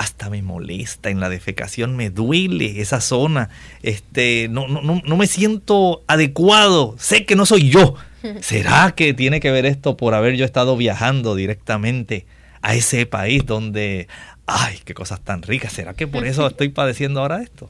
hasta 0.00 0.30
me 0.30 0.40
molesta 0.40 1.10
en 1.10 1.20
la 1.20 1.28
defecación, 1.28 1.94
me 1.94 2.08
duele 2.08 2.80
esa 2.80 3.02
zona, 3.02 3.50
este, 3.82 4.48
no, 4.48 4.66
no, 4.66 4.80
no, 4.80 5.16
me 5.18 5.26
siento 5.26 6.02
adecuado, 6.06 6.96
sé 6.98 7.26
que 7.26 7.36
no 7.36 7.44
soy 7.44 7.68
yo. 7.68 7.96
¿Será 8.40 8.94
que 8.96 9.12
tiene 9.12 9.40
que 9.40 9.50
ver 9.50 9.66
esto 9.66 9.98
por 9.98 10.14
haber 10.14 10.36
yo 10.36 10.46
estado 10.46 10.74
viajando 10.78 11.34
directamente 11.34 12.24
a 12.62 12.74
ese 12.74 13.04
país 13.04 13.44
donde, 13.44 14.08
ay, 14.46 14.78
qué 14.86 14.94
cosas 14.94 15.20
tan 15.20 15.42
ricas? 15.42 15.74
¿Será 15.74 15.92
que 15.92 16.06
por 16.06 16.26
eso 16.26 16.46
estoy 16.48 16.70
padeciendo 16.70 17.20
ahora 17.20 17.42
esto? 17.42 17.68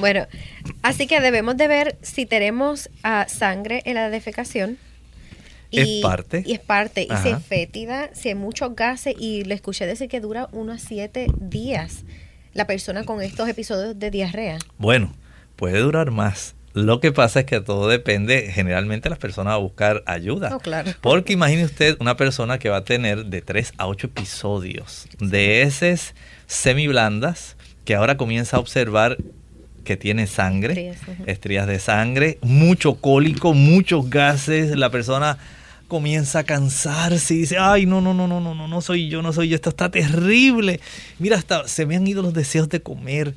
Bueno, 0.00 0.26
así 0.82 1.06
que 1.06 1.20
debemos 1.20 1.56
de 1.56 1.68
ver 1.68 1.98
si 2.02 2.26
tenemos 2.26 2.90
ah, 3.04 3.26
sangre 3.28 3.80
en 3.84 3.94
la 3.94 4.10
defecación 4.10 4.76
es 5.80 6.02
parte. 6.02 6.42
Y 6.46 6.52
es 6.52 6.60
parte. 6.60 7.02
Y 7.02 7.16
si 7.22 7.28
es 7.30 7.44
fétida, 7.44 8.10
si 8.14 8.28
hay 8.28 8.34
muchos 8.34 8.74
gases, 8.74 9.14
y 9.18 9.44
le 9.44 9.54
escuché 9.54 9.86
decir 9.86 10.08
que 10.08 10.20
dura 10.20 10.48
unos 10.52 10.82
siete 10.82 11.26
días 11.38 12.04
la 12.52 12.66
persona 12.66 13.04
con 13.04 13.20
estos 13.20 13.48
episodios 13.48 13.98
de 13.98 14.10
diarrea. 14.10 14.58
Bueno, 14.78 15.12
puede 15.56 15.78
durar 15.80 16.10
más. 16.10 16.54
Lo 16.72 16.98
que 16.98 17.12
pasa 17.12 17.40
es 17.40 17.46
que 17.46 17.60
todo 17.60 17.88
depende, 17.88 18.50
generalmente 18.52 19.08
las 19.08 19.18
personas 19.18 19.52
van 19.52 19.60
a 19.60 19.62
buscar 19.62 20.02
ayuda. 20.06 20.56
Oh, 20.56 20.58
claro. 20.58 20.90
Porque 21.00 21.32
imagine 21.32 21.64
usted 21.64 21.96
una 22.00 22.16
persona 22.16 22.58
que 22.58 22.68
va 22.68 22.78
a 22.78 22.84
tener 22.84 23.26
de 23.26 23.42
3 23.42 23.74
a 23.78 23.86
8 23.86 24.08
episodios 24.08 25.06
de 25.20 25.62
heces 25.62 26.16
semiblandas 26.46 27.56
que 27.84 27.94
ahora 27.94 28.16
comienza 28.16 28.56
a 28.56 28.60
observar 28.60 29.18
que 29.84 29.96
tiene 29.96 30.26
sangre, 30.26 30.94
estrías 31.26 31.68
de 31.68 31.78
sangre, 31.78 32.38
mucho 32.40 32.94
cólico, 32.94 33.54
muchos 33.54 34.10
gases, 34.10 34.76
la 34.76 34.90
persona 34.90 35.38
comienza 35.94 36.40
a 36.40 36.42
cansarse 36.42 37.34
y 37.34 37.38
dice, 37.38 37.56
ay, 37.56 37.86
no, 37.86 38.00
no, 38.00 38.12
no, 38.12 38.26
no, 38.26 38.40
no, 38.40 38.52
no, 38.52 38.66
no 38.66 38.80
soy 38.80 39.08
yo, 39.08 39.22
no 39.22 39.32
soy 39.32 39.50
yo, 39.50 39.54
esto 39.54 39.70
está 39.70 39.92
terrible. 39.92 40.80
Mira, 41.20 41.36
hasta 41.36 41.68
se 41.68 41.86
me 41.86 41.94
han 41.94 42.04
ido 42.04 42.20
los 42.20 42.34
deseos 42.34 42.68
de 42.68 42.82
comer, 42.82 43.36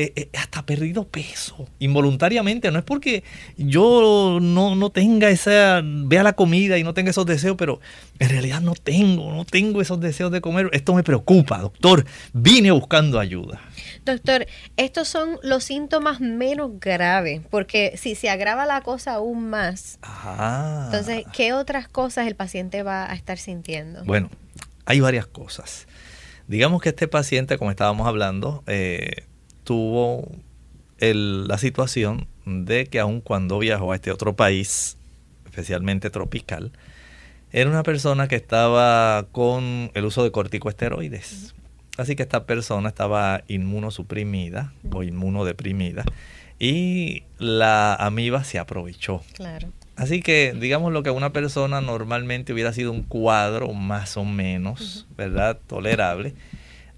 eh, 0.00 0.12
eh, 0.14 0.28
hasta 0.38 0.64
perdido 0.64 1.08
peso, 1.08 1.66
involuntariamente. 1.80 2.70
No 2.70 2.78
es 2.78 2.84
porque 2.84 3.24
yo 3.56 4.38
no, 4.40 4.76
no 4.76 4.90
tenga 4.90 5.28
esa, 5.28 5.82
vea 5.82 6.22
la 6.22 6.34
comida 6.34 6.78
y 6.78 6.84
no 6.84 6.94
tenga 6.94 7.10
esos 7.10 7.26
deseos, 7.26 7.56
pero 7.58 7.80
en 8.20 8.28
realidad 8.28 8.60
no 8.60 8.74
tengo, 8.74 9.32
no 9.32 9.44
tengo 9.44 9.82
esos 9.82 9.98
deseos 9.98 10.30
de 10.30 10.40
comer. 10.40 10.70
Esto 10.72 10.94
me 10.94 11.02
preocupa, 11.02 11.58
doctor. 11.58 12.04
Vine 12.32 12.70
buscando 12.70 13.18
ayuda. 13.18 13.60
Doctor, 14.04 14.46
estos 14.76 15.08
son 15.08 15.40
los 15.42 15.64
síntomas 15.64 16.20
menos 16.20 16.78
graves, 16.78 17.42
porque 17.50 17.94
si 17.96 18.14
se 18.14 18.30
agrava 18.30 18.66
la 18.66 18.82
cosa 18.82 19.14
aún 19.14 19.50
más, 19.50 19.98
entonces, 20.84 21.24
¿qué 21.32 21.52
otras 21.52 21.88
cosas 21.88 22.28
el 22.28 22.36
paciente 22.36 22.84
va 22.84 23.10
a 23.10 23.16
estar 23.16 23.36
sintiendo? 23.36 24.04
Bueno, 24.04 24.30
hay 24.84 25.00
varias 25.00 25.26
cosas. 25.26 25.88
Digamos 26.46 26.82
que 26.82 26.90
este 26.90 27.08
paciente, 27.08 27.58
como 27.58 27.72
estábamos 27.72 28.06
hablando, 28.06 28.62
eh, 28.68 29.26
tuvo 29.68 30.26
la 30.98 31.58
situación 31.58 32.26
de 32.46 32.86
que 32.86 33.00
aun 33.00 33.20
cuando 33.20 33.58
viajó 33.58 33.92
a 33.92 33.96
este 33.96 34.10
otro 34.10 34.34
país, 34.34 34.96
especialmente 35.44 36.08
tropical, 36.08 36.72
era 37.52 37.68
una 37.68 37.82
persona 37.82 38.28
que 38.28 38.36
estaba 38.36 39.26
con 39.30 39.90
el 39.92 40.06
uso 40.06 40.24
de 40.24 40.32
corticoesteroides. 40.32 41.54
Así 41.98 42.16
que 42.16 42.22
esta 42.22 42.46
persona 42.46 42.88
estaba 42.88 43.42
inmunosuprimida 43.46 44.72
o 44.90 45.02
inmunodeprimida 45.02 46.06
y 46.58 47.24
la 47.36 47.94
amiba 47.94 48.44
se 48.44 48.58
aprovechó. 48.58 49.22
Claro. 49.34 49.68
Así 49.96 50.22
que 50.22 50.56
digamos 50.58 50.94
lo 50.94 51.02
que 51.02 51.10
una 51.10 51.34
persona 51.34 51.82
normalmente 51.82 52.54
hubiera 52.54 52.72
sido 52.72 52.90
un 52.90 53.02
cuadro 53.02 53.74
más 53.74 54.16
o 54.16 54.24
menos, 54.24 55.06
¿verdad? 55.14 55.58
Tolerable, 55.66 56.32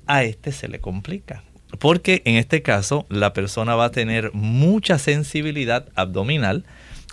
a 0.07 0.23
este 0.23 0.53
se 0.53 0.69
le 0.69 0.81
complica. 0.81 1.43
Porque 1.79 2.23
en 2.25 2.37
este 2.37 2.63
caso 2.63 3.07
la 3.09 3.33
persona 3.33 3.75
va 3.75 3.87
a 3.87 3.91
tener 3.91 4.33
mucha 4.33 4.99
sensibilidad 4.99 5.89
abdominal. 5.95 6.65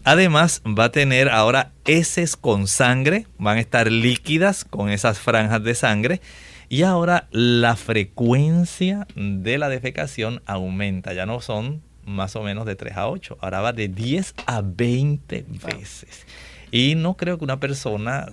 Además 0.04 0.62
va 0.66 0.86
a 0.86 0.92
tener 0.92 1.30
ahora 1.30 1.74
heces 1.86 2.36
con 2.38 2.68
sangre, 2.68 3.28
van 3.38 3.58
a 3.58 3.62
estar 3.62 3.92
líquidas 3.92 4.64
con 4.64 4.90
esas 4.90 5.20
franjas 5.20 5.64
de 5.64 5.76
sangre 5.76 6.22
y 6.70 6.84
ahora 6.84 7.28
la 7.32 7.76
frecuencia 7.76 9.08
de 9.16 9.58
la 9.58 9.70
defecación 9.70 10.42
aumenta, 10.46 11.14
ya 11.14 11.26
no 11.26 11.40
son 11.40 11.82
más 12.06 12.36
o 12.36 12.44
menos 12.44 12.66
de 12.66 12.76
3 12.76 12.98
a 12.98 13.10
8, 13.10 13.38
ahora 13.42 13.62
va 13.62 13.74
de 13.74 13.88
10 13.88 14.34
a 14.46 14.62
20 14.62 15.46
veces. 15.66 16.26
Y 16.72 16.96
no 16.96 17.16
creo 17.16 17.38
que 17.38 17.46
una 17.46 17.60
persona 17.60 18.28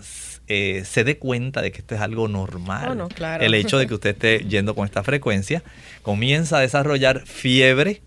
eh, 0.49 0.83
se 0.85 1.05
dé 1.05 1.19
cuenta 1.19 1.63
de 1.63 1.73
que 1.73 1.79
esto 1.79 1.95
es 1.95 2.01
algo 2.01 2.29
normal. 2.29 3.01
Oh, 3.01 3.09
claro. 3.09 3.45
El 3.45 3.55
hecho 3.55 3.79
de 3.79 3.87
que 3.87 3.95
usted 3.95 4.11
esté 4.11 4.45
yendo 4.49 4.75
con 4.75 4.85
esta 4.85 5.03
frecuencia 5.03 5.63
comienza 6.03 6.59
a 6.59 6.61
desarrollar 6.61 7.27
fiebre 7.27 8.03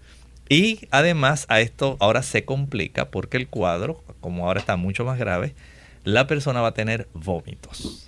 y 0.50 0.88
además 0.92 1.46
a 1.50 1.60
esto 1.62 1.98
ahora 2.00 2.24
se 2.24 2.46
complica 2.46 3.10
porque 3.10 3.38
el 3.38 3.48
cuadro, 3.48 4.04
como 4.22 4.48
ahora 4.48 4.60
está 4.60 4.76
mucho 4.76 5.04
más 5.04 5.20
grave, 5.20 5.56
la 6.04 6.28
persona 6.28 6.62
va 6.62 6.70
a 6.70 6.74
tener 6.74 7.08
vómitos 7.14 8.08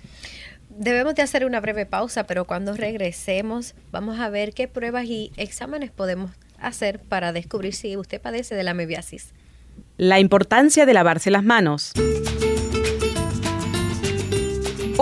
debemos 0.80 1.14
de 1.14 1.22
hacer 1.22 1.44
una 1.44 1.60
breve 1.60 1.84
pausa, 1.84 2.26
pero 2.26 2.46
cuando 2.46 2.74
regresemos 2.74 3.74
vamos 3.92 4.18
a 4.18 4.30
ver 4.30 4.54
qué 4.54 4.66
pruebas 4.66 5.04
y 5.04 5.30
exámenes 5.36 5.90
podemos 5.90 6.30
hacer 6.58 7.00
para 7.00 7.32
descubrir 7.32 7.74
si 7.74 7.96
usted 7.96 8.20
padece 8.20 8.54
de 8.54 8.64
la 8.64 8.74
mebiasis. 8.74 9.32
La 9.98 10.18
importancia 10.18 10.86
de 10.86 10.94
lavarse 10.94 11.30
las 11.30 11.44
manos. 11.44 11.92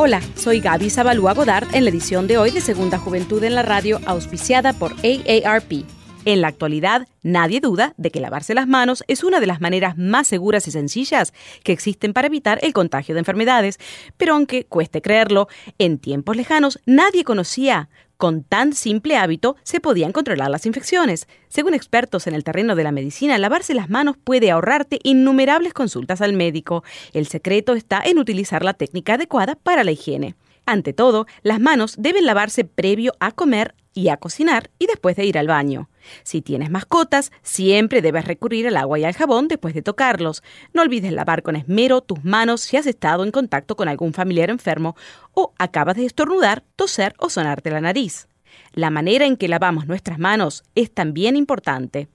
Hola, 0.00 0.22
soy 0.37 0.61
Gaby 0.61 0.90
Zabalúa 0.90 1.34
Godard 1.34 1.74
en 1.74 1.82
la 1.82 1.90
edición 1.90 2.28
de 2.28 2.38
hoy 2.38 2.52
de 2.52 2.61
Segunda 2.61 2.98
Juventud 2.98 3.42
en 3.42 3.56
la 3.56 3.64
Radio, 3.64 3.98
auspiciada 4.06 4.72
por 4.72 4.92
AARP. 4.92 5.84
En 6.24 6.40
la 6.40 6.46
actualidad, 6.46 7.08
nadie 7.24 7.58
duda 7.58 7.94
de 7.96 8.12
que 8.12 8.20
lavarse 8.20 8.54
las 8.54 8.68
manos 8.68 9.02
es 9.08 9.24
una 9.24 9.40
de 9.40 9.48
las 9.48 9.61
maneras 9.61 9.98
más 9.98 10.28
seguras 10.28 10.68
y 10.68 10.70
sencillas 10.70 11.34
que 11.64 11.72
existen 11.72 12.12
para 12.12 12.28
evitar 12.28 12.61
el 12.62 12.74
contagio 12.74 13.16
de 13.16 13.18
enfermedades, 13.18 13.80
pero 14.16 14.34
aunque 14.34 14.66
cueste 14.66 15.02
creerlo, 15.02 15.48
en 15.78 15.98
tiempos 15.98 16.37
lejanos 16.37 16.78
nadie 16.87 17.24
conocía 17.24 17.88
con 18.18 18.42
tan 18.42 18.74
simple 18.74 19.16
hábito 19.16 19.57
se 19.62 19.81
podían 19.81 20.12
controlar 20.12 20.50
las 20.50 20.66
infecciones. 20.66 21.26
Según 21.48 21.72
expertos 21.72 22.26
en 22.26 22.35
el 22.35 22.44
terreno 22.44 22.74
de 22.74 22.83
la 22.83 22.92
medicina, 22.92 23.38
lavarse 23.38 23.74
las 23.74 23.88
manos 23.88 24.16
puede 24.22 24.50
ahorrarte 24.50 24.98
innumerables 25.04 25.72
consultas 25.72 26.20
al 26.20 26.35
médico. 26.35 26.85
El 27.14 27.28
secreto 27.28 27.74
está 27.74 28.02
en 28.04 28.18
utilizar 28.18 28.64
la 28.64 28.74
técnica 28.74 29.14
adecuada 29.14 29.54
para 29.54 29.85
la 29.85 29.92
higiene. 29.92 30.35
Ante 30.66 30.92
todo, 30.92 31.26
las 31.42 31.61
manos 31.61 31.94
deben 31.96 32.26
lavarse 32.26 32.64
previo 32.64 33.12
a 33.20 33.31
comer 33.31 33.74
y 33.94 34.09
a 34.09 34.16
cocinar 34.16 34.70
y 34.78 34.87
después 34.87 35.16
de 35.16 35.24
ir 35.24 35.38
al 35.38 35.46
baño. 35.46 35.88
Si 36.23 36.42
tienes 36.42 36.71
mascotas, 36.71 37.33
siempre 37.42 38.03
debes 38.03 38.25
recurrir 38.25 38.66
al 38.68 38.77
agua 38.77 38.99
y 38.99 39.05
al 39.05 39.14
jabón 39.14 39.49
después 39.49 39.75
de 39.75 39.83
tocarlos. 39.83 40.42
No 40.73 40.83
olvides 40.83 41.12
lavar 41.12 41.42
con 41.42 41.57
esmero 41.57 42.01
tus 42.01 42.25
manos 42.25 42.62
si 42.62 42.77
has 42.77 42.87
estado 42.87 43.25
en 43.25 43.31
contacto 43.31 43.77
con 43.77 43.88
algún 43.88 44.12
familiar 44.12 44.51
enfermo 44.51 44.97
o 45.33 45.53
acabas 45.59 45.97
de 45.97 46.07
estornudar, 46.07 46.64
toser 46.77 47.14
o 47.18 47.31
sonarte 47.31 47.71
la 47.71 47.81
nariz. 47.81 48.29
La 48.73 48.90
manera 48.90 49.27
en 49.27 49.37
que 49.37 49.49
lavamos 49.49 49.87
nuestras 49.87 50.18
manos 50.18 50.64
es 50.75 50.92
también 50.92 51.37
importante. 51.37 52.09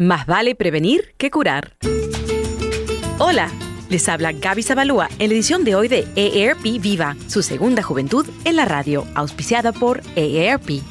Más 0.00 0.26
vale 0.26 0.54
prevenir 0.54 1.12
que 1.16 1.28
curar. 1.30 1.76
Hola, 3.18 3.50
les 3.88 4.08
habla 4.08 4.30
Gaby 4.32 4.62
Zabalúa 4.62 5.08
en 5.18 5.30
la 5.30 5.34
edición 5.34 5.64
de 5.64 5.74
hoy 5.74 5.88
de 5.88 6.06
EARP 6.14 6.62
Viva, 6.80 7.16
su 7.26 7.42
segunda 7.42 7.82
juventud 7.82 8.24
en 8.44 8.54
la 8.56 8.66
radio, 8.66 9.06
auspiciada 9.14 9.72
por 9.72 10.02
EARP. 10.14 10.82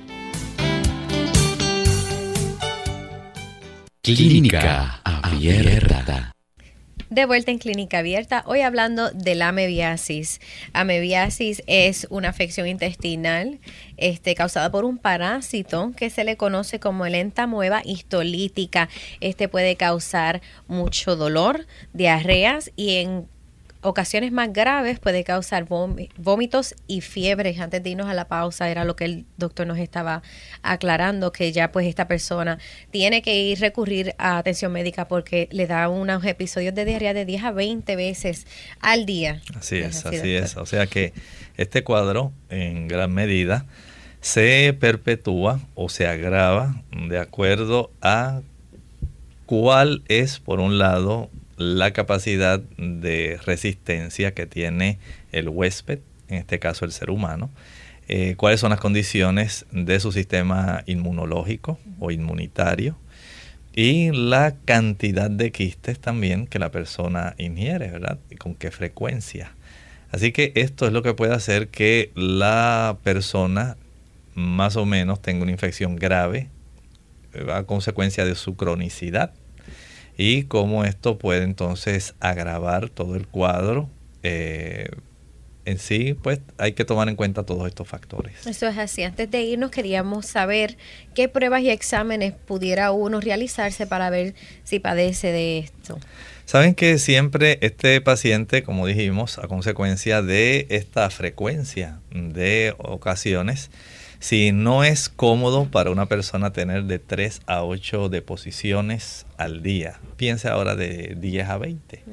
Clínica 4.16 5.02
Abierta. 5.04 6.32
De 7.10 7.26
vuelta 7.26 7.50
en 7.50 7.58
Clínica 7.58 7.98
Abierta, 7.98 8.42
hoy 8.46 8.62
hablando 8.62 9.10
de 9.10 9.34
la 9.34 9.48
amebiasis. 9.48 10.40
Amebiasis 10.72 11.62
es 11.66 12.06
una 12.08 12.30
afección 12.30 12.66
intestinal 12.66 13.58
este, 13.98 14.34
causada 14.34 14.70
por 14.70 14.86
un 14.86 14.96
parásito 14.96 15.92
que 15.94 16.08
se 16.08 16.24
le 16.24 16.38
conoce 16.38 16.80
como 16.80 17.04
el 17.04 17.16
entamoeba 17.16 17.82
histolítica. 17.84 18.88
Este 19.20 19.46
puede 19.46 19.76
causar 19.76 20.40
mucho 20.68 21.14
dolor, 21.14 21.66
diarreas 21.92 22.72
y 22.76 22.96
en 22.96 23.28
ocasiones 23.80 24.32
más 24.32 24.52
graves 24.52 24.98
puede 24.98 25.24
causar 25.24 25.66
vómitos 26.16 26.74
y 26.86 27.00
fiebres. 27.00 27.60
Antes 27.60 27.82
de 27.82 27.90
irnos 27.90 28.08
a 28.08 28.14
la 28.14 28.26
pausa 28.26 28.68
era 28.70 28.84
lo 28.84 28.96
que 28.96 29.04
el 29.04 29.26
doctor 29.36 29.66
nos 29.66 29.78
estaba 29.78 30.22
aclarando, 30.62 31.32
que 31.32 31.52
ya 31.52 31.70
pues 31.70 31.86
esta 31.86 32.08
persona 32.08 32.58
tiene 32.90 33.22
que 33.22 33.40
ir 33.40 33.60
recurrir 33.60 34.14
a 34.18 34.38
atención 34.38 34.72
médica 34.72 35.08
porque 35.08 35.48
le 35.52 35.66
da 35.66 35.88
unos 35.88 36.24
episodios 36.24 36.74
de 36.74 36.84
diarrea 36.84 37.14
de 37.14 37.24
10 37.24 37.44
a 37.44 37.52
20 37.52 37.96
veces 37.96 38.46
al 38.80 39.06
día. 39.06 39.42
Así 39.54 39.78
es, 39.78 40.04
así, 40.04 40.34
es. 40.34 40.56
O 40.56 40.66
sea 40.66 40.86
que 40.86 41.12
este 41.56 41.84
cuadro 41.84 42.32
en 42.50 42.88
gran 42.88 43.12
medida 43.12 43.66
se 44.20 44.76
perpetúa 44.78 45.60
o 45.74 45.88
se 45.88 46.06
agrava 46.06 46.82
de 46.92 47.18
acuerdo 47.18 47.90
a 48.02 48.40
cuál 49.46 50.02
es, 50.08 50.40
por 50.40 50.60
un 50.60 50.78
lado, 50.78 51.30
la 51.58 51.92
capacidad 51.92 52.60
de 52.78 53.38
resistencia 53.44 54.32
que 54.32 54.46
tiene 54.46 54.98
el 55.32 55.48
huésped, 55.48 55.98
en 56.28 56.38
este 56.38 56.58
caso 56.58 56.84
el 56.84 56.92
ser 56.92 57.10
humano, 57.10 57.50
eh, 58.06 58.36
cuáles 58.36 58.60
son 58.60 58.70
las 58.70 58.80
condiciones 58.80 59.66
de 59.70 60.00
su 60.00 60.12
sistema 60.12 60.82
inmunológico 60.86 61.78
o 61.98 62.10
inmunitario 62.10 62.96
y 63.74 64.10
la 64.12 64.54
cantidad 64.64 65.30
de 65.30 65.52
quistes 65.52 66.00
también 66.00 66.46
que 66.46 66.58
la 66.58 66.70
persona 66.70 67.34
ingiere, 67.38 67.90
¿verdad? 67.90 68.18
Y 68.30 68.36
con 68.36 68.54
qué 68.54 68.70
frecuencia. 68.70 69.52
Así 70.10 70.32
que 70.32 70.52
esto 70.54 70.86
es 70.86 70.92
lo 70.92 71.02
que 71.02 71.12
puede 71.12 71.34
hacer 71.34 71.68
que 71.68 72.10
la 72.14 72.96
persona 73.04 73.76
más 74.34 74.76
o 74.76 74.86
menos 74.86 75.20
tenga 75.20 75.42
una 75.42 75.52
infección 75.52 75.96
grave 75.96 76.48
eh, 77.34 77.46
a 77.52 77.64
consecuencia 77.64 78.24
de 78.24 78.36
su 78.36 78.56
cronicidad 78.56 79.32
y 80.18 80.42
cómo 80.42 80.84
esto 80.84 81.16
puede 81.16 81.44
entonces 81.44 82.14
agravar 82.20 82.90
todo 82.90 83.14
el 83.14 83.26
cuadro. 83.26 83.88
Eh, 84.24 84.90
en 85.64 85.78
sí, 85.78 86.14
pues 86.14 86.40
hay 86.56 86.72
que 86.72 86.84
tomar 86.84 87.08
en 87.08 87.16
cuenta 87.16 87.44
todos 87.44 87.68
estos 87.68 87.86
factores. 87.86 88.46
Eso 88.46 88.66
es 88.66 88.78
así. 88.78 89.02
Antes 89.02 89.30
de 89.30 89.42
irnos 89.42 89.70
queríamos 89.70 90.26
saber 90.26 90.76
qué 91.14 91.28
pruebas 91.28 91.62
y 91.62 91.70
exámenes 91.70 92.32
pudiera 92.32 92.90
uno 92.90 93.20
realizarse 93.20 93.86
para 93.86 94.10
ver 94.10 94.34
si 94.64 94.80
padece 94.80 95.30
de 95.30 95.58
esto. 95.58 95.98
Saben 96.46 96.74
que 96.74 96.98
siempre 96.98 97.58
este 97.60 98.00
paciente, 98.00 98.62
como 98.62 98.86
dijimos, 98.86 99.38
a 99.38 99.46
consecuencia 99.46 100.22
de 100.22 100.66
esta 100.70 101.10
frecuencia 101.10 102.00
de 102.10 102.74
ocasiones, 102.78 103.70
si 104.20 104.50
no 104.52 104.82
es 104.82 105.08
cómodo 105.08 105.66
para 105.70 105.90
una 105.90 106.06
persona 106.06 106.52
tener 106.52 106.84
de 106.84 106.98
3 106.98 107.42
a 107.46 107.62
8 107.62 108.08
deposiciones 108.08 109.26
al 109.36 109.62
día, 109.62 110.00
piense 110.16 110.48
ahora 110.48 110.74
de 110.74 111.14
10 111.16 111.48
a 111.48 111.58
20. 111.58 112.04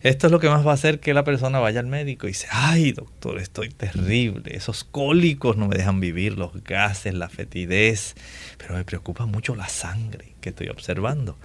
Esto 0.00 0.26
es 0.26 0.32
lo 0.32 0.40
que 0.40 0.48
más 0.48 0.66
va 0.66 0.72
a 0.72 0.74
hacer 0.74 0.98
que 0.98 1.14
la 1.14 1.22
persona 1.22 1.60
vaya 1.60 1.78
al 1.78 1.86
médico 1.86 2.26
y 2.26 2.30
dice, 2.30 2.48
ay 2.50 2.92
doctor, 2.92 3.38
estoy 3.38 3.68
terrible, 3.68 4.56
esos 4.56 4.82
cólicos 4.82 5.56
no 5.56 5.68
me 5.68 5.76
dejan 5.76 6.00
vivir, 6.00 6.38
los 6.38 6.64
gases, 6.64 7.14
la 7.14 7.28
fetidez, 7.28 8.16
pero 8.58 8.74
me 8.74 8.84
preocupa 8.84 9.26
mucho 9.26 9.54
la 9.54 9.68
sangre 9.68 10.34
que 10.40 10.48
estoy 10.48 10.70
observando. 10.70 11.38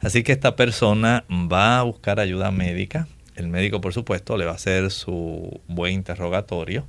Así 0.00 0.22
que 0.22 0.32
esta 0.32 0.54
persona 0.54 1.24
va 1.30 1.80
a 1.80 1.82
buscar 1.82 2.20
ayuda 2.20 2.50
médica, 2.50 3.08
el 3.34 3.48
médico 3.48 3.80
por 3.80 3.92
supuesto 3.92 4.36
le 4.36 4.44
va 4.44 4.52
a 4.52 4.56
hacer 4.56 4.90
su 4.90 5.60
buen 5.66 5.94
interrogatorio, 5.94 6.86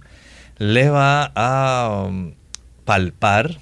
le 0.58 0.90
va 0.90 1.32
a 1.34 2.08
palpar 2.86 3.58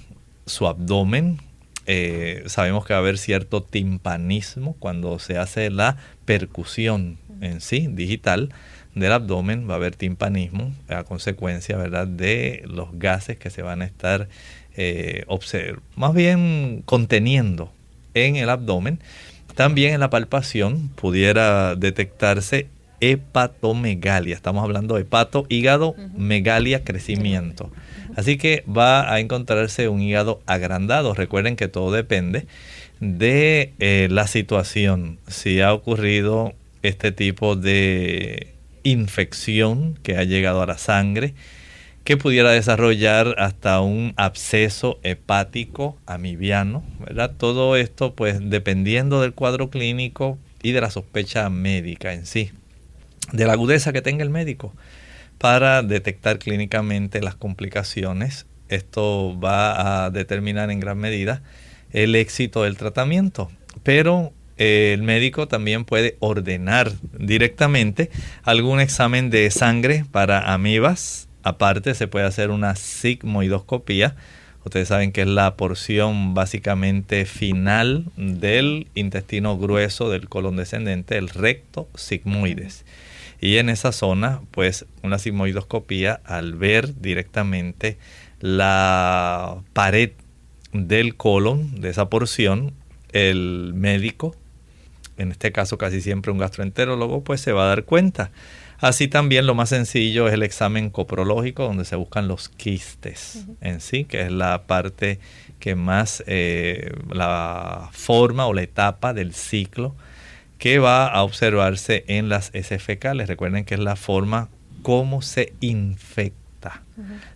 su 0.46 0.66
abdomen. 0.66 1.38
Eh, 1.86 2.44
sabemos 2.46 2.86
que 2.86 2.94
va 2.94 2.98
a 2.98 3.02
haber 3.02 3.18
cierto 3.18 3.62
timpanismo 3.62 4.76
cuando 4.78 5.18
se 5.18 5.36
hace 5.36 5.70
la 5.70 5.96
percusión 6.24 7.18
en 7.40 7.60
sí, 7.60 7.88
digital, 7.90 8.50
del 8.94 9.12
abdomen. 9.12 9.68
Va 9.68 9.74
a 9.74 9.76
haber 9.76 9.96
timpanismo 9.96 10.72
a 10.88 11.04
consecuencia 11.04 11.76
¿verdad? 11.76 12.06
de 12.06 12.62
los 12.66 12.98
gases 12.98 13.36
que 13.36 13.50
se 13.50 13.62
van 13.62 13.82
a 13.82 13.86
estar 13.86 14.28
eh, 14.76 15.24
más 15.96 16.14
bien 16.14 16.82
conteniendo 16.84 17.72
en 18.14 18.36
el 18.36 18.50
abdomen. 18.50 19.00
También 19.54 19.94
en 19.94 20.00
la 20.00 20.10
palpación 20.10 20.88
pudiera 20.96 21.76
detectarse 21.76 22.66
hepatomegalia. 23.00 24.34
Estamos 24.34 24.64
hablando 24.64 24.94
de 24.96 25.02
hepato, 25.02 25.46
hígado, 25.48 25.94
megalia, 26.16 26.82
crecimiento. 26.84 27.70
Así 28.16 28.36
que 28.36 28.64
va 28.66 29.12
a 29.12 29.20
encontrarse 29.20 29.88
un 29.88 30.00
hígado 30.00 30.40
agrandado. 30.46 31.14
Recuerden 31.14 31.56
que 31.56 31.68
todo 31.68 31.92
depende 31.92 32.46
de 33.00 33.72
eh, 33.78 34.08
la 34.10 34.26
situación. 34.26 35.18
Si 35.26 35.60
ha 35.60 35.72
ocurrido 35.72 36.54
este 36.82 37.12
tipo 37.12 37.56
de 37.56 38.54
infección 38.82 39.98
que 40.02 40.16
ha 40.16 40.24
llegado 40.24 40.62
a 40.62 40.66
la 40.66 40.78
sangre, 40.78 41.34
que 42.04 42.18
pudiera 42.18 42.50
desarrollar 42.50 43.34
hasta 43.38 43.80
un 43.80 44.12
absceso 44.16 44.98
hepático 45.02 45.96
amibiano, 46.06 46.84
¿verdad? 47.00 47.32
Todo 47.36 47.76
esto 47.76 48.14
pues 48.14 48.38
dependiendo 48.50 49.22
del 49.22 49.32
cuadro 49.32 49.70
clínico 49.70 50.38
y 50.62 50.72
de 50.72 50.82
la 50.82 50.90
sospecha 50.90 51.48
médica 51.48 52.12
en 52.12 52.26
sí, 52.26 52.50
de 53.32 53.46
la 53.46 53.54
agudeza 53.54 53.94
que 53.94 54.02
tenga 54.02 54.22
el 54.22 54.30
médico 54.30 54.74
para 55.44 55.82
detectar 55.82 56.38
clínicamente 56.38 57.20
las 57.20 57.34
complicaciones. 57.34 58.46
Esto 58.70 59.38
va 59.38 60.06
a 60.06 60.10
determinar 60.10 60.70
en 60.70 60.80
gran 60.80 60.96
medida 60.96 61.42
el 61.92 62.14
éxito 62.14 62.62
del 62.62 62.78
tratamiento, 62.78 63.50
pero 63.82 64.32
eh, 64.56 64.92
el 64.94 65.02
médico 65.02 65.46
también 65.46 65.84
puede 65.84 66.16
ordenar 66.20 66.92
directamente 67.18 68.10
algún 68.42 68.80
examen 68.80 69.28
de 69.28 69.50
sangre 69.50 70.06
para 70.10 70.54
amibas, 70.54 71.28
Aparte 71.42 71.92
se 71.92 72.08
puede 72.08 72.24
hacer 72.24 72.50
una 72.50 72.74
sigmoidoscopía. 72.74 74.16
Ustedes 74.64 74.88
saben 74.88 75.12
que 75.12 75.20
es 75.20 75.28
la 75.28 75.56
porción 75.56 76.32
básicamente 76.32 77.26
final 77.26 78.06
del 78.16 78.88
intestino 78.94 79.58
grueso 79.58 80.08
del 80.08 80.30
colon 80.30 80.56
descendente, 80.56 81.18
el 81.18 81.28
recto 81.28 81.86
sigmoides. 81.96 82.86
Y 83.44 83.58
en 83.58 83.68
esa 83.68 83.92
zona, 83.92 84.40
pues 84.52 84.86
una 85.02 85.18
sigmoidoscopía 85.18 86.18
al 86.24 86.54
ver 86.54 86.98
directamente 87.02 87.98
la 88.40 89.58
pared 89.74 90.12
del 90.72 91.16
colon, 91.16 91.78
de 91.78 91.90
esa 91.90 92.08
porción, 92.08 92.72
el 93.12 93.72
médico, 93.74 94.34
en 95.18 95.30
este 95.30 95.52
caso 95.52 95.76
casi 95.76 96.00
siempre 96.00 96.32
un 96.32 96.38
gastroenterólogo, 96.38 97.22
pues 97.22 97.42
se 97.42 97.52
va 97.52 97.64
a 97.64 97.68
dar 97.68 97.84
cuenta. 97.84 98.30
Así 98.78 99.08
también 99.08 99.46
lo 99.46 99.54
más 99.54 99.68
sencillo 99.68 100.26
es 100.26 100.32
el 100.32 100.42
examen 100.42 100.88
coprológico, 100.88 101.64
donde 101.64 101.84
se 101.84 101.96
buscan 101.96 102.28
los 102.28 102.48
quistes 102.48 103.44
en 103.60 103.82
sí, 103.82 104.06
que 104.06 104.22
es 104.22 104.32
la 104.32 104.62
parte 104.62 105.18
que 105.60 105.74
más, 105.74 106.24
eh, 106.26 106.94
la 107.12 107.90
forma 107.92 108.46
o 108.46 108.54
la 108.54 108.62
etapa 108.62 109.12
del 109.12 109.34
ciclo 109.34 109.94
que 110.58 110.78
va 110.78 111.06
a 111.06 111.22
observarse 111.22 112.04
en 112.08 112.28
las 112.28 112.50
heces 112.54 112.82
fecales. 112.82 113.28
Recuerden 113.28 113.64
que 113.64 113.74
es 113.74 113.80
la 113.80 113.96
forma 113.96 114.48
cómo 114.82 115.22
se 115.22 115.52
infecta 115.60 116.82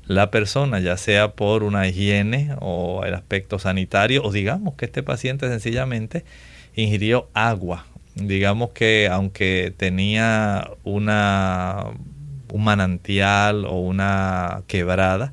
la 0.07 0.31
persona, 0.31 0.81
ya 0.81 0.97
sea 0.97 1.33
por 1.33 1.63
una 1.63 1.87
higiene 1.87 2.55
o 2.61 3.05
el 3.05 3.15
aspecto 3.15 3.59
sanitario, 3.59 4.23
o 4.25 4.33
digamos 4.33 4.75
que 4.75 4.87
este 4.87 5.03
paciente 5.03 5.49
sencillamente 5.49 6.25
ingirió 6.75 7.29
agua 7.35 7.85
digamos 8.27 8.71
que 8.71 9.09
aunque 9.11 9.73
tenía 9.77 10.71
una, 10.85 11.85
un 12.53 12.65
manantial 12.65 13.65
o 13.65 13.79
una 13.79 14.63
quebrada, 14.67 15.33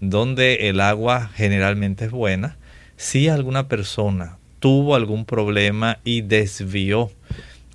donde 0.00 0.68
el 0.68 0.80
agua 0.80 1.30
generalmente 1.34 2.06
es 2.06 2.10
buena, 2.10 2.56
si 2.96 3.28
alguna 3.28 3.68
persona 3.68 4.38
tuvo 4.58 4.94
algún 4.94 5.24
problema 5.24 5.98
y 6.04 6.22
desvió 6.22 7.10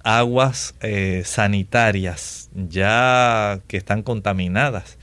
aguas 0.08 0.74
eh, 0.80 1.24
sanitarias 1.26 2.50
ya 2.54 3.60
que 3.68 3.76
están 3.76 4.04
contaminadas 4.04 4.98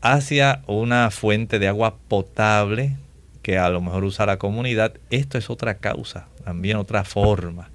hacia 0.00 0.62
una 0.68 1.10
fuente 1.10 1.58
de 1.58 1.66
agua 1.66 1.96
potable 2.06 2.96
que 3.42 3.58
a 3.58 3.68
lo 3.70 3.80
mejor 3.80 4.04
usa 4.04 4.24
la 4.24 4.38
comunidad, 4.38 4.94
esto 5.10 5.36
es 5.36 5.50
otra 5.50 5.78
causa, 5.78 6.28
también 6.44 6.76
otra 6.76 7.02
forma 7.02 7.70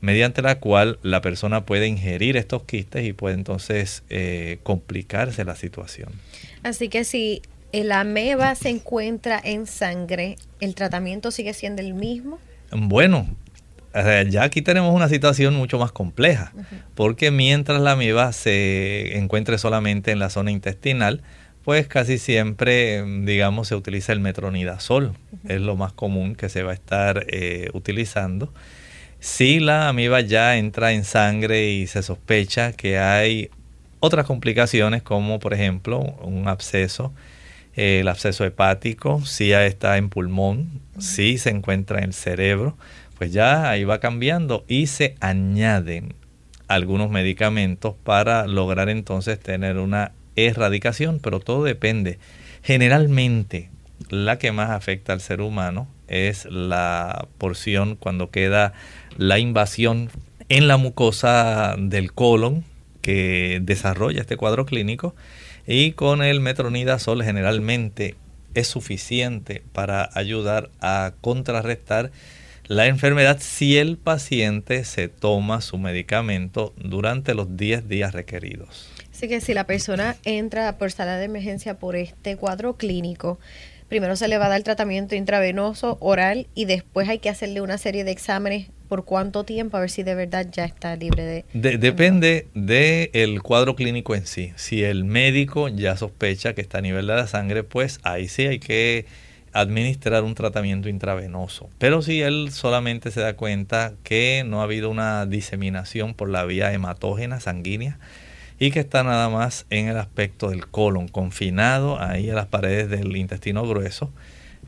mediante 0.00 0.40
la 0.40 0.58
cual 0.58 0.98
la 1.02 1.20
persona 1.20 1.66
puede 1.66 1.86
ingerir 1.86 2.38
estos 2.38 2.62
quistes 2.62 3.04
y 3.04 3.12
puede 3.12 3.34
entonces 3.34 4.02
eh, 4.08 4.58
complicarse 4.62 5.44
la 5.44 5.54
situación. 5.54 6.10
Así 6.62 6.88
que 6.88 7.04
si 7.04 7.42
el 7.72 7.92
ameba 7.92 8.54
se 8.54 8.70
encuentra 8.70 9.38
en 9.42 9.66
sangre, 9.66 10.36
¿el 10.60 10.74
tratamiento 10.74 11.30
sigue 11.30 11.52
siendo 11.52 11.82
el 11.82 11.92
mismo? 11.92 12.38
Bueno, 12.72 13.26
ya 14.28 14.42
aquí 14.42 14.62
tenemos 14.62 14.94
una 14.94 15.08
situación 15.08 15.54
mucho 15.54 15.78
más 15.78 15.92
compleja, 15.92 16.52
porque 16.94 17.30
mientras 17.30 17.80
la 17.80 17.92
ameba 17.92 18.32
se 18.32 19.16
encuentre 19.18 19.58
solamente 19.58 20.10
en 20.10 20.18
la 20.18 20.30
zona 20.30 20.50
intestinal, 20.50 21.22
pues 21.64 21.88
casi 21.88 22.18
siempre, 22.18 23.02
digamos, 23.24 23.68
se 23.68 23.74
utiliza 23.74 24.12
el 24.12 24.20
metronidazol, 24.20 25.14
es 25.48 25.60
lo 25.60 25.76
más 25.76 25.92
común 25.92 26.36
que 26.36 26.48
se 26.48 26.62
va 26.62 26.70
a 26.70 26.74
estar 26.74 27.26
eh, 27.28 27.70
utilizando. 27.72 28.52
Si 29.18 29.58
la 29.58 29.88
amiba 29.88 30.20
ya 30.20 30.56
entra 30.56 30.92
en 30.92 31.04
sangre 31.04 31.70
y 31.70 31.86
se 31.86 32.02
sospecha 32.02 32.72
que 32.72 32.98
hay 32.98 33.50
otras 33.98 34.26
complicaciones 34.26 35.02
como 35.02 35.40
por 35.40 35.54
ejemplo 35.54 35.98
un 35.98 36.46
absceso, 36.46 37.12
el 37.74 38.08
absceso 38.08 38.44
hepático, 38.44 39.24
si 39.26 39.48
ya 39.48 39.66
está 39.66 39.96
en 39.96 40.08
pulmón, 40.08 40.80
si 40.98 41.36
se 41.36 41.50
encuentra 41.50 41.98
en 41.98 42.04
el 42.04 42.14
cerebro, 42.14 42.76
pues 43.18 43.32
ya 43.32 43.70
ahí 43.70 43.84
va 43.84 44.00
cambiando 44.00 44.64
y 44.68 44.86
se 44.86 45.16
añaden 45.20 46.14
algunos 46.68 47.10
medicamentos 47.10 47.94
para 48.02 48.46
lograr 48.46 48.88
entonces 48.88 49.38
tener 49.38 49.78
una 49.78 50.12
erradicación, 50.36 51.20
pero 51.20 51.40
todo 51.40 51.64
depende. 51.64 52.18
Generalmente 52.62 53.70
la 54.10 54.38
que 54.38 54.52
más 54.52 54.70
afecta 54.70 55.12
al 55.12 55.20
ser 55.20 55.40
humano 55.40 55.88
es 56.08 56.44
la 56.46 57.26
porción 57.38 57.96
cuando 57.96 58.30
queda 58.30 58.72
la 59.16 59.38
invasión 59.38 60.10
en 60.48 60.68
la 60.68 60.76
mucosa 60.76 61.74
del 61.78 62.12
colon 62.12 62.64
que 63.00 63.60
desarrolla 63.62 64.20
este 64.20 64.36
cuadro 64.36 64.66
clínico 64.66 65.14
y 65.66 65.92
con 65.92 66.22
el 66.22 66.40
metronidazol 66.40 67.22
generalmente 67.24 68.14
es 68.54 68.68
suficiente 68.68 69.62
para 69.72 70.08
ayudar 70.14 70.70
a 70.80 71.12
contrarrestar 71.20 72.10
la 72.68 72.86
enfermedad 72.86 73.38
si 73.40 73.76
el 73.78 73.96
paciente 73.96 74.84
se 74.84 75.08
toma 75.08 75.60
su 75.60 75.78
medicamento 75.78 76.74
durante 76.76 77.34
los 77.34 77.56
10 77.56 77.88
días 77.88 78.12
requeridos. 78.12 78.90
Así 79.12 79.28
que 79.28 79.40
si 79.40 79.54
la 79.54 79.64
persona 79.64 80.16
entra 80.24 80.76
por 80.76 80.92
sala 80.92 81.16
de 81.16 81.24
emergencia 81.24 81.78
por 81.78 81.96
este 81.96 82.36
cuadro 82.36 82.76
clínico, 82.76 83.38
primero 83.88 84.16
se 84.16 84.28
le 84.28 84.36
va 84.36 84.46
a 84.46 84.50
dar 84.50 84.62
tratamiento 84.62 85.14
intravenoso 85.14 85.96
oral 86.00 86.48
y 86.54 86.64
después 86.64 87.08
hay 87.08 87.18
que 87.18 87.30
hacerle 87.30 87.60
una 87.60 87.78
serie 87.78 88.04
de 88.04 88.10
exámenes 88.10 88.68
por 88.88 89.04
cuánto 89.04 89.44
tiempo 89.44 89.76
a 89.76 89.80
ver 89.80 89.90
si 89.90 90.02
de 90.02 90.14
verdad 90.14 90.46
ya 90.50 90.64
está 90.64 90.94
libre 90.96 91.44
de... 91.52 91.78
depende 91.78 92.48
del 92.54 93.42
cuadro 93.42 93.74
clínico 93.74 94.14
en 94.14 94.26
sí. 94.26 94.52
Si 94.56 94.82
el 94.82 95.04
médico 95.04 95.68
ya 95.68 95.96
sospecha 95.96 96.54
que 96.54 96.60
está 96.60 96.78
a 96.78 96.82
nivel 96.82 97.06
de 97.06 97.14
la 97.14 97.26
sangre, 97.26 97.64
pues 97.64 98.00
ahí 98.02 98.28
sí 98.28 98.46
hay 98.46 98.58
que 98.58 99.06
administrar 99.60 100.24
un 100.24 100.34
tratamiento 100.34 100.88
intravenoso. 100.88 101.68
Pero 101.78 102.02
si 102.02 102.22
él 102.22 102.50
solamente 102.52 103.10
se 103.10 103.20
da 103.20 103.36
cuenta 103.36 103.94
que 104.02 104.44
no 104.46 104.60
ha 104.60 104.64
habido 104.64 104.90
una 104.90 105.26
diseminación 105.26 106.14
por 106.14 106.28
la 106.28 106.44
vía 106.44 106.72
hematógena 106.72 107.40
sanguínea, 107.40 107.98
y 108.58 108.70
que 108.70 108.80
está 108.80 109.02
nada 109.02 109.28
más 109.28 109.66
en 109.70 109.88
el 109.88 109.98
aspecto 109.98 110.50
del 110.50 110.66
colon, 110.66 111.08
confinado 111.08 112.00
ahí 112.00 112.30
a 112.30 112.34
las 112.34 112.46
paredes 112.46 112.88
del 112.88 113.16
intestino 113.16 113.66
grueso, 113.66 114.10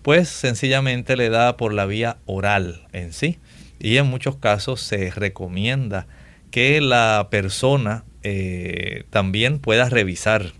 pues 0.02 0.28
sencillamente 0.28 1.16
le 1.16 1.30
da 1.30 1.56
por 1.56 1.72
la 1.72 1.86
vía 1.86 2.18
oral 2.26 2.86
en 2.92 3.12
sí. 3.12 3.38
Y 3.80 3.96
en 3.96 4.06
muchos 4.06 4.36
casos 4.36 4.80
se 4.80 5.10
recomienda 5.10 6.06
que 6.50 6.80
la 6.80 7.28
persona 7.30 8.04
eh, 8.22 9.04
también 9.10 9.58
pueda 9.58 9.88
revisar 9.88 10.52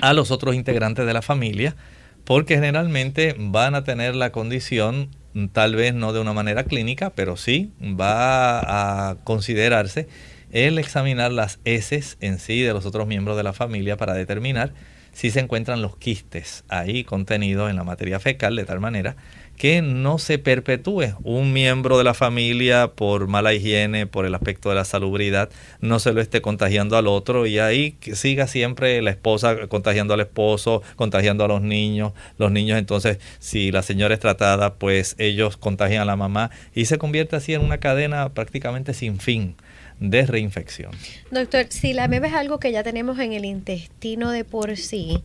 a 0.00 0.12
los 0.12 0.30
otros 0.30 0.54
integrantes 0.54 1.06
de 1.06 1.12
la 1.12 1.22
familia, 1.22 1.76
porque 2.24 2.54
generalmente 2.54 3.34
van 3.38 3.74
a 3.74 3.84
tener 3.84 4.14
la 4.16 4.32
condición, 4.32 5.10
tal 5.52 5.76
vez 5.76 5.94
no 5.94 6.12
de 6.12 6.20
una 6.20 6.32
manera 6.32 6.64
clínica, 6.64 7.10
pero 7.10 7.36
sí 7.36 7.72
va 7.80 9.10
a 9.10 9.16
considerarse 9.24 10.08
el 10.50 10.78
examinar 10.78 11.32
las 11.32 11.58
heces 11.64 12.16
en 12.20 12.38
sí 12.38 12.60
de 12.60 12.72
los 12.72 12.86
otros 12.86 13.06
miembros 13.06 13.36
de 13.36 13.42
la 13.42 13.52
familia 13.52 13.96
para 13.96 14.14
determinar 14.14 14.72
si 15.12 15.30
se 15.30 15.40
encuentran 15.40 15.80
los 15.80 15.96
quistes 15.96 16.64
ahí 16.68 17.04
contenidos 17.04 17.70
en 17.70 17.76
la 17.76 17.84
materia 17.84 18.18
fecal 18.20 18.56
de 18.56 18.64
tal 18.64 18.80
manera 18.80 19.16
que 19.56 19.82
no 19.82 20.18
se 20.18 20.38
perpetúe 20.38 21.14
un 21.22 21.52
miembro 21.52 21.98
de 21.98 22.04
la 22.04 22.14
familia 22.14 22.88
por 22.88 23.28
mala 23.28 23.54
higiene, 23.54 24.06
por 24.06 24.26
el 24.26 24.34
aspecto 24.34 24.68
de 24.68 24.74
la 24.74 24.84
salubridad, 24.84 25.48
no 25.80 25.98
se 25.98 26.12
lo 26.12 26.20
esté 26.20 26.40
contagiando 26.40 26.96
al 26.96 27.06
otro 27.06 27.46
y 27.46 27.58
ahí 27.58 27.96
siga 28.12 28.46
siempre 28.46 29.00
la 29.02 29.10
esposa 29.10 29.66
contagiando 29.68 30.14
al 30.14 30.20
esposo, 30.20 30.82
contagiando 30.96 31.44
a 31.44 31.48
los 31.48 31.62
niños, 31.62 32.12
los 32.38 32.50
niños 32.50 32.78
entonces 32.78 33.18
si 33.38 33.70
la 33.70 33.82
señora 33.82 34.14
es 34.14 34.20
tratada 34.20 34.74
pues 34.74 35.14
ellos 35.18 35.56
contagian 35.56 36.02
a 36.02 36.06
la 36.06 36.16
mamá 36.16 36.50
y 36.74 36.86
se 36.86 36.98
convierte 36.98 37.36
así 37.36 37.54
en 37.54 37.62
una 37.62 37.78
cadena 37.78 38.30
prácticamente 38.30 38.94
sin 38.94 39.18
fin 39.18 39.56
de 40.00 40.26
reinfección. 40.26 40.92
Doctor, 41.30 41.66
si 41.68 41.92
la 41.92 42.04
ameba 42.04 42.26
es 42.26 42.34
algo 42.34 42.58
que 42.58 42.72
ya 42.72 42.82
tenemos 42.82 43.18
en 43.18 43.32
el 43.32 43.44
intestino 43.44 44.30
de 44.30 44.44
por 44.44 44.76
sí, 44.76 45.22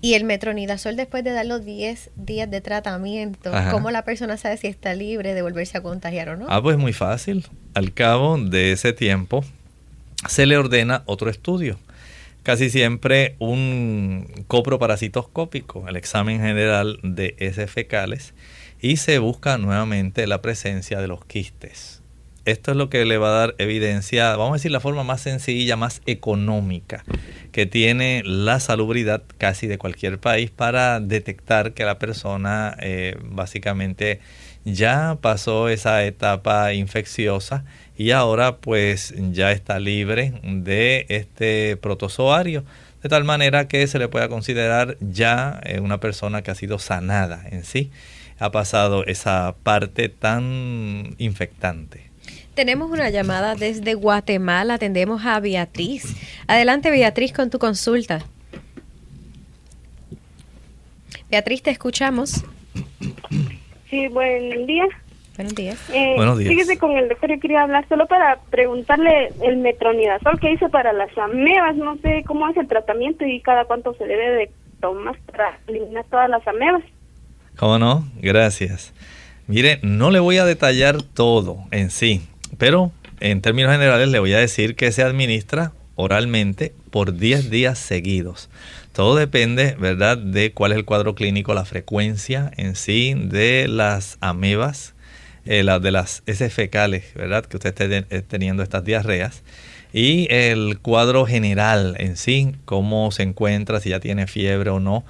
y 0.00 0.14
el 0.14 0.24
metronidazol 0.24 0.96
después 0.96 1.24
de 1.24 1.32
dar 1.32 1.46
los 1.46 1.64
10 1.64 2.10
días 2.16 2.50
de 2.50 2.60
tratamiento, 2.60 3.52
¿cómo 3.70 3.90
la 3.90 4.02
persona 4.02 4.36
sabe 4.36 4.56
si 4.56 4.66
está 4.66 4.94
libre 4.94 5.34
de 5.34 5.42
volverse 5.42 5.78
a 5.78 5.82
contagiar 5.82 6.28
o 6.30 6.36
no? 6.36 6.46
Ah, 6.48 6.62
pues 6.62 6.76
muy 6.78 6.92
fácil. 6.92 7.46
Al 7.74 7.92
cabo 7.92 8.38
de 8.38 8.72
ese 8.72 8.92
tiempo 8.92 9.44
se 10.28 10.46
le 10.46 10.56
ordena 10.56 11.02
otro 11.06 11.30
estudio. 11.30 11.78
casi 12.42 12.70
siempre 12.70 13.34
un 13.40 14.44
coproparasitoscópico, 14.46 15.88
el 15.88 15.96
examen 15.96 16.40
general 16.40 17.00
de 17.02 17.34
heces 17.40 17.68
fecales, 17.68 18.34
y 18.80 18.98
se 18.98 19.18
busca 19.18 19.58
nuevamente 19.58 20.28
la 20.28 20.42
presencia 20.42 21.00
de 21.00 21.08
los 21.08 21.24
quistes. 21.24 22.02
Esto 22.46 22.70
es 22.70 22.76
lo 22.76 22.88
que 22.88 23.04
le 23.04 23.18
va 23.18 23.28
a 23.28 23.38
dar 23.40 23.54
evidencia, 23.58 24.36
vamos 24.36 24.52
a 24.52 24.54
decir, 24.54 24.70
la 24.70 24.78
forma 24.78 25.02
más 25.02 25.20
sencilla, 25.20 25.76
más 25.76 26.00
económica 26.06 27.04
que 27.50 27.66
tiene 27.66 28.22
la 28.24 28.60
salubridad 28.60 29.24
casi 29.36 29.66
de 29.66 29.78
cualquier 29.78 30.20
país 30.20 30.52
para 30.52 31.00
detectar 31.00 31.72
que 31.72 31.84
la 31.84 31.98
persona 31.98 32.76
eh, 32.80 33.16
básicamente 33.24 34.20
ya 34.64 35.18
pasó 35.20 35.68
esa 35.68 36.04
etapa 36.04 36.72
infecciosa 36.72 37.64
y 37.96 38.12
ahora 38.12 38.58
pues 38.58 39.12
ya 39.32 39.50
está 39.50 39.80
libre 39.80 40.32
de 40.44 41.06
este 41.08 41.76
protozoario 41.76 42.64
de 43.02 43.08
tal 43.08 43.24
manera 43.24 43.66
que 43.66 43.84
se 43.88 43.98
le 43.98 44.06
pueda 44.06 44.28
considerar 44.28 44.96
ya 45.00 45.60
eh, 45.64 45.80
una 45.80 45.98
persona 45.98 46.42
que 46.42 46.52
ha 46.52 46.54
sido 46.54 46.78
sanada 46.78 47.42
en 47.50 47.64
sí, 47.64 47.90
ha 48.38 48.52
pasado 48.52 49.04
esa 49.04 49.56
parte 49.64 50.08
tan 50.08 51.16
infectante. 51.18 52.05
Tenemos 52.56 52.90
una 52.90 53.10
llamada 53.10 53.54
desde 53.54 53.92
Guatemala, 53.92 54.74
atendemos 54.74 55.26
a 55.26 55.38
Beatriz. 55.40 56.16
Adelante 56.46 56.90
Beatriz 56.90 57.34
con 57.34 57.50
tu 57.50 57.58
consulta. 57.58 58.24
Beatriz, 61.28 61.62
te 61.62 61.70
escuchamos. 61.70 62.42
Sí, 63.90 64.08
buen 64.08 64.66
día. 64.66 64.86
Buenos 65.36 65.54
días. 65.54 65.90
Eh, 65.92 66.14
Buenos 66.16 66.38
días. 66.38 66.48
Fíjese 66.48 66.78
con 66.78 66.92
el 66.92 67.10
doctor, 67.10 67.28
yo 67.28 67.40
quería 67.40 67.60
hablar 67.60 67.86
solo 67.90 68.06
para 68.06 68.40
preguntarle 68.48 69.34
el 69.42 69.58
metronidazol 69.58 70.40
que 70.40 70.52
hice 70.52 70.70
para 70.70 70.94
las 70.94 71.10
amebas. 71.18 71.76
No 71.76 71.98
sé 71.98 72.24
cómo 72.26 72.48
es 72.48 72.56
el 72.56 72.66
tratamiento 72.68 73.26
y 73.26 73.42
cada 73.42 73.66
cuánto 73.66 73.92
se 73.96 74.06
debe 74.06 74.30
de 74.30 74.50
tomar 74.80 75.18
para 75.30 75.58
eliminar 75.66 76.06
todas 76.10 76.30
las 76.30 76.48
amebas. 76.48 76.82
¿Cómo 77.58 77.78
no? 77.78 78.08
Gracias. 78.16 78.94
Mire, 79.46 79.78
no 79.82 80.10
le 80.10 80.20
voy 80.20 80.38
a 80.38 80.46
detallar 80.46 81.02
todo 81.02 81.58
en 81.70 81.90
sí, 81.90 82.22
pero 82.58 82.92
en 83.20 83.40
términos 83.40 83.72
generales 83.72 84.08
le 84.08 84.18
voy 84.18 84.32
a 84.32 84.38
decir 84.38 84.76
que 84.76 84.92
se 84.92 85.02
administra 85.02 85.72
oralmente 85.94 86.74
por 86.90 87.16
10 87.16 87.50
días 87.50 87.78
seguidos. 87.78 88.50
Todo 88.92 89.16
depende, 89.16 89.76
¿verdad?, 89.78 90.18
de 90.18 90.52
cuál 90.52 90.72
es 90.72 90.78
el 90.78 90.84
cuadro 90.84 91.14
clínico, 91.14 91.54
la 91.54 91.64
frecuencia 91.64 92.50
en 92.56 92.76
sí 92.76 93.14
de 93.14 93.68
las 93.68 94.18
amebas, 94.20 94.94
eh, 95.44 95.64
de 95.64 95.90
las 95.90 96.22
heces 96.26 96.52
fecales, 96.52 97.04
¿verdad?, 97.14 97.44
que 97.46 97.56
usted 97.56 97.80
esté 97.80 98.22
teniendo 98.22 98.62
estas 98.62 98.84
diarreas. 98.84 99.42
Y 99.92 100.26
el 100.30 100.78
cuadro 100.80 101.24
general 101.24 101.96
en 101.98 102.16
sí, 102.16 102.54
cómo 102.64 103.10
se 103.12 103.22
encuentra, 103.22 103.80
si 103.80 103.90
ya 103.90 104.00
tiene 104.00 104.26
fiebre 104.26 104.70
o 104.70 104.80
no. 104.80 105.04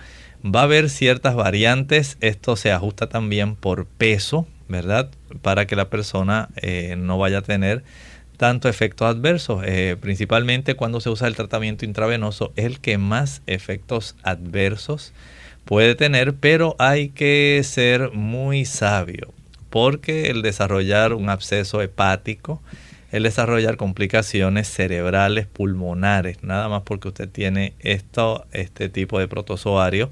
Va 0.45 0.61
a 0.61 0.65
haber 0.65 0.91
ciertas 0.91 1.35
variantes. 1.35 2.19
Esto 2.21 2.55
se 2.55 2.71
ajusta 2.71 3.09
también 3.09 3.57
por 3.57 3.87
peso, 3.87 4.47
¿verdad? 4.69 5.11
Para 5.43 5.67
que 5.67 5.77
la 5.77 5.91
persona 5.91 6.49
eh, 6.57 6.97
no 6.99 7.19
vaya 7.19 7.39
a 7.39 7.43
tener 7.43 7.85
tanto 8.37 8.69
efectos 8.69 9.09
adversos. 9.09 9.63
Eh, 9.65 9.97
principalmente 10.01 10.75
cuando 10.75 11.01
se 11.01 11.11
usa 11.11 11.29
el 11.29 11.37
tratamiento 11.37 11.85
intravenoso, 11.85 12.53
es 12.57 12.65
el 12.65 12.81
que 12.81 12.99
más 12.99 13.43
efectos 13.47 14.17
adversos 14.23 15.13
puede 15.65 15.95
tener, 15.95 16.35
pero 16.35 16.77
hay 16.79 17.09
que 17.09 17.61
ser 17.65 18.13
muy 18.13 18.65
sabio, 18.65 19.33
porque 19.71 20.31
el 20.31 20.43
desarrollar 20.43 21.13
un 21.13 21.29
absceso 21.29 21.83
hepático, 21.83 22.63
el 23.11 23.25
desarrollar 23.25 23.77
complicaciones 23.77 24.69
cerebrales, 24.69 25.47
pulmonares, 25.47 26.43
nada 26.43 26.69
más 26.69 26.83
porque 26.83 27.09
usted 27.09 27.29
tiene 27.29 27.73
esto, 27.81 28.47
este 28.53 28.89
tipo 28.89 29.19
de 29.19 29.29
protozoario 29.29 30.11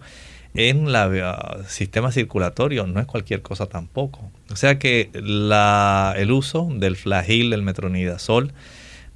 en 0.54 0.86
el 0.86 1.22
sistema 1.66 2.12
circulatorio, 2.12 2.86
no 2.86 3.00
es 3.00 3.06
cualquier 3.06 3.42
cosa 3.42 3.66
tampoco. 3.66 4.30
O 4.50 4.56
sea 4.56 4.78
que 4.78 5.10
la, 5.14 6.14
el 6.16 6.30
uso 6.30 6.68
del 6.72 6.96
flagil, 6.96 7.50
del 7.50 7.62
metronidazol, 7.62 8.52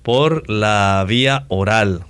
por 0.02 0.48
la 0.50 1.04
vía 1.06 1.44
oral 1.48 2.04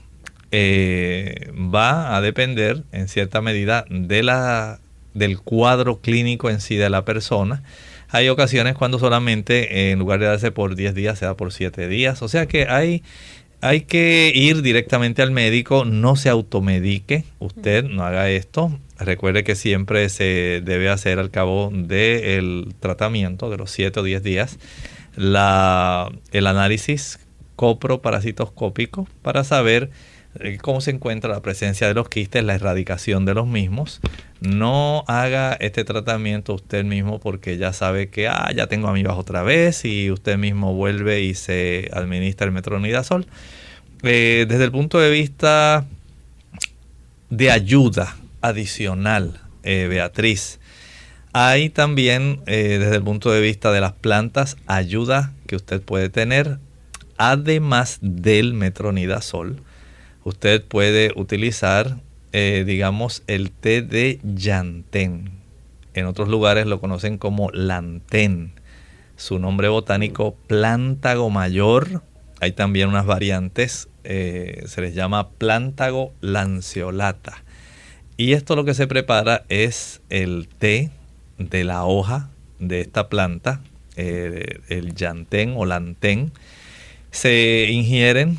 eh, 0.50 1.52
va 1.52 2.16
a 2.16 2.20
depender 2.22 2.84
en 2.92 3.08
cierta 3.08 3.42
medida 3.42 3.84
de 3.90 4.22
la, 4.22 4.80
del 5.12 5.38
cuadro 5.40 6.00
clínico 6.00 6.48
en 6.48 6.60
sí 6.60 6.76
de 6.76 6.88
la 6.88 7.04
persona. 7.04 7.62
Hay 8.08 8.30
ocasiones 8.30 8.74
cuando 8.74 8.98
solamente 8.98 9.90
en 9.90 9.98
lugar 9.98 10.20
de 10.20 10.26
darse 10.26 10.50
por 10.50 10.74
10 10.74 10.94
días 10.94 11.18
se 11.18 11.26
da 11.26 11.34
por 11.34 11.52
7 11.52 11.88
días. 11.88 12.22
O 12.22 12.28
sea 12.28 12.46
que 12.46 12.66
hay, 12.66 13.02
hay 13.60 13.82
que 13.82 14.32
ir 14.34 14.62
directamente 14.62 15.22
al 15.22 15.30
médico, 15.30 15.84
no 15.84 16.16
se 16.16 16.28
automedique, 16.28 17.24
usted 17.38 17.84
no 17.84 18.04
haga 18.04 18.30
esto. 18.30 18.78
Recuerde 18.98 19.44
que 19.44 19.54
siempre 19.54 20.08
se 20.08 20.62
debe 20.64 20.88
hacer 20.88 21.18
al 21.18 21.30
cabo 21.30 21.70
del 21.72 22.74
tratamiento 22.80 23.50
de 23.50 23.56
los 23.56 23.70
7 23.70 24.00
o 24.00 24.02
10 24.02 24.22
días 24.22 24.58
la, 25.16 26.10
el 26.32 26.46
análisis 26.46 27.18
coproparasitoscópico 27.56 29.08
para 29.22 29.42
saber 29.42 29.90
cómo 30.60 30.80
se 30.80 30.90
encuentra 30.90 31.30
la 31.30 31.40
presencia 31.40 31.88
de 31.88 31.94
los 31.94 32.08
quistes, 32.08 32.44
la 32.44 32.54
erradicación 32.54 33.24
de 33.24 33.34
los 33.34 33.46
mismos. 33.46 34.00
No 34.40 35.04
haga 35.08 35.54
este 35.54 35.84
tratamiento 35.84 36.54
usted 36.54 36.84
mismo 36.84 37.18
porque 37.18 37.56
ya 37.56 37.72
sabe 37.72 38.08
que 38.08 38.28
ah, 38.28 38.50
ya 38.54 38.66
tengo 38.68 38.88
amibas 38.88 39.16
otra 39.16 39.42
vez 39.42 39.84
y 39.84 40.10
usted 40.10 40.38
mismo 40.38 40.74
vuelve 40.74 41.22
y 41.22 41.34
se 41.34 41.90
administra 41.92 42.46
el 42.46 42.52
metronidazol. 42.52 43.26
Eh, 44.02 44.46
desde 44.48 44.64
el 44.64 44.70
punto 44.70 45.00
de 45.00 45.10
vista 45.10 45.86
de 47.30 47.50
ayuda 47.50 48.16
adicional, 48.40 49.40
eh, 49.64 49.86
Beatriz, 49.88 50.60
hay 51.32 51.68
también 51.68 52.40
eh, 52.46 52.78
desde 52.80 52.96
el 52.96 53.02
punto 53.02 53.32
de 53.32 53.40
vista 53.40 53.72
de 53.72 53.80
las 53.80 53.92
plantas 53.92 54.56
ayuda 54.66 55.32
que 55.46 55.56
usted 55.56 55.82
puede 55.82 56.10
tener, 56.10 56.58
además 57.16 57.98
del 58.00 58.54
metronidazol 58.54 59.62
usted 60.28 60.62
puede 60.62 61.12
utilizar, 61.16 61.98
eh, 62.32 62.64
digamos, 62.66 63.22
el 63.26 63.50
té 63.50 63.82
de 63.82 64.20
llantén. 64.22 65.30
En 65.94 66.06
otros 66.06 66.28
lugares 66.28 66.66
lo 66.66 66.80
conocen 66.80 67.18
como 67.18 67.50
lantén. 67.50 68.52
Su 69.16 69.38
nombre 69.38 69.68
botánico, 69.68 70.36
plántago 70.46 71.30
mayor. 71.30 72.02
Hay 72.40 72.52
también 72.52 72.88
unas 72.88 73.06
variantes, 73.06 73.88
eh, 74.04 74.62
se 74.66 74.80
les 74.80 74.94
llama 74.94 75.30
plántago 75.30 76.12
lanceolata. 76.20 77.42
Y 78.16 78.34
esto 78.34 78.54
lo 78.54 78.64
que 78.64 78.74
se 78.74 78.86
prepara 78.86 79.44
es 79.48 80.00
el 80.10 80.48
té 80.48 80.90
de 81.38 81.64
la 81.64 81.84
hoja 81.84 82.28
de 82.58 82.80
esta 82.80 83.08
planta, 83.08 83.60
eh, 83.96 84.60
el 84.68 84.94
llantén 84.94 85.54
o 85.56 85.64
lantén. 85.64 86.32
Se 87.10 87.68
ingieren 87.70 88.38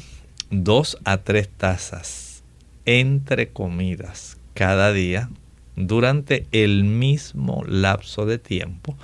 dos 0.50 0.97
a 1.04 1.18
tres 1.18 1.50
tazas 1.50 2.43
entre 2.86 3.50
comidas 3.50 4.38
cada 4.54 4.91
día 4.91 5.30
durante 5.76 6.45
el 6.52 6.84
mismo 6.84 7.64
lapso 7.68 8.26
de 8.26 8.38
tiempo 8.38 8.97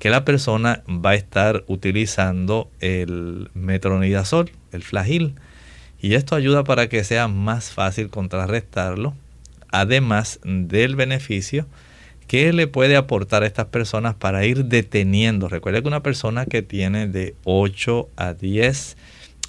que 0.00 0.10
la 0.10 0.24
persona 0.24 0.82
va 0.88 1.10
a 1.10 1.14
estar 1.14 1.62
utilizando 1.66 2.70
el 2.80 3.50
metronidazol, 3.52 4.50
el 4.72 4.82
flagil. 4.82 5.34
Y 6.00 6.14
esto 6.14 6.34
ayuda 6.34 6.64
para 6.64 6.88
que 6.88 7.04
sea 7.04 7.28
más 7.28 7.70
fácil 7.70 8.08
contrarrestarlo, 8.08 9.14
además 9.70 10.40
del 10.42 10.96
beneficio 10.96 11.66
que 12.26 12.52
le 12.54 12.66
puede 12.66 12.96
aportar 12.96 13.42
a 13.42 13.46
estas 13.46 13.66
personas 13.66 14.14
para 14.14 14.46
ir 14.46 14.64
deteniendo. 14.64 15.48
Recuerda 15.48 15.82
que 15.82 15.88
una 15.88 16.02
persona 16.02 16.46
que 16.46 16.62
tiene 16.62 17.06
de 17.06 17.34
8 17.44 18.08
a 18.16 18.32
10 18.32 18.96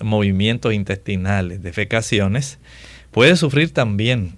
movimientos 0.01 0.73
intestinales, 0.73 1.61
defecaciones, 1.61 2.57
puede 3.11 3.35
sufrir 3.35 3.71
también 3.71 4.35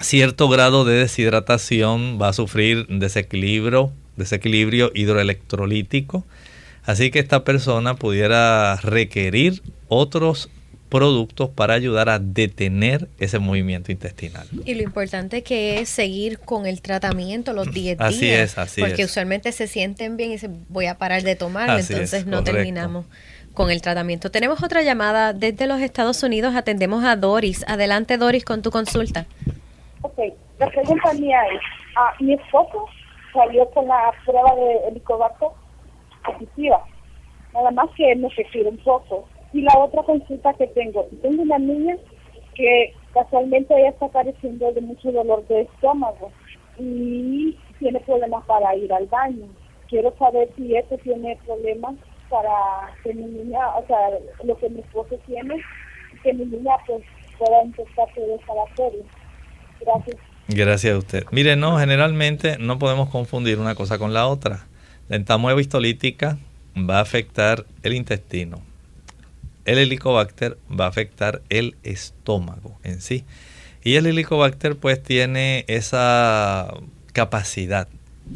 cierto 0.00 0.48
grado 0.48 0.84
de 0.84 0.96
deshidratación, 0.96 2.18
va 2.20 2.28
a 2.28 2.32
sufrir 2.32 2.86
desequilibrio, 2.88 3.92
desequilibrio 4.16 4.90
hidroelectrolítico. 4.94 6.24
Así 6.84 7.10
que 7.10 7.18
esta 7.18 7.44
persona 7.44 7.96
pudiera 7.96 8.76
requerir 8.76 9.62
otros 9.88 10.50
productos 10.90 11.48
para 11.50 11.74
ayudar 11.74 12.08
a 12.08 12.18
detener 12.20 13.08
ese 13.18 13.38
movimiento 13.40 13.90
intestinal. 13.90 14.46
Y 14.64 14.74
lo 14.74 14.82
importante 14.82 15.42
que 15.42 15.80
es 15.80 15.88
seguir 15.88 16.38
con 16.38 16.66
el 16.66 16.82
tratamiento 16.82 17.52
los 17.52 17.72
10 17.72 17.98
días. 17.98 18.00
Así 18.00 18.30
es, 18.30 18.58
así 18.58 18.80
Porque 18.80 19.02
es. 19.02 19.10
usualmente 19.10 19.50
se 19.50 19.66
sienten 19.66 20.16
bien 20.16 20.30
y 20.30 20.32
dicen 20.34 20.64
voy 20.68 20.86
a 20.86 20.96
parar 20.96 21.22
de 21.22 21.34
tomarlo, 21.34 21.74
Así 21.74 21.92
entonces 21.94 22.20
es, 22.20 22.26
no 22.26 22.38
correcto. 22.38 22.52
terminamos 22.52 23.06
con 23.54 23.70
el 23.70 23.80
tratamiento. 23.80 24.30
Tenemos 24.30 24.62
otra 24.62 24.82
llamada 24.82 25.32
desde 25.32 25.66
los 25.66 25.80
Estados 25.80 26.22
Unidos, 26.22 26.54
atendemos 26.54 27.04
a 27.04 27.16
Doris. 27.16 27.64
Adelante 27.68 28.18
Doris 28.18 28.44
con 28.44 28.62
tu 28.62 28.70
consulta. 28.70 29.26
Ok, 30.02 30.18
la 30.58 30.68
pregunta 30.68 31.12
mía 31.14 31.40
es, 31.52 31.60
ah, 31.96 32.12
mi 32.20 32.34
esposo 32.34 32.86
salió 33.32 33.68
con 33.70 33.86
la 33.88 34.12
prueba 34.24 34.54
de 34.54 34.88
helicobacter 34.88 35.48
positiva, 36.24 36.84
nada 37.52 37.70
más 37.70 37.88
que 37.96 38.14
me 38.16 38.28
refiere 38.28 38.68
un 38.68 38.78
poco. 38.78 39.26
Y 39.52 39.62
la 39.62 39.78
otra 39.78 40.02
consulta 40.02 40.52
que 40.54 40.66
tengo, 40.68 41.06
tengo 41.22 41.42
una 41.42 41.58
niña 41.58 41.96
que 42.54 42.92
casualmente 43.12 43.74
ella 43.76 43.90
está 43.90 44.08
padeciendo 44.08 44.72
de 44.72 44.80
mucho 44.80 45.12
dolor 45.12 45.46
de 45.46 45.62
estómago 45.62 46.32
y 46.78 47.56
tiene 47.78 48.00
problemas 48.00 48.44
para 48.46 48.74
ir 48.74 48.92
al 48.92 49.06
baño. 49.06 49.46
Quiero 49.88 50.12
saber 50.18 50.50
si 50.56 50.74
esto 50.74 50.98
tiene 50.98 51.38
problemas 51.46 51.94
para 52.28 52.94
que 53.02 53.14
mi 53.14 53.24
niña, 53.24 53.68
o 53.76 53.86
sea, 53.86 53.98
lo 54.44 54.56
que 54.58 54.68
mi 54.68 54.80
esposo 54.80 55.16
tiene, 55.26 55.60
que 56.22 56.32
mi 56.32 56.44
niña 56.46 56.72
pues 56.86 57.02
pueda 57.38 57.62
empezar 57.62 58.06
todo 58.14 58.36
esa 58.40 58.54
bacteria. 58.54 59.04
Gracias. 59.80 60.16
Gracias 60.48 60.94
a 60.94 60.98
usted. 60.98 61.24
Mire, 61.30 61.56
no, 61.56 61.78
generalmente 61.78 62.58
no 62.58 62.78
podemos 62.78 63.08
confundir 63.08 63.58
una 63.58 63.74
cosa 63.74 63.98
con 63.98 64.12
la 64.12 64.26
otra. 64.26 64.66
La 65.08 65.16
entamueva 65.16 65.60
histolítica 65.60 66.38
va 66.76 66.98
a 66.98 67.02
afectar 67.02 67.64
el 67.82 67.94
intestino. 67.94 68.60
El 69.64 69.78
helicobacter 69.78 70.58
va 70.68 70.84
a 70.84 70.88
afectar 70.88 71.40
el 71.48 71.76
estómago 71.82 72.78
en 72.82 73.00
sí. 73.00 73.24
Y 73.82 73.96
el 73.96 74.06
helicobacter 74.06 74.76
pues 74.76 75.02
tiene 75.02 75.64
esa 75.68 76.74
capacidad 77.12 77.88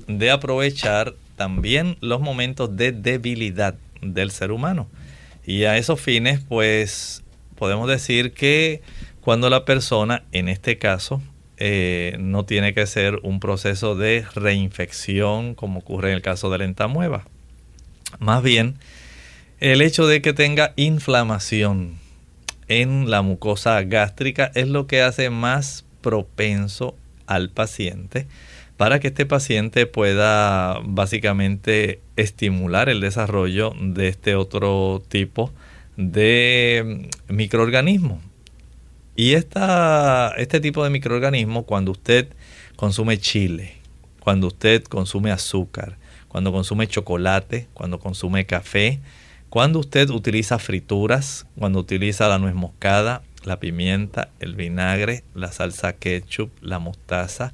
de 0.06 0.30
aprovechar 0.30 1.14
también 1.38 1.96
los 2.00 2.20
momentos 2.20 2.76
de 2.76 2.92
debilidad 2.92 3.76
del 4.02 4.30
ser 4.30 4.52
humano. 4.52 4.88
Y 5.46 5.64
a 5.64 5.78
esos 5.78 5.98
fines 6.00 6.40
pues 6.46 7.22
podemos 7.54 7.88
decir 7.88 8.34
que 8.34 8.82
cuando 9.22 9.48
la 9.48 9.64
persona, 9.64 10.24
en 10.32 10.48
este 10.48 10.78
caso, 10.78 11.22
eh, 11.56 12.16
no 12.18 12.44
tiene 12.44 12.74
que 12.74 12.86
ser 12.86 13.20
un 13.22 13.40
proceso 13.40 13.94
de 13.94 14.26
reinfección 14.34 15.54
como 15.54 15.80
ocurre 15.80 16.10
en 16.10 16.16
el 16.16 16.22
caso 16.22 16.50
de 16.50 16.58
la 16.58 16.64
entamueva. 16.64 17.24
Más 18.18 18.42
bien, 18.42 18.74
el 19.60 19.80
hecho 19.80 20.06
de 20.06 20.20
que 20.20 20.32
tenga 20.32 20.72
inflamación 20.76 21.98
en 22.66 23.10
la 23.10 23.22
mucosa 23.22 23.80
gástrica 23.82 24.50
es 24.54 24.68
lo 24.68 24.86
que 24.86 25.02
hace 25.02 25.30
más 25.30 25.84
propenso 26.00 26.96
al 27.26 27.50
paciente 27.50 28.26
para 28.78 29.00
que 29.00 29.08
este 29.08 29.26
paciente 29.26 29.86
pueda 29.86 30.78
básicamente 30.84 32.00
estimular 32.14 32.88
el 32.88 33.00
desarrollo 33.00 33.74
de 33.78 34.06
este 34.06 34.36
otro 34.36 35.02
tipo 35.08 35.52
de 35.96 37.10
microorganismo. 37.28 38.22
Y 39.16 39.34
esta, 39.34 40.32
este 40.36 40.60
tipo 40.60 40.84
de 40.84 40.90
microorganismo, 40.90 41.64
cuando 41.64 41.90
usted 41.90 42.28
consume 42.76 43.18
chile, 43.18 43.74
cuando 44.20 44.46
usted 44.46 44.84
consume 44.84 45.32
azúcar, 45.32 45.98
cuando 46.28 46.52
consume 46.52 46.86
chocolate, 46.86 47.66
cuando 47.74 47.98
consume 47.98 48.46
café, 48.46 49.00
cuando 49.48 49.80
usted 49.80 50.08
utiliza 50.10 50.60
frituras, 50.60 51.46
cuando 51.58 51.80
utiliza 51.80 52.28
la 52.28 52.38
nuez 52.38 52.54
moscada, 52.54 53.22
la 53.42 53.58
pimienta, 53.58 54.28
el 54.38 54.54
vinagre, 54.54 55.24
la 55.34 55.50
salsa 55.50 55.94
ketchup, 55.94 56.52
la 56.60 56.78
mostaza, 56.78 57.52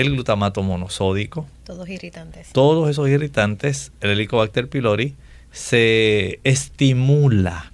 el 0.00 0.12
glutamato 0.12 0.62
monosódico. 0.62 1.46
Todos 1.64 1.88
irritantes. 1.88 2.52
Todos 2.52 2.88
esos 2.88 3.08
irritantes, 3.08 3.90
el 4.00 4.10
Helicobacter 4.10 4.68
pylori 4.68 5.16
se 5.50 6.38
estimula. 6.44 7.72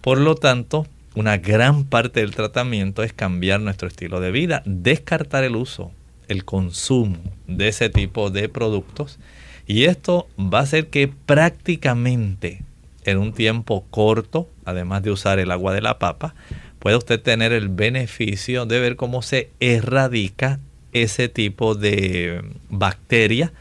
Por 0.00 0.18
lo 0.18 0.34
tanto, 0.34 0.88
una 1.14 1.36
gran 1.36 1.84
parte 1.84 2.20
del 2.20 2.34
tratamiento 2.34 3.04
es 3.04 3.12
cambiar 3.12 3.60
nuestro 3.60 3.86
estilo 3.86 4.18
de 4.18 4.32
vida, 4.32 4.62
descartar 4.64 5.44
el 5.44 5.54
uso, 5.54 5.92
el 6.26 6.44
consumo 6.44 7.18
de 7.46 7.68
ese 7.68 7.88
tipo 7.88 8.30
de 8.30 8.48
productos. 8.48 9.20
Y 9.68 9.84
esto 9.84 10.26
va 10.36 10.58
a 10.58 10.62
hacer 10.62 10.88
que 10.88 11.06
prácticamente 11.06 12.64
en 13.04 13.18
un 13.18 13.32
tiempo 13.32 13.84
corto, 13.90 14.48
además 14.64 15.04
de 15.04 15.12
usar 15.12 15.38
el 15.38 15.52
agua 15.52 15.72
de 15.72 15.82
la 15.82 16.00
papa, 16.00 16.34
pueda 16.80 16.98
usted 16.98 17.20
tener 17.22 17.52
el 17.52 17.68
beneficio 17.68 18.66
de 18.66 18.80
ver 18.80 18.96
cómo 18.96 19.22
se 19.22 19.50
erradica 19.60 20.58
ese 20.92 21.28
tipo 21.28 21.74
de 21.74 22.42
bacteria 22.68 23.52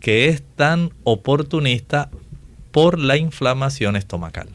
que 0.00 0.28
es 0.28 0.42
tan 0.56 0.90
oportunista 1.04 2.10
por 2.70 2.98
la 2.98 3.16
inflamación 3.16 3.96
estomacal. 3.96 4.48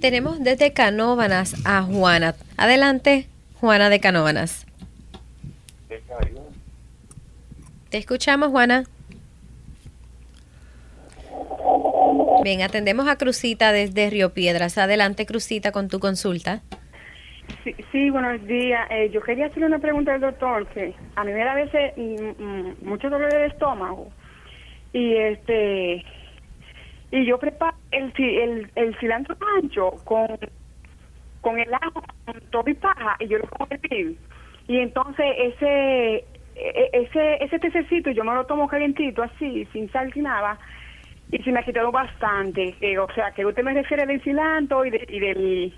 Tenemos 0.00 0.42
desde 0.42 0.72
Canóvanas 0.72 1.56
a 1.64 1.82
Juana. 1.82 2.34
Adelante, 2.56 3.26
Juana 3.60 3.88
de 3.88 4.00
Canóvanas. 4.00 4.66
Te 7.90 7.98
escuchamos, 7.98 8.50
Juana. 8.50 8.84
Bien, 12.42 12.62
atendemos 12.62 13.08
a 13.08 13.16
Crucita 13.16 13.72
desde 13.72 14.10
Río 14.10 14.34
Piedras. 14.34 14.76
Adelante, 14.78 15.26
Crucita, 15.26 15.72
con 15.72 15.88
tu 15.88 16.00
consulta. 16.00 16.62
Sí, 17.64 17.74
sí 17.92 18.10
buenos 18.10 18.46
días. 18.46 18.86
Eh, 18.90 19.10
yo 19.10 19.20
quería 19.22 19.46
hacerle 19.46 19.66
una 19.66 19.78
pregunta 19.78 20.14
al 20.14 20.20
doctor, 20.20 20.66
que 20.68 20.94
a 21.16 21.24
mí 21.24 21.32
me 21.32 21.44
da 21.44 21.52
a 21.52 21.56
veces 21.56 21.92
mm, 21.96 22.42
mm, 22.42 22.76
mucho 22.82 23.08
dolor 23.10 23.30
de 23.30 23.46
estómago. 23.46 24.12
Y 24.92 25.16
este 25.16 26.04
y 27.10 27.24
yo 27.26 27.38
preparo 27.38 27.76
el, 27.90 28.12
el, 28.18 28.70
el 28.74 28.98
cilantro 28.98 29.36
ancho 29.56 29.92
con, 30.04 30.26
con 31.40 31.58
el 31.58 31.72
ajo, 31.74 32.02
con 32.24 32.40
todo 32.50 32.68
y 32.68 32.74
paja, 32.74 33.16
y 33.20 33.28
yo 33.28 33.38
lo 33.38 33.48
en 33.70 34.18
Y 34.68 34.78
entonces 34.78 35.26
ese 35.38 36.24
e, 36.56 36.90
ese 36.92 37.44
ese 37.44 37.58
tececito 37.58 38.10
yo 38.10 38.24
me 38.24 38.34
lo 38.34 38.46
tomo 38.46 38.68
calientito 38.68 39.22
así, 39.22 39.66
sin 39.72 39.90
sal 39.90 40.12
ni 40.14 40.22
nada, 40.22 40.58
y 41.30 41.42
se 41.42 41.50
me 41.52 41.60
ha 41.60 41.64
quitado 41.64 41.90
bastante. 41.92 42.74
Eh, 42.80 42.98
o 42.98 43.08
sea, 43.14 43.32
que 43.32 43.46
usted 43.46 43.62
me 43.62 43.74
refiere 43.74 44.06
del 44.06 44.22
cilantro 44.22 44.84
y, 44.84 44.88
y 45.08 45.20
del 45.20 45.74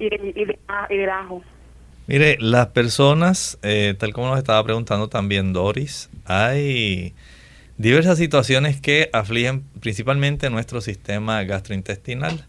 y 0.00 0.06
y, 0.94 1.04
ajo. 1.04 1.42
Mire, 2.06 2.38
las 2.40 2.68
personas, 2.68 3.58
eh, 3.62 3.94
tal 3.98 4.12
como 4.12 4.28
nos 4.28 4.38
estaba 4.38 4.64
preguntando 4.64 5.08
también 5.08 5.52
Doris, 5.52 6.10
hay 6.24 7.14
diversas 7.76 8.18
situaciones 8.18 8.80
que 8.80 9.10
afligen 9.12 9.62
principalmente 9.80 10.50
nuestro 10.50 10.80
sistema 10.80 11.42
gastrointestinal. 11.44 12.46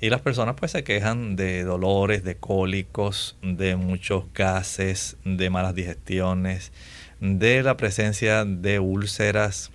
Y 0.00 0.10
las 0.10 0.20
personas 0.20 0.54
pues 0.56 0.70
se 0.72 0.84
quejan 0.84 1.34
de 1.34 1.64
dolores, 1.64 2.22
de 2.22 2.36
cólicos, 2.36 3.36
de 3.42 3.74
muchos 3.74 4.32
gases, 4.32 5.16
de 5.24 5.50
malas 5.50 5.74
digestiones, 5.74 6.72
de 7.18 7.64
la 7.64 7.76
presencia 7.76 8.44
de 8.44 8.78
úlceras. 8.78 9.72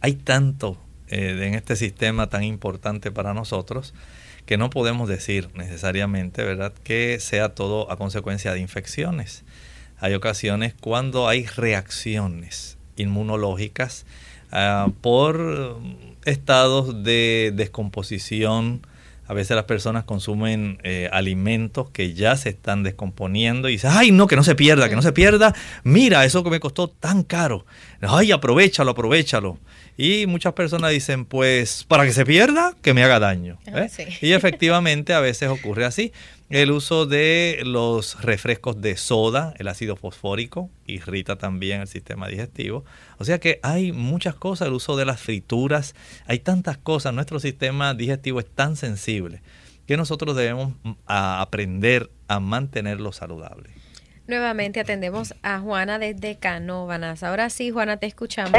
Hay 0.00 0.14
tanto 0.14 0.78
eh, 1.08 1.38
en 1.46 1.54
este 1.54 1.76
sistema 1.76 2.28
tan 2.28 2.42
importante 2.42 3.10
para 3.10 3.34
nosotros 3.34 3.92
que 4.48 4.56
no 4.56 4.70
podemos 4.70 5.10
decir 5.10 5.50
necesariamente, 5.52 6.42
¿verdad?, 6.42 6.72
que 6.82 7.20
sea 7.20 7.50
todo 7.50 7.92
a 7.92 7.98
consecuencia 7.98 8.54
de 8.54 8.60
infecciones. 8.60 9.44
Hay 9.98 10.14
ocasiones 10.14 10.72
cuando 10.80 11.28
hay 11.28 11.44
reacciones 11.44 12.78
inmunológicas 12.96 14.06
ah, 14.50 14.88
por 15.02 15.76
estados 16.24 17.04
de 17.04 17.52
descomposición. 17.54 18.86
A 19.26 19.34
veces 19.34 19.54
las 19.54 19.66
personas 19.66 20.04
consumen 20.04 20.78
eh, 20.82 21.10
alimentos 21.12 21.90
que 21.90 22.14
ya 22.14 22.34
se 22.38 22.48
están 22.48 22.82
descomponiendo 22.82 23.68
y 23.68 23.72
dicen, 23.72 23.90
ay, 23.92 24.12
no, 24.12 24.28
que 24.28 24.36
no 24.36 24.44
se 24.44 24.54
pierda, 24.54 24.88
que 24.88 24.96
no 24.96 25.02
se 25.02 25.12
pierda. 25.12 25.54
Mira, 25.84 26.24
eso 26.24 26.42
que 26.42 26.48
me 26.48 26.58
costó 26.58 26.88
tan 26.88 27.22
caro. 27.22 27.66
Ay, 28.00 28.32
aprovechalo, 28.32 28.92
aprovechalo. 28.92 29.58
Y 30.00 30.28
muchas 30.28 30.52
personas 30.52 30.92
dicen, 30.92 31.24
pues, 31.24 31.84
para 31.88 32.04
que 32.04 32.12
se 32.12 32.24
pierda, 32.24 32.72
que 32.82 32.94
me 32.94 33.02
haga 33.02 33.18
daño. 33.18 33.58
Ah, 33.66 33.88
¿eh? 33.98 34.18
Y 34.20 34.30
efectivamente 34.30 35.12
a 35.12 35.18
veces 35.18 35.48
ocurre 35.48 35.84
así. 35.84 36.12
El 36.50 36.70
uso 36.70 37.04
de 37.04 37.62
los 37.64 38.22
refrescos 38.22 38.80
de 38.80 38.96
soda, 38.96 39.54
el 39.58 39.66
ácido 39.66 39.96
fosfórico, 39.96 40.70
irrita 40.86 41.36
también 41.36 41.80
el 41.80 41.88
sistema 41.88 42.28
digestivo. 42.28 42.84
O 43.18 43.24
sea 43.24 43.40
que 43.40 43.58
hay 43.64 43.90
muchas 43.90 44.36
cosas, 44.36 44.68
el 44.68 44.74
uso 44.74 44.96
de 44.96 45.04
las 45.04 45.20
frituras, 45.20 45.96
hay 46.26 46.38
tantas 46.38 46.78
cosas. 46.78 47.12
Nuestro 47.12 47.40
sistema 47.40 47.92
digestivo 47.92 48.38
es 48.38 48.46
tan 48.46 48.76
sensible 48.76 49.42
que 49.88 49.96
nosotros 49.96 50.36
debemos 50.36 50.74
mm, 50.84 50.92
aprender 51.06 52.08
a 52.28 52.38
mantenerlo 52.38 53.10
saludable. 53.10 53.70
Nuevamente 54.28 54.78
atendemos 54.78 55.34
a 55.42 55.58
Juana 55.58 55.98
desde 55.98 56.36
Canóvanas. 56.36 57.24
Ahora 57.24 57.50
sí, 57.50 57.72
Juana, 57.72 57.96
te 57.96 58.06
escuchamos. 58.06 58.52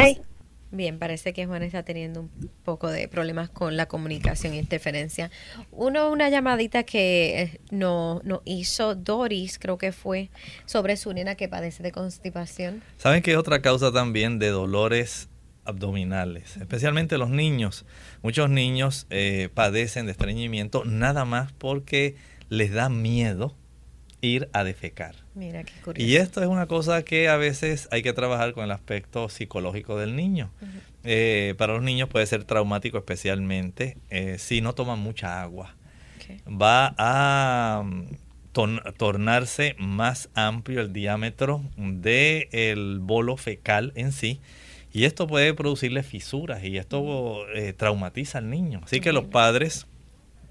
Bien, 0.72 1.00
parece 1.00 1.34
que 1.34 1.48
Juan 1.48 1.64
está 1.64 1.82
teniendo 1.82 2.22
un 2.22 2.30
poco 2.64 2.90
de 2.90 3.08
problemas 3.08 3.50
con 3.50 3.76
la 3.76 3.88
comunicación 3.88 4.54
e 4.54 4.58
interferencia. 4.58 5.32
Uno, 5.72 6.12
una 6.12 6.30
llamadita 6.30 6.84
que 6.84 7.42
eh, 7.42 7.62
no, 7.72 8.22
no 8.24 8.44
hizo 8.46 8.94
Doris, 8.94 9.58
creo 9.58 9.80
que 9.80 9.92
fue, 9.92 10.30
sobre 10.66 10.96
su 10.96 11.12
nena 11.12 11.34
que 11.34 11.50
padece 11.50 11.82
de 11.82 11.92
constipación. 11.92 12.84
¿Saben 12.98 13.24
que 13.24 13.36
otra 13.36 13.64
causa 13.64 13.92
también 13.92 14.38
de 14.38 14.50
dolores 14.50 15.30
abdominales? 15.66 16.58
Especialmente 16.58 17.18
los 17.18 17.32
niños. 17.32 17.86
Muchos 18.22 18.52
niños 18.52 19.08
eh, 19.10 19.50
padecen 19.52 20.06
de 20.06 20.12
estreñimiento 20.12 20.86
nada 20.86 21.26
más 21.26 21.52
porque 21.52 22.16
les 22.50 22.72
da 22.72 22.90
miedo 22.90 23.56
ir 24.22 24.50
a 24.54 24.64
defecar. 24.64 25.16
Mira 25.40 25.64
qué 25.64 25.72
curioso. 25.82 26.06
Y 26.06 26.18
esto 26.18 26.42
es 26.42 26.48
una 26.48 26.68
cosa 26.68 27.04
que 27.04 27.30
a 27.30 27.38
veces 27.38 27.88
hay 27.92 28.04
que 28.04 28.12
trabajar 28.12 28.52
con 28.54 28.66
el 28.66 28.72
aspecto 28.72 29.30
psicológico 29.30 29.98
del 29.98 30.18
niño. 30.18 30.52
Eh, 31.06 31.56
para 31.58 31.74
los 31.74 31.82
niños 31.82 32.10
puede 32.10 32.26
ser 32.26 32.44
traumático 32.44 32.98
especialmente 32.98 33.96
eh, 34.10 34.36
si 34.38 34.60
no 34.60 34.76
toman 34.76 35.00
mucha 35.00 35.42
agua. 35.42 35.76
Va 36.46 36.94
a 36.98 37.84
mm, 37.86 38.08
tornarse 38.98 39.76
más 39.80 40.30
amplio 40.34 40.82
el 40.82 40.92
diámetro 40.92 41.64
del 41.78 43.00
bolo 43.00 43.38
fecal 43.38 43.94
en 43.96 44.12
sí. 44.12 44.42
Y 44.92 45.06
esto 45.06 45.26
puede 45.26 45.54
producirle 45.54 46.04
fisuras 46.04 46.64
y 46.66 46.78
esto 46.78 47.48
eh, 47.56 47.72
traumatiza 47.72 48.40
al 48.40 48.50
niño. 48.50 48.82
Así 48.84 49.00
que 49.00 49.14
los 49.14 49.26
padres, 49.26 49.88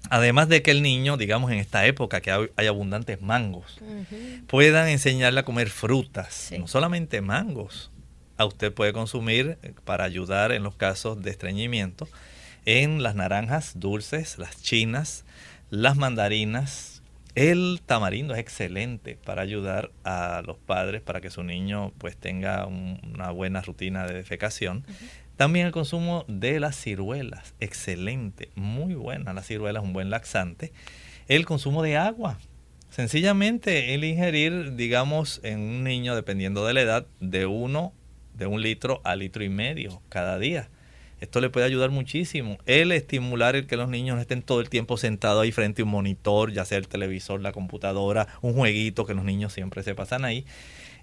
además 0.09 0.49
de 0.49 0.61
que 0.61 0.71
el 0.71 0.81
niño, 0.81 1.17
digamos 1.17 1.51
en 1.51 1.59
esta 1.59 1.85
época 1.85 2.21
que 2.21 2.31
hay, 2.31 2.67
abundantes 2.67 3.21
mangos, 3.21 3.79
puedan 4.47 4.87
enseñarle 4.87 5.41
a 5.41 5.45
comer 5.45 5.69
frutas, 5.69 6.51
no 6.57 6.67
solamente 6.67 7.21
mangos. 7.21 7.91
A 8.37 8.45
usted 8.45 8.71
puede 8.73 8.93
consumir 8.93 9.57
eh, 9.63 9.73
para 9.83 10.05
ayudar 10.05 10.53
en 10.53 10.63
los 10.63 10.75
casos 10.75 11.21
de 11.21 11.29
estreñimiento 11.29 12.07
en 12.65 13.03
las 13.03 13.15
naranjas 13.15 13.79
dulces, 13.79 14.37
las 14.37 14.61
chinas, 14.61 15.25
las 15.69 15.97
mandarinas, 15.97 17.01
el 17.35 17.81
tamarindo 17.85 18.33
es 18.33 18.39
excelente 18.39 19.17
para 19.23 19.41
ayudar 19.41 19.91
a 20.03 20.41
los 20.45 20.57
padres 20.57 21.01
para 21.01 21.21
que 21.21 21.29
su 21.29 21.43
niño 21.43 21.93
pues 21.97 22.17
tenga 22.17 22.65
una 22.65 23.31
buena 23.31 23.61
rutina 23.61 24.05
de 24.05 24.13
defecación. 24.13 24.83
También 25.39 25.67
el 25.67 25.71
consumo 25.71 26.25
de 26.27 26.59
las 26.59 26.75
ciruelas, 26.75 27.53
excelente, 27.61 28.49
muy 28.55 28.93
buena. 28.93 29.31
La 29.31 29.41
ciruela 29.41 29.79
es 29.79 29.85
un 29.85 29.93
buen 29.93 30.09
laxante. 30.09 30.73
El 31.29 31.45
consumo 31.45 31.81
de 31.81 31.95
agua, 31.95 32.37
sencillamente 32.89 33.93
el 33.93 34.03
ingerir, 34.03 34.75
digamos, 34.75 35.39
en 35.43 35.61
un 35.61 35.85
niño, 35.85 36.13
dependiendo 36.13 36.65
de 36.65 36.73
la 36.73 36.81
edad, 36.81 37.07
de 37.21 37.45
uno, 37.45 37.93
de 38.33 38.47
un 38.47 38.61
litro 38.61 38.99
a 39.05 39.15
litro 39.15 39.41
y 39.41 39.47
medio 39.47 40.01
cada 40.09 40.37
día. 40.39 40.67
Esto 41.21 41.39
le 41.39 41.49
puede 41.49 41.65
ayudar 41.65 41.89
muchísimo. 41.89 42.57
El 42.65 42.91
estimular 42.91 43.55
el 43.55 43.65
que 43.65 43.77
los 43.77 43.87
niños 43.87 44.17
no 44.17 44.21
estén 44.21 44.41
todo 44.41 44.59
el 44.59 44.69
tiempo 44.69 44.97
sentados 44.97 45.41
ahí 45.41 45.53
frente 45.53 45.83
a 45.83 45.85
un 45.85 45.91
monitor, 45.91 46.51
ya 46.51 46.65
sea 46.65 46.77
el 46.77 46.89
televisor, 46.89 47.39
la 47.39 47.53
computadora, 47.53 48.27
un 48.41 48.55
jueguito 48.55 49.05
que 49.05 49.13
los 49.13 49.23
niños 49.23 49.53
siempre 49.53 49.83
se 49.83 49.95
pasan 49.95 50.25
ahí. 50.25 50.43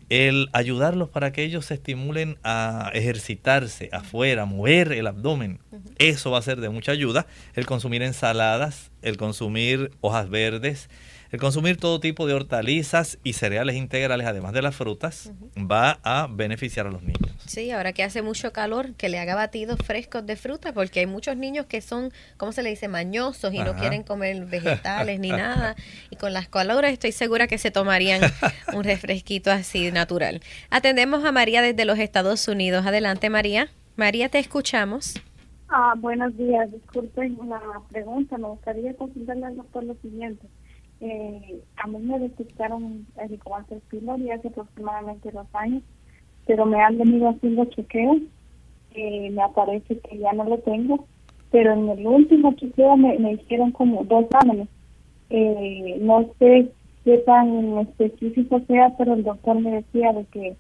El 0.08 0.48
ayudarlos 0.52 1.08
para 1.08 1.32
que 1.32 1.42
ellos 1.42 1.66
se 1.66 1.74
estimulen 1.74 2.38
a 2.44 2.90
ejercitarse 2.94 3.88
afuera, 3.92 4.44
mover 4.44 4.92
el 4.92 5.06
abdomen. 5.06 5.58
Eso 5.98 6.30
va 6.30 6.38
a 6.38 6.42
ser 6.42 6.60
de 6.60 6.68
mucha 6.68 6.92
ayuda. 6.92 7.26
El 7.54 7.66
consumir 7.66 8.02
ensaladas, 8.02 8.92
el 9.02 9.16
consumir 9.16 9.90
hojas 10.00 10.30
verdes, 10.30 10.88
el 11.30 11.40
consumir 11.40 11.76
todo 11.76 12.00
tipo 12.00 12.26
de 12.26 12.34
hortalizas 12.34 13.18
y 13.24 13.32
cereales 13.32 13.76
integrales, 13.76 14.26
además 14.26 14.52
de 14.52 14.62
las 14.62 14.76
frutas, 14.76 15.32
va 15.56 15.98
a 16.02 16.28
beneficiar 16.30 16.86
a 16.86 16.90
los 16.90 17.02
niños. 17.02 17.32
Sí, 17.46 17.70
ahora 17.70 17.92
que 17.92 18.02
hace 18.02 18.22
mucho 18.22 18.52
calor, 18.52 18.94
que 18.94 19.08
le 19.08 19.18
haga 19.18 19.34
batidos 19.34 19.78
frescos 19.84 20.26
de 20.26 20.36
fruta, 20.36 20.72
porque 20.72 21.00
hay 21.00 21.06
muchos 21.06 21.36
niños 21.36 21.66
que 21.66 21.80
son, 21.80 22.12
¿cómo 22.36 22.52
se 22.52 22.62
le 22.62 22.70
dice?, 22.70 22.88
mañosos 22.88 23.52
y 23.52 23.58
no 23.58 23.74
quieren 23.76 24.02
comer 24.02 24.46
vegetales 24.46 25.20
ni 25.20 25.28
nada. 25.30 25.76
Y 26.10 26.16
con 26.16 26.32
las 26.32 26.48
caloras 26.48 26.92
estoy 26.92 27.12
segura 27.12 27.46
que 27.46 27.58
se 27.58 27.70
tomarían 27.70 28.22
un 28.72 28.84
refresquito 28.84 29.50
así 29.50 29.90
natural. 29.92 30.40
Atendemos 30.70 31.24
a 31.24 31.32
María 31.32 31.62
desde 31.62 31.84
los 31.84 31.98
Estados 31.98 32.46
Unidos. 32.48 32.86
Adelante, 32.86 33.30
María. 33.30 33.68
María, 33.96 34.28
te 34.28 34.38
escuchamos. 34.38 35.14
Ah, 35.68 35.94
buenos 35.96 36.36
días. 36.36 36.70
Disculpen 36.70 37.38
la 37.48 37.60
pregunta. 37.90 38.38
Me 38.38 38.48
gustaría 38.48 38.94
consultarle 38.94 39.46
al 39.46 39.56
doctor 39.56 39.84
lo 39.84 39.94
siguiente. 39.96 40.46
Eh, 41.00 41.62
a 41.76 41.86
mí 41.86 41.98
me 41.98 42.18
detectaron 42.18 43.06
helicobacter 43.16 43.80
pylori 43.90 44.30
hace 44.30 44.48
aproximadamente 44.48 45.30
dos 45.30 45.46
años, 45.52 45.82
pero 46.46 46.64
me 46.64 46.80
han 46.80 46.96
venido 46.98 47.28
haciendo 47.28 47.64
chequeos. 47.66 48.18
Eh, 48.94 49.30
me 49.30 49.42
aparece 49.42 49.98
que 49.98 50.18
ya 50.18 50.32
no 50.32 50.44
lo 50.44 50.58
tengo, 50.58 51.06
pero 51.50 51.72
en 51.74 51.88
el 51.90 52.06
último 52.06 52.54
chequeo 52.54 52.96
me, 52.96 53.32
hicieron 53.32 53.72
como 53.72 54.04
dos 54.04 54.24
exámenes. 54.24 54.68
Eh, 55.28 55.98
no 56.00 56.30
sé 56.38 56.72
qué 57.04 57.18
tan 57.18 57.78
específico 57.78 58.60
sea, 58.66 58.94
pero 58.96 59.14
el 59.14 59.24
doctor 59.24 59.60
me 59.60 59.72
decía 59.72 60.12
de 60.12 60.24
que 60.26 60.56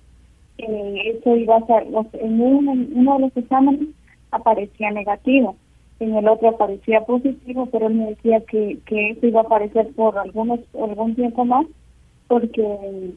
eh, 0.58 1.18
eso 1.18 1.36
iba 1.36 1.56
a 1.56 1.66
ser, 1.66 1.86
en 2.20 2.40
uno 2.40 3.14
de 3.14 3.20
los 3.20 3.36
exámenes 3.36 3.88
aparecía 4.30 4.90
negativo 4.90 5.56
en 6.00 6.14
el 6.14 6.28
otro 6.28 6.50
aparecía 6.50 7.00
positivo, 7.02 7.66
pero 7.66 7.86
él 7.86 7.94
me 7.94 8.06
decía 8.10 8.40
que, 8.40 8.78
que 8.86 9.10
eso 9.10 9.26
iba 9.26 9.40
a 9.40 9.44
aparecer 9.44 9.88
por 9.94 10.18
algunos 10.18 10.60
algún 10.74 11.14
tiempo 11.14 11.44
más, 11.44 11.66
porque 12.28 13.14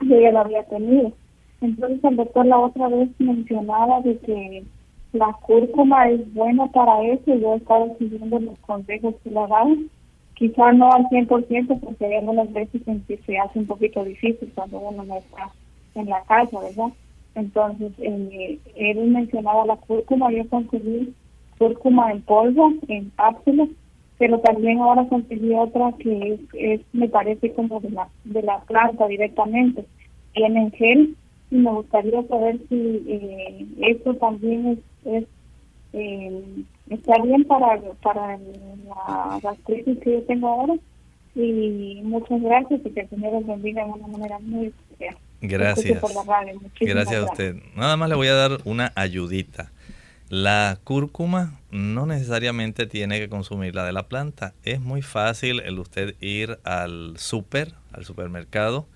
yo 0.00 0.20
ya 0.20 0.32
lo 0.32 0.40
había 0.40 0.62
tenido. 0.64 1.12
Entonces 1.60 2.02
el 2.04 2.16
doctor 2.16 2.46
la 2.46 2.58
otra 2.58 2.88
vez 2.88 3.08
mencionaba 3.18 4.00
de 4.00 4.18
que 4.18 4.64
la 5.12 5.32
cúrcuma 5.42 6.08
es 6.08 6.32
buena 6.34 6.66
para 6.68 7.02
eso 7.02 7.34
y 7.34 7.40
yo 7.40 7.54
he 7.54 7.56
estado 7.56 7.96
siguiendo 7.98 8.38
los 8.38 8.58
consejos 8.60 9.14
que 9.22 9.30
le 9.30 9.46
dan. 9.46 9.90
Quizá 10.34 10.72
no 10.72 10.92
al 10.92 11.04
100% 11.06 11.80
porque 11.80 12.04
hay 12.04 12.14
algunas 12.16 12.52
veces 12.52 12.82
en 12.86 13.00
que 13.02 13.16
se 13.18 13.38
hace 13.38 13.58
un 13.58 13.66
poquito 13.66 14.04
difícil 14.04 14.52
cuando 14.54 14.78
uno 14.80 15.02
no 15.04 15.16
está 15.16 15.50
en 15.94 16.10
la 16.10 16.22
casa, 16.24 16.60
¿verdad? 16.60 16.92
Entonces 17.34 17.92
eh, 17.98 18.58
él 18.74 19.06
mencionaba 19.06 19.64
la 19.64 19.76
cúrcuma, 19.76 20.30
yo 20.30 20.46
conseguí 20.48 21.14
cúrcuma 21.58 22.12
en 22.12 22.22
polvo, 22.22 22.72
en 22.88 23.10
cápsulas, 23.10 23.68
pero 24.18 24.38
también 24.40 24.78
ahora 24.78 25.06
conseguí 25.08 25.52
otra 25.54 25.92
que 25.98 26.38
es, 26.54 26.80
me 26.92 27.08
parece 27.08 27.52
como 27.52 27.80
de 27.80 27.90
la, 27.90 28.08
de 28.24 28.42
la 28.42 28.60
planta 28.60 29.06
directamente, 29.06 29.84
tiene 30.32 30.62
en 30.62 30.72
gel 30.72 31.16
y 31.50 31.56
me 31.56 31.70
gustaría 31.70 32.22
saber 32.24 32.58
si 32.68 33.02
eh, 33.06 33.66
esto 33.80 34.14
también 34.14 34.66
es, 34.66 34.78
es 35.12 35.24
eh, 35.92 36.44
está 36.90 37.22
bien 37.22 37.44
para, 37.44 37.80
para 38.02 38.38
la 38.38 39.40
gastritis 39.42 39.98
que 39.98 40.12
yo 40.12 40.22
tengo 40.24 40.48
ahora 40.48 40.74
y 41.34 42.00
muchas 42.02 42.40
gracias 42.40 42.80
y 42.84 42.90
que 42.90 43.00
el 43.00 43.08
Señor 43.10 43.32
los 43.34 43.46
bendiga 43.46 43.84
de 43.84 43.90
una 43.92 44.06
manera 44.06 44.38
muy 44.40 44.66
especial. 44.66 45.16
Gracias. 45.42 46.02
gracias 46.80 47.20
a 47.20 47.24
usted. 47.24 47.56
Nada 47.76 47.96
más 47.96 48.08
le 48.08 48.16
voy 48.16 48.28
a 48.28 48.34
dar 48.34 48.58
una 48.64 48.92
ayudita. 48.94 49.70
La 50.28 50.80
cúrcuma 50.82 51.60
no 51.70 52.04
necesariamente 52.04 52.86
tiene 52.86 53.20
que 53.20 53.28
consumirla 53.28 53.84
de 53.84 53.92
la 53.92 54.08
planta. 54.08 54.54
Es 54.64 54.80
muy 54.80 55.00
fácil 55.00 55.60
el 55.60 55.78
usted 55.78 56.16
ir 56.20 56.58
al 56.64 57.14
super, 57.16 57.74
al 57.92 58.04
supermercado, 58.04 58.88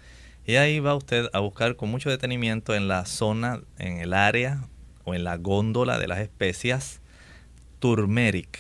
y 0.45 0.57
ahí 0.57 0.81
va 0.81 0.97
usted 0.97 1.29
a 1.33 1.39
buscar 1.39 1.77
con 1.77 1.89
mucho 1.89 2.11
detenimiento 2.11 2.75
en 2.75 2.89
la 2.89 3.07
zona, 3.07 3.61
en 3.79 3.99
el 3.99 4.13
área 4.13 4.67
o 5.05 5.15
en 5.15 5.23
la 5.23 5.37
góndola 5.37 6.01
de 6.01 6.09
las 6.09 6.19
especias, 6.19 7.01
turmeric. 7.79 8.59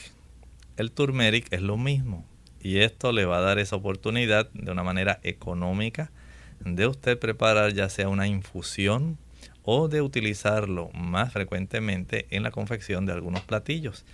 El 0.76 0.92
turmeric 0.92 1.52
es 1.52 1.62
lo 1.62 1.76
mismo 1.76 2.24
y 2.60 2.78
esto 2.78 3.10
le 3.10 3.24
va 3.24 3.38
a 3.38 3.42
dar 3.42 3.58
esa 3.58 3.74
oportunidad 3.74 4.48
de 4.52 4.70
una 4.70 4.84
manera 4.84 5.18
económica 5.24 6.12
de 6.60 6.86
usted 6.86 7.18
preparar 7.18 7.72
ya 7.72 7.88
sea 7.88 8.08
una 8.08 8.28
infusión 8.28 9.18
o 9.62 9.88
de 9.88 10.02
utilizarlo 10.02 10.90
más 10.92 11.32
frecuentemente 11.32 12.26
en 12.30 12.42
la 12.42 12.50
confección 12.50 13.06
de 13.06 13.12
algunos 13.12 13.42
platillos. 13.42 14.04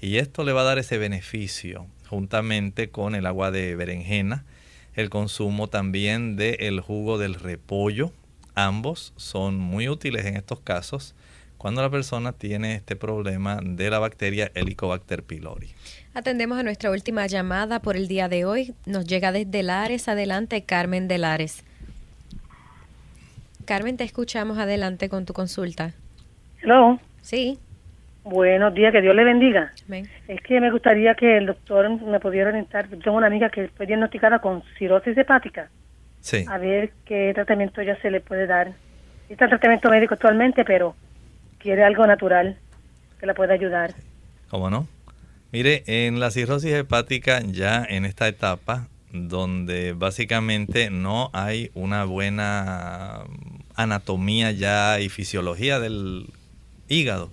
Y 0.00 0.16
esto 0.16 0.44
le 0.44 0.52
va 0.52 0.62
a 0.62 0.64
dar 0.64 0.78
ese 0.78 0.98
beneficio 0.98 1.86
juntamente 2.08 2.90
con 2.90 3.14
el 3.14 3.26
agua 3.26 3.50
de 3.50 3.74
berenjena, 3.76 4.44
el 4.94 5.10
consumo 5.10 5.68
también 5.68 6.36
del 6.36 6.80
jugo 6.80 7.18
del 7.18 7.34
repollo. 7.34 8.12
Ambos 8.54 9.12
son 9.16 9.58
muy 9.58 9.88
útiles 9.88 10.24
en 10.26 10.36
estos 10.36 10.60
casos 10.60 11.14
cuando 11.64 11.80
la 11.80 11.88
persona 11.88 12.32
tiene 12.32 12.74
este 12.74 12.94
problema 12.94 13.58
de 13.64 13.88
la 13.88 13.98
bacteria 13.98 14.52
Helicobacter 14.54 15.22
pylori. 15.22 15.70
Atendemos 16.12 16.58
a 16.58 16.62
nuestra 16.62 16.90
última 16.90 17.26
llamada 17.26 17.80
por 17.80 17.96
el 17.96 18.06
día 18.06 18.28
de 18.28 18.44
hoy. 18.44 18.74
Nos 18.84 19.06
llega 19.06 19.32
desde 19.32 19.62
Lares. 19.62 20.06
Adelante, 20.06 20.62
Carmen 20.64 21.08
de 21.08 21.16
Lares. 21.16 21.64
Carmen, 23.64 23.96
te 23.96 24.04
escuchamos 24.04 24.58
adelante 24.58 25.08
con 25.08 25.24
tu 25.24 25.32
consulta. 25.32 25.92
Hello. 26.62 26.98
Sí. 27.22 27.58
Buenos 28.24 28.72
días, 28.72 28.92
que 28.92 29.02
Dios 29.02 29.14
le 29.14 29.24
bendiga. 29.24 29.72
Es 30.28 30.40
que 30.40 30.60
me 30.60 30.70
gustaría 30.70 31.14
que 31.14 31.36
el 31.36 31.46
doctor 31.46 31.88
me 31.90 32.20
pudiera 32.20 32.48
orientar. 32.48 32.88
Tengo 32.88 33.16
una 33.16 33.26
amiga 33.26 33.50
que 33.50 33.68
fue 33.68 33.86
diagnosticada 33.86 34.38
con 34.38 34.62
cirrosis 34.78 35.16
hepática. 35.16 35.68
Sí. 36.20 36.44
A 36.48 36.56
ver 36.56 36.92
qué 37.04 37.32
tratamiento 37.34 37.82
ya 37.82 38.00
se 38.00 38.10
le 38.10 38.20
puede 38.20 38.46
dar. 38.46 38.72
Está 39.28 39.44
en 39.44 39.50
tratamiento 39.50 39.90
médico 39.90 40.14
actualmente, 40.14 40.64
pero 40.64 40.94
quiere 41.58 41.84
algo 41.84 42.06
natural 42.06 42.56
que 43.20 43.26
la 43.26 43.34
pueda 43.34 43.54
ayudar. 43.54 43.94
¿Cómo 44.48 44.70
no? 44.70 44.88
Mire, 45.52 45.84
en 45.86 46.18
la 46.18 46.30
cirrosis 46.30 46.72
hepática 46.72 47.40
ya 47.44 47.84
en 47.86 48.04
esta 48.06 48.26
etapa 48.26 48.88
donde 49.14 49.92
básicamente 49.92 50.90
no 50.90 51.30
hay 51.32 51.70
una 51.74 52.04
buena 52.04 53.24
anatomía 53.76 54.50
ya 54.50 54.98
y 55.00 55.08
fisiología 55.08 55.78
del 55.78 56.30
hígado, 56.88 57.30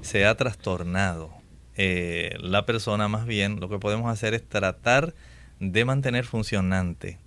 se 0.00 0.26
ha 0.26 0.36
trastornado. 0.36 1.30
Eh, 1.76 2.36
la 2.40 2.64
persona 2.66 3.08
más 3.08 3.26
bien 3.26 3.58
lo 3.58 3.68
que 3.68 3.80
podemos 3.80 4.10
hacer 4.10 4.32
es 4.32 4.48
tratar 4.48 5.12
de 5.58 5.84
mantener 5.84 6.24
funcionante 6.24 7.18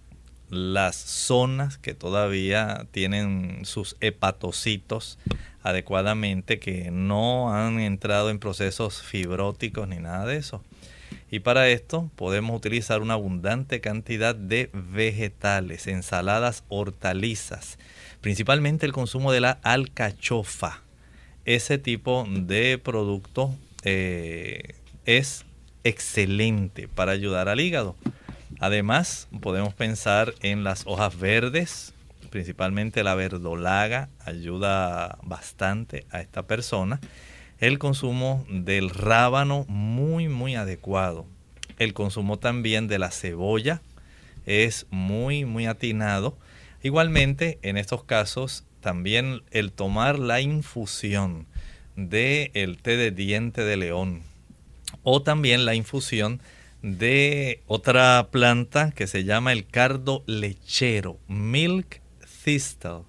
las 0.50 0.96
zonas 0.96 1.78
que 1.78 1.94
todavía 1.94 2.88
tienen 2.92 3.66
sus 3.66 3.98
hepatocitos 4.00 5.20
adecuadamente, 5.64 6.60
que 6.60 6.92
no 6.92 7.54
han 7.54 7.82
entrado 7.82 8.30
en 8.30 8.40
procesos 8.40 9.02
fibróticos 9.02 9.86
ni 9.90 9.98
nada 9.98 10.26
de 10.26 10.38
eso. 10.38 10.64
Y 11.30 11.40
para 11.40 11.68
esto 11.70 12.10
podemos 12.16 12.56
utilizar 12.56 13.02
una 13.02 13.16
abundante 13.16 13.82
cantidad 13.82 14.34
de 14.34 14.70
vegetales, 14.74 15.88
ensaladas, 15.88 16.64
hortalizas, 16.70 17.78
principalmente 18.22 18.86
el 18.86 18.94
consumo 18.94 19.32
de 19.32 19.42
la 19.42 19.60
alcachofa. 19.64 20.82
Ese 21.44 21.78
tipo 21.78 22.26
de 22.30 22.78
producto 22.78 23.54
eh, 23.84 24.76
es 25.06 25.46
excelente 25.84 26.88
para 26.88 27.12
ayudar 27.12 27.50
al 27.50 27.60
hígado. 27.60 27.96
Además, 28.60 29.28
podemos 29.42 29.74
pensar 29.74 30.34
en 30.42 30.64
las 30.64 30.84
hojas 30.88 31.20
verdes, 31.20 31.94
principalmente 32.30 33.04
la 33.04 33.16
verdolaga, 33.16 34.10
ayuda 34.26 35.18
bastante 35.24 36.06
a 36.12 36.22
esta 36.22 36.44
persona. 36.44 37.00
El 37.60 37.80
consumo 37.80 38.46
del 38.50 38.92
rábano 38.92 39.66
muy, 39.68 40.28
muy 40.28 40.54
adecuado. 40.54 41.26
El 41.80 41.94
consumo 41.94 42.38
también 42.38 42.88
de 42.88 43.00
la 43.00 43.10
cebolla 43.10 43.82
es 44.46 44.86
muy, 44.92 45.44
muy 45.46 45.66
atinado. 45.66 46.38
Igualmente, 46.84 47.58
en 47.64 47.78
estos 47.78 48.04
casos, 48.04 48.64
también 48.80 49.42
el 49.50 49.72
tomar 49.72 50.20
la 50.20 50.40
infusión 50.40 51.48
del 51.96 52.52
el 52.54 52.78
té 52.78 52.96
de 52.96 53.10
diente 53.10 53.64
de 53.64 53.76
león 53.76 54.22
o 55.02 55.24
también 55.24 55.66
la 55.66 55.74
infusión 55.74 56.40
de 56.84 57.64
otra 57.66 58.28
planta 58.32 58.92
que 58.92 59.08
se 59.08 59.24
llama 59.24 59.52
el 59.52 59.66
cardo 59.66 60.24
lechero, 60.28 61.18
milk 61.28 62.02
thistle. 62.44 63.07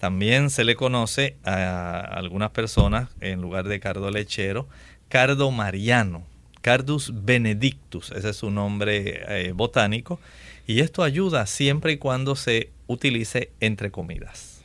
También 0.00 0.48
se 0.50 0.64
le 0.64 0.74
conoce 0.74 1.36
a 1.44 2.00
algunas 2.00 2.50
personas, 2.50 3.10
en 3.20 3.42
lugar 3.42 3.68
de 3.68 3.78
cardo 3.80 4.10
lechero, 4.10 4.66
cardo 5.08 5.50
mariano, 5.50 6.24
Cardus 6.62 7.12
benedictus, 7.24 8.10
ese 8.10 8.30
es 8.30 8.36
su 8.36 8.50
nombre 8.50 9.22
eh, 9.28 9.52
botánico, 9.52 10.18
y 10.66 10.80
esto 10.80 11.02
ayuda 11.02 11.46
siempre 11.46 11.92
y 11.92 11.96
cuando 11.98 12.34
se 12.34 12.70
utilice 12.86 13.50
entre 13.60 13.90
comidas. 13.90 14.62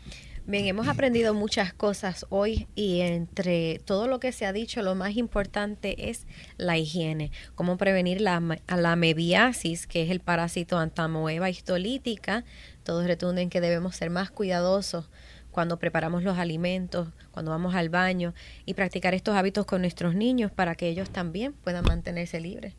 Bien, 0.48 0.66
hemos 0.68 0.88
aprendido 0.88 1.34
muchas 1.34 1.74
cosas 1.74 2.28
hoy 2.30 2.68
y 2.76 3.02
entre 3.02 3.80
todo 3.84 4.08
lo 4.08 4.20
que 4.20 4.32
se 4.32 4.46
ha 4.46 4.54
dicho, 4.54 4.84
lo 4.84 4.94
más 4.94 5.18
importante 5.18 6.10
es 6.10 6.28
la 6.58 6.78
higiene, 6.78 7.32
cómo 7.56 7.78
prevenir 7.78 8.22
la, 8.22 8.42
la 8.68 8.96
mebiasis, 8.96 9.88
que 9.88 10.04
es 10.04 10.12
el 10.12 10.20
parásito 10.20 10.78
antamoeba 10.78 11.50
histolítica. 11.50 12.44
Todos 12.84 13.08
retunden 13.08 13.50
que 13.50 13.60
debemos 13.60 13.96
ser 13.96 14.12
más 14.12 14.30
cuidadosos 14.30 15.10
cuando 15.56 15.80
preparamos 15.80 16.22
los 16.22 16.38
alimentos, 16.38 17.08
cuando 17.32 17.50
vamos 17.50 17.76
al 17.76 17.88
baño 17.88 18.34
y 18.66 18.74
practicar 18.74 19.14
estos 19.14 19.38
hábitos 19.38 19.66
con 19.66 19.80
nuestros 19.80 20.14
niños 20.14 20.52
para 20.52 20.76
que 20.76 20.90
ellos 20.90 21.10
también 21.10 21.54
puedan 21.54 21.86
mantenerse 21.86 22.42
libres 22.42 22.74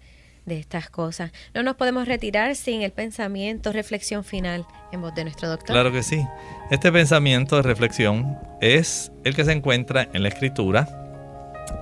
de 0.45 0.59
estas 0.59 0.91
cosas. 0.91 1.33
No 1.55 1.62
nos 1.62 1.77
podemos 1.77 2.07
retirar 2.07 2.55
sin 2.55 2.83
el 2.83 2.93
pensamiento, 2.93 3.72
reflexión 3.72 4.24
final 4.24 4.66
en 4.93 5.01
voz 5.01 5.14
de 5.14 5.24
nuestro 5.24 5.49
doctor. 5.49 5.72
Claro 5.72 5.91
que 5.91 6.03
sí. 6.03 6.22
Este 6.70 6.93
pensamiento 6.93 7.57
de 7.57 7.62
reflexión 7.62 8.39
es 8.61 9.11
el 9.24 9.35
que 9.35 9.47
se 9.47 9.53
encuentra 9.53 10.11
en 10.12 10.22
la 10.22 10.29
escritura 10.29 10.87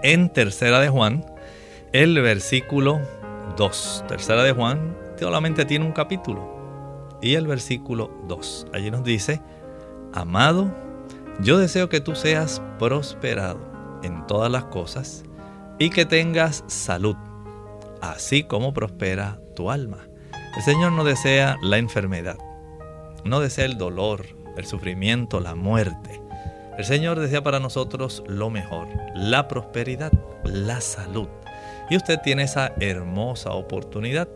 en 0.04 0.32
Tercera 0.32 0.78
de 0.78 0.90
Juan, 0.90 1.26
el 1.92 2.22
versículo 2.22 3.00
2. 3.56 4.04
Tercera 4.06 4.44
de 4.44 4.52
Juan 4.52 4.96
solamente 5.18 5.64
tiene 5.64 5.86
un 5.86 5.92
capítulo 5.92 7.18
y 7.20 7.34
el 7.34 7.48
versículo 7.48 8.12
2. 8.28 8.68
Allí 8.72 8.92
nos 8.92 9.02
dice, 9.02 9.40
amado, 10.12 10.83
yo 11.40 11.58
deseo 11.58 11.88
que 11.88 12.00
tú 12.00 12.14
seas 12.14 12.62
prosperado 12.78 13.60
en 14.02 14.26
todas 14.26 14.50
las 14.50 14.64
cosas 14.64 15.24
y 15.78 15.90
que 15.90 16.04
tengas 16.04 16.64
salud 16.66 17.16
así 18.10 18.44
como 18.44 18.74
prospera 18.74 19.38
tu 19.56 19.70
alma. 19.70 19.98
El 20.56 20.62
Señor 20.62 20.92
no 20.92 21.04
desea 21.04 21.56
la 21.62 21.78
enfermedad, 21.78 22.38
no 23.24 23.40
desea 23.40 23.64
el 23.64 23.78
dolor, 23.78 24.26
el 24.56 24.66
sufrimiento, 24.66 25.40
la 25.40 25.54
muerte. 25.54 26.20
El 26.78 26.84
Señor 26.84 27.18
desea 27.18 27.42
para 27.42 27.60
nosotros 27.60 28.22
lo 28.26 28.50
mejor, 28.50 28.88
la 29.14 29.48
prosperidad, 29.48 30.12
la 30.44 30.80
salud. 30.80 31.28
Y 31.90 31.96
usted 31.96 32.20
tiene 32.22 32.44
esa 32.44 32.72
hermosa 32.80 33.50
oportunidad. 33.50 34.28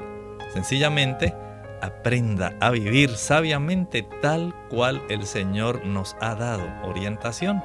Sencillamente, 0.53 1.35
aprenda 1.83 2.55
a 2.61 2.71
vivir 2.71 3.11
sabiamente 3.17 4.07
tal 4.23 4.55
cual 4.69 5.03
el 5.09 5.27
Señor 5.27 5.85
nos 5.85 6.17
ha 6.21 6.35
dado 6.35 6.65
orientación. 6.85 7.63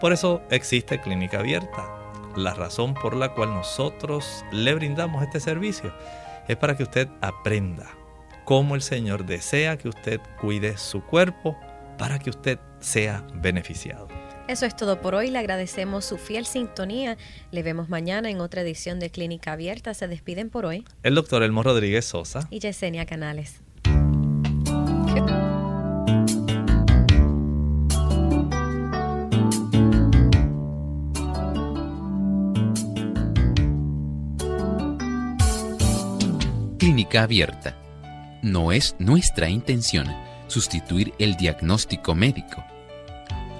Por 0.00 0.12
eso 0.12 0.42
existe 0.50 1.00
Clínica 1.00 1.40
Abierta 1.40 2.02
la 2.36 2.54
razón 2.54 2.94
por 2.94 3.14
la 3.14 3.34
cual 3.34 3.52
nosotros 3.52 4.44
le 4.52 4.74
brindamos 4.74 5.22
este 5.22 5.40
servicio 5.40 5.92
es 6.48 6.56
para 6.56 6.76
que 6.76 6.82
usted 6.82 7.08
aprenda 7.20 7.90
cómo 8.44 8.74
el 8.74 8.82
Señor 8.82 9.26
desea 9.26 9.76
que 9.76 9.88
usted 9.88 10.20
cuide 10.40 10.76
su 10.76 11.02
cuerpo 11.04 11.56
para 11.98 12.18
que 12.18 12.30
usted 12.30 12.58
sea 12.80 13.24
beneficiado. 13.34 14.08
Eso 14.48 14.66
es 14.66 14.76
todo 14.76 15.00
por 15.00 15.14
hoy. 15.14 15.30
Le 15.30 15.38
agradecemos 15.38 16.04
su 16.04 16.18
fiel 16.18 16.46
sintonía. 16.46 17.16
Le 17.52 17.62
vemos 17.62 17.88
mañana 17.88 18.28
en 18.28 18.40
otra 18.40 18.62
edición 18.62 18.98
de 18.98 19.10
Clínica 19.10 19.52
Abierta. 19.52 19.94
Se 19.94 20.08
despiden 20.08 20.50
por 20.50 20.66
hoy. 20.66 20.84
El 21.02 21.14
doctor 21.14 21.42
Elmo 21.42 21.62
Rodríguez 21.62 22.04
Sosa. 22.04 22.48
Y 22.50 22.58
Yesenia 22.58 23.06
Canales. 23.06 23.60
Clínica 36.78 37.22
Abierta. 37.22 37.78
No 38.42 38.72
es 38.72 38.96
nuestra 38.98 39.48
intención 39.48 40.08
sustituir 40.48 41.14
el 41.18 41.36
diagnóstico 41.36 42.14
médico. 42.14 42.64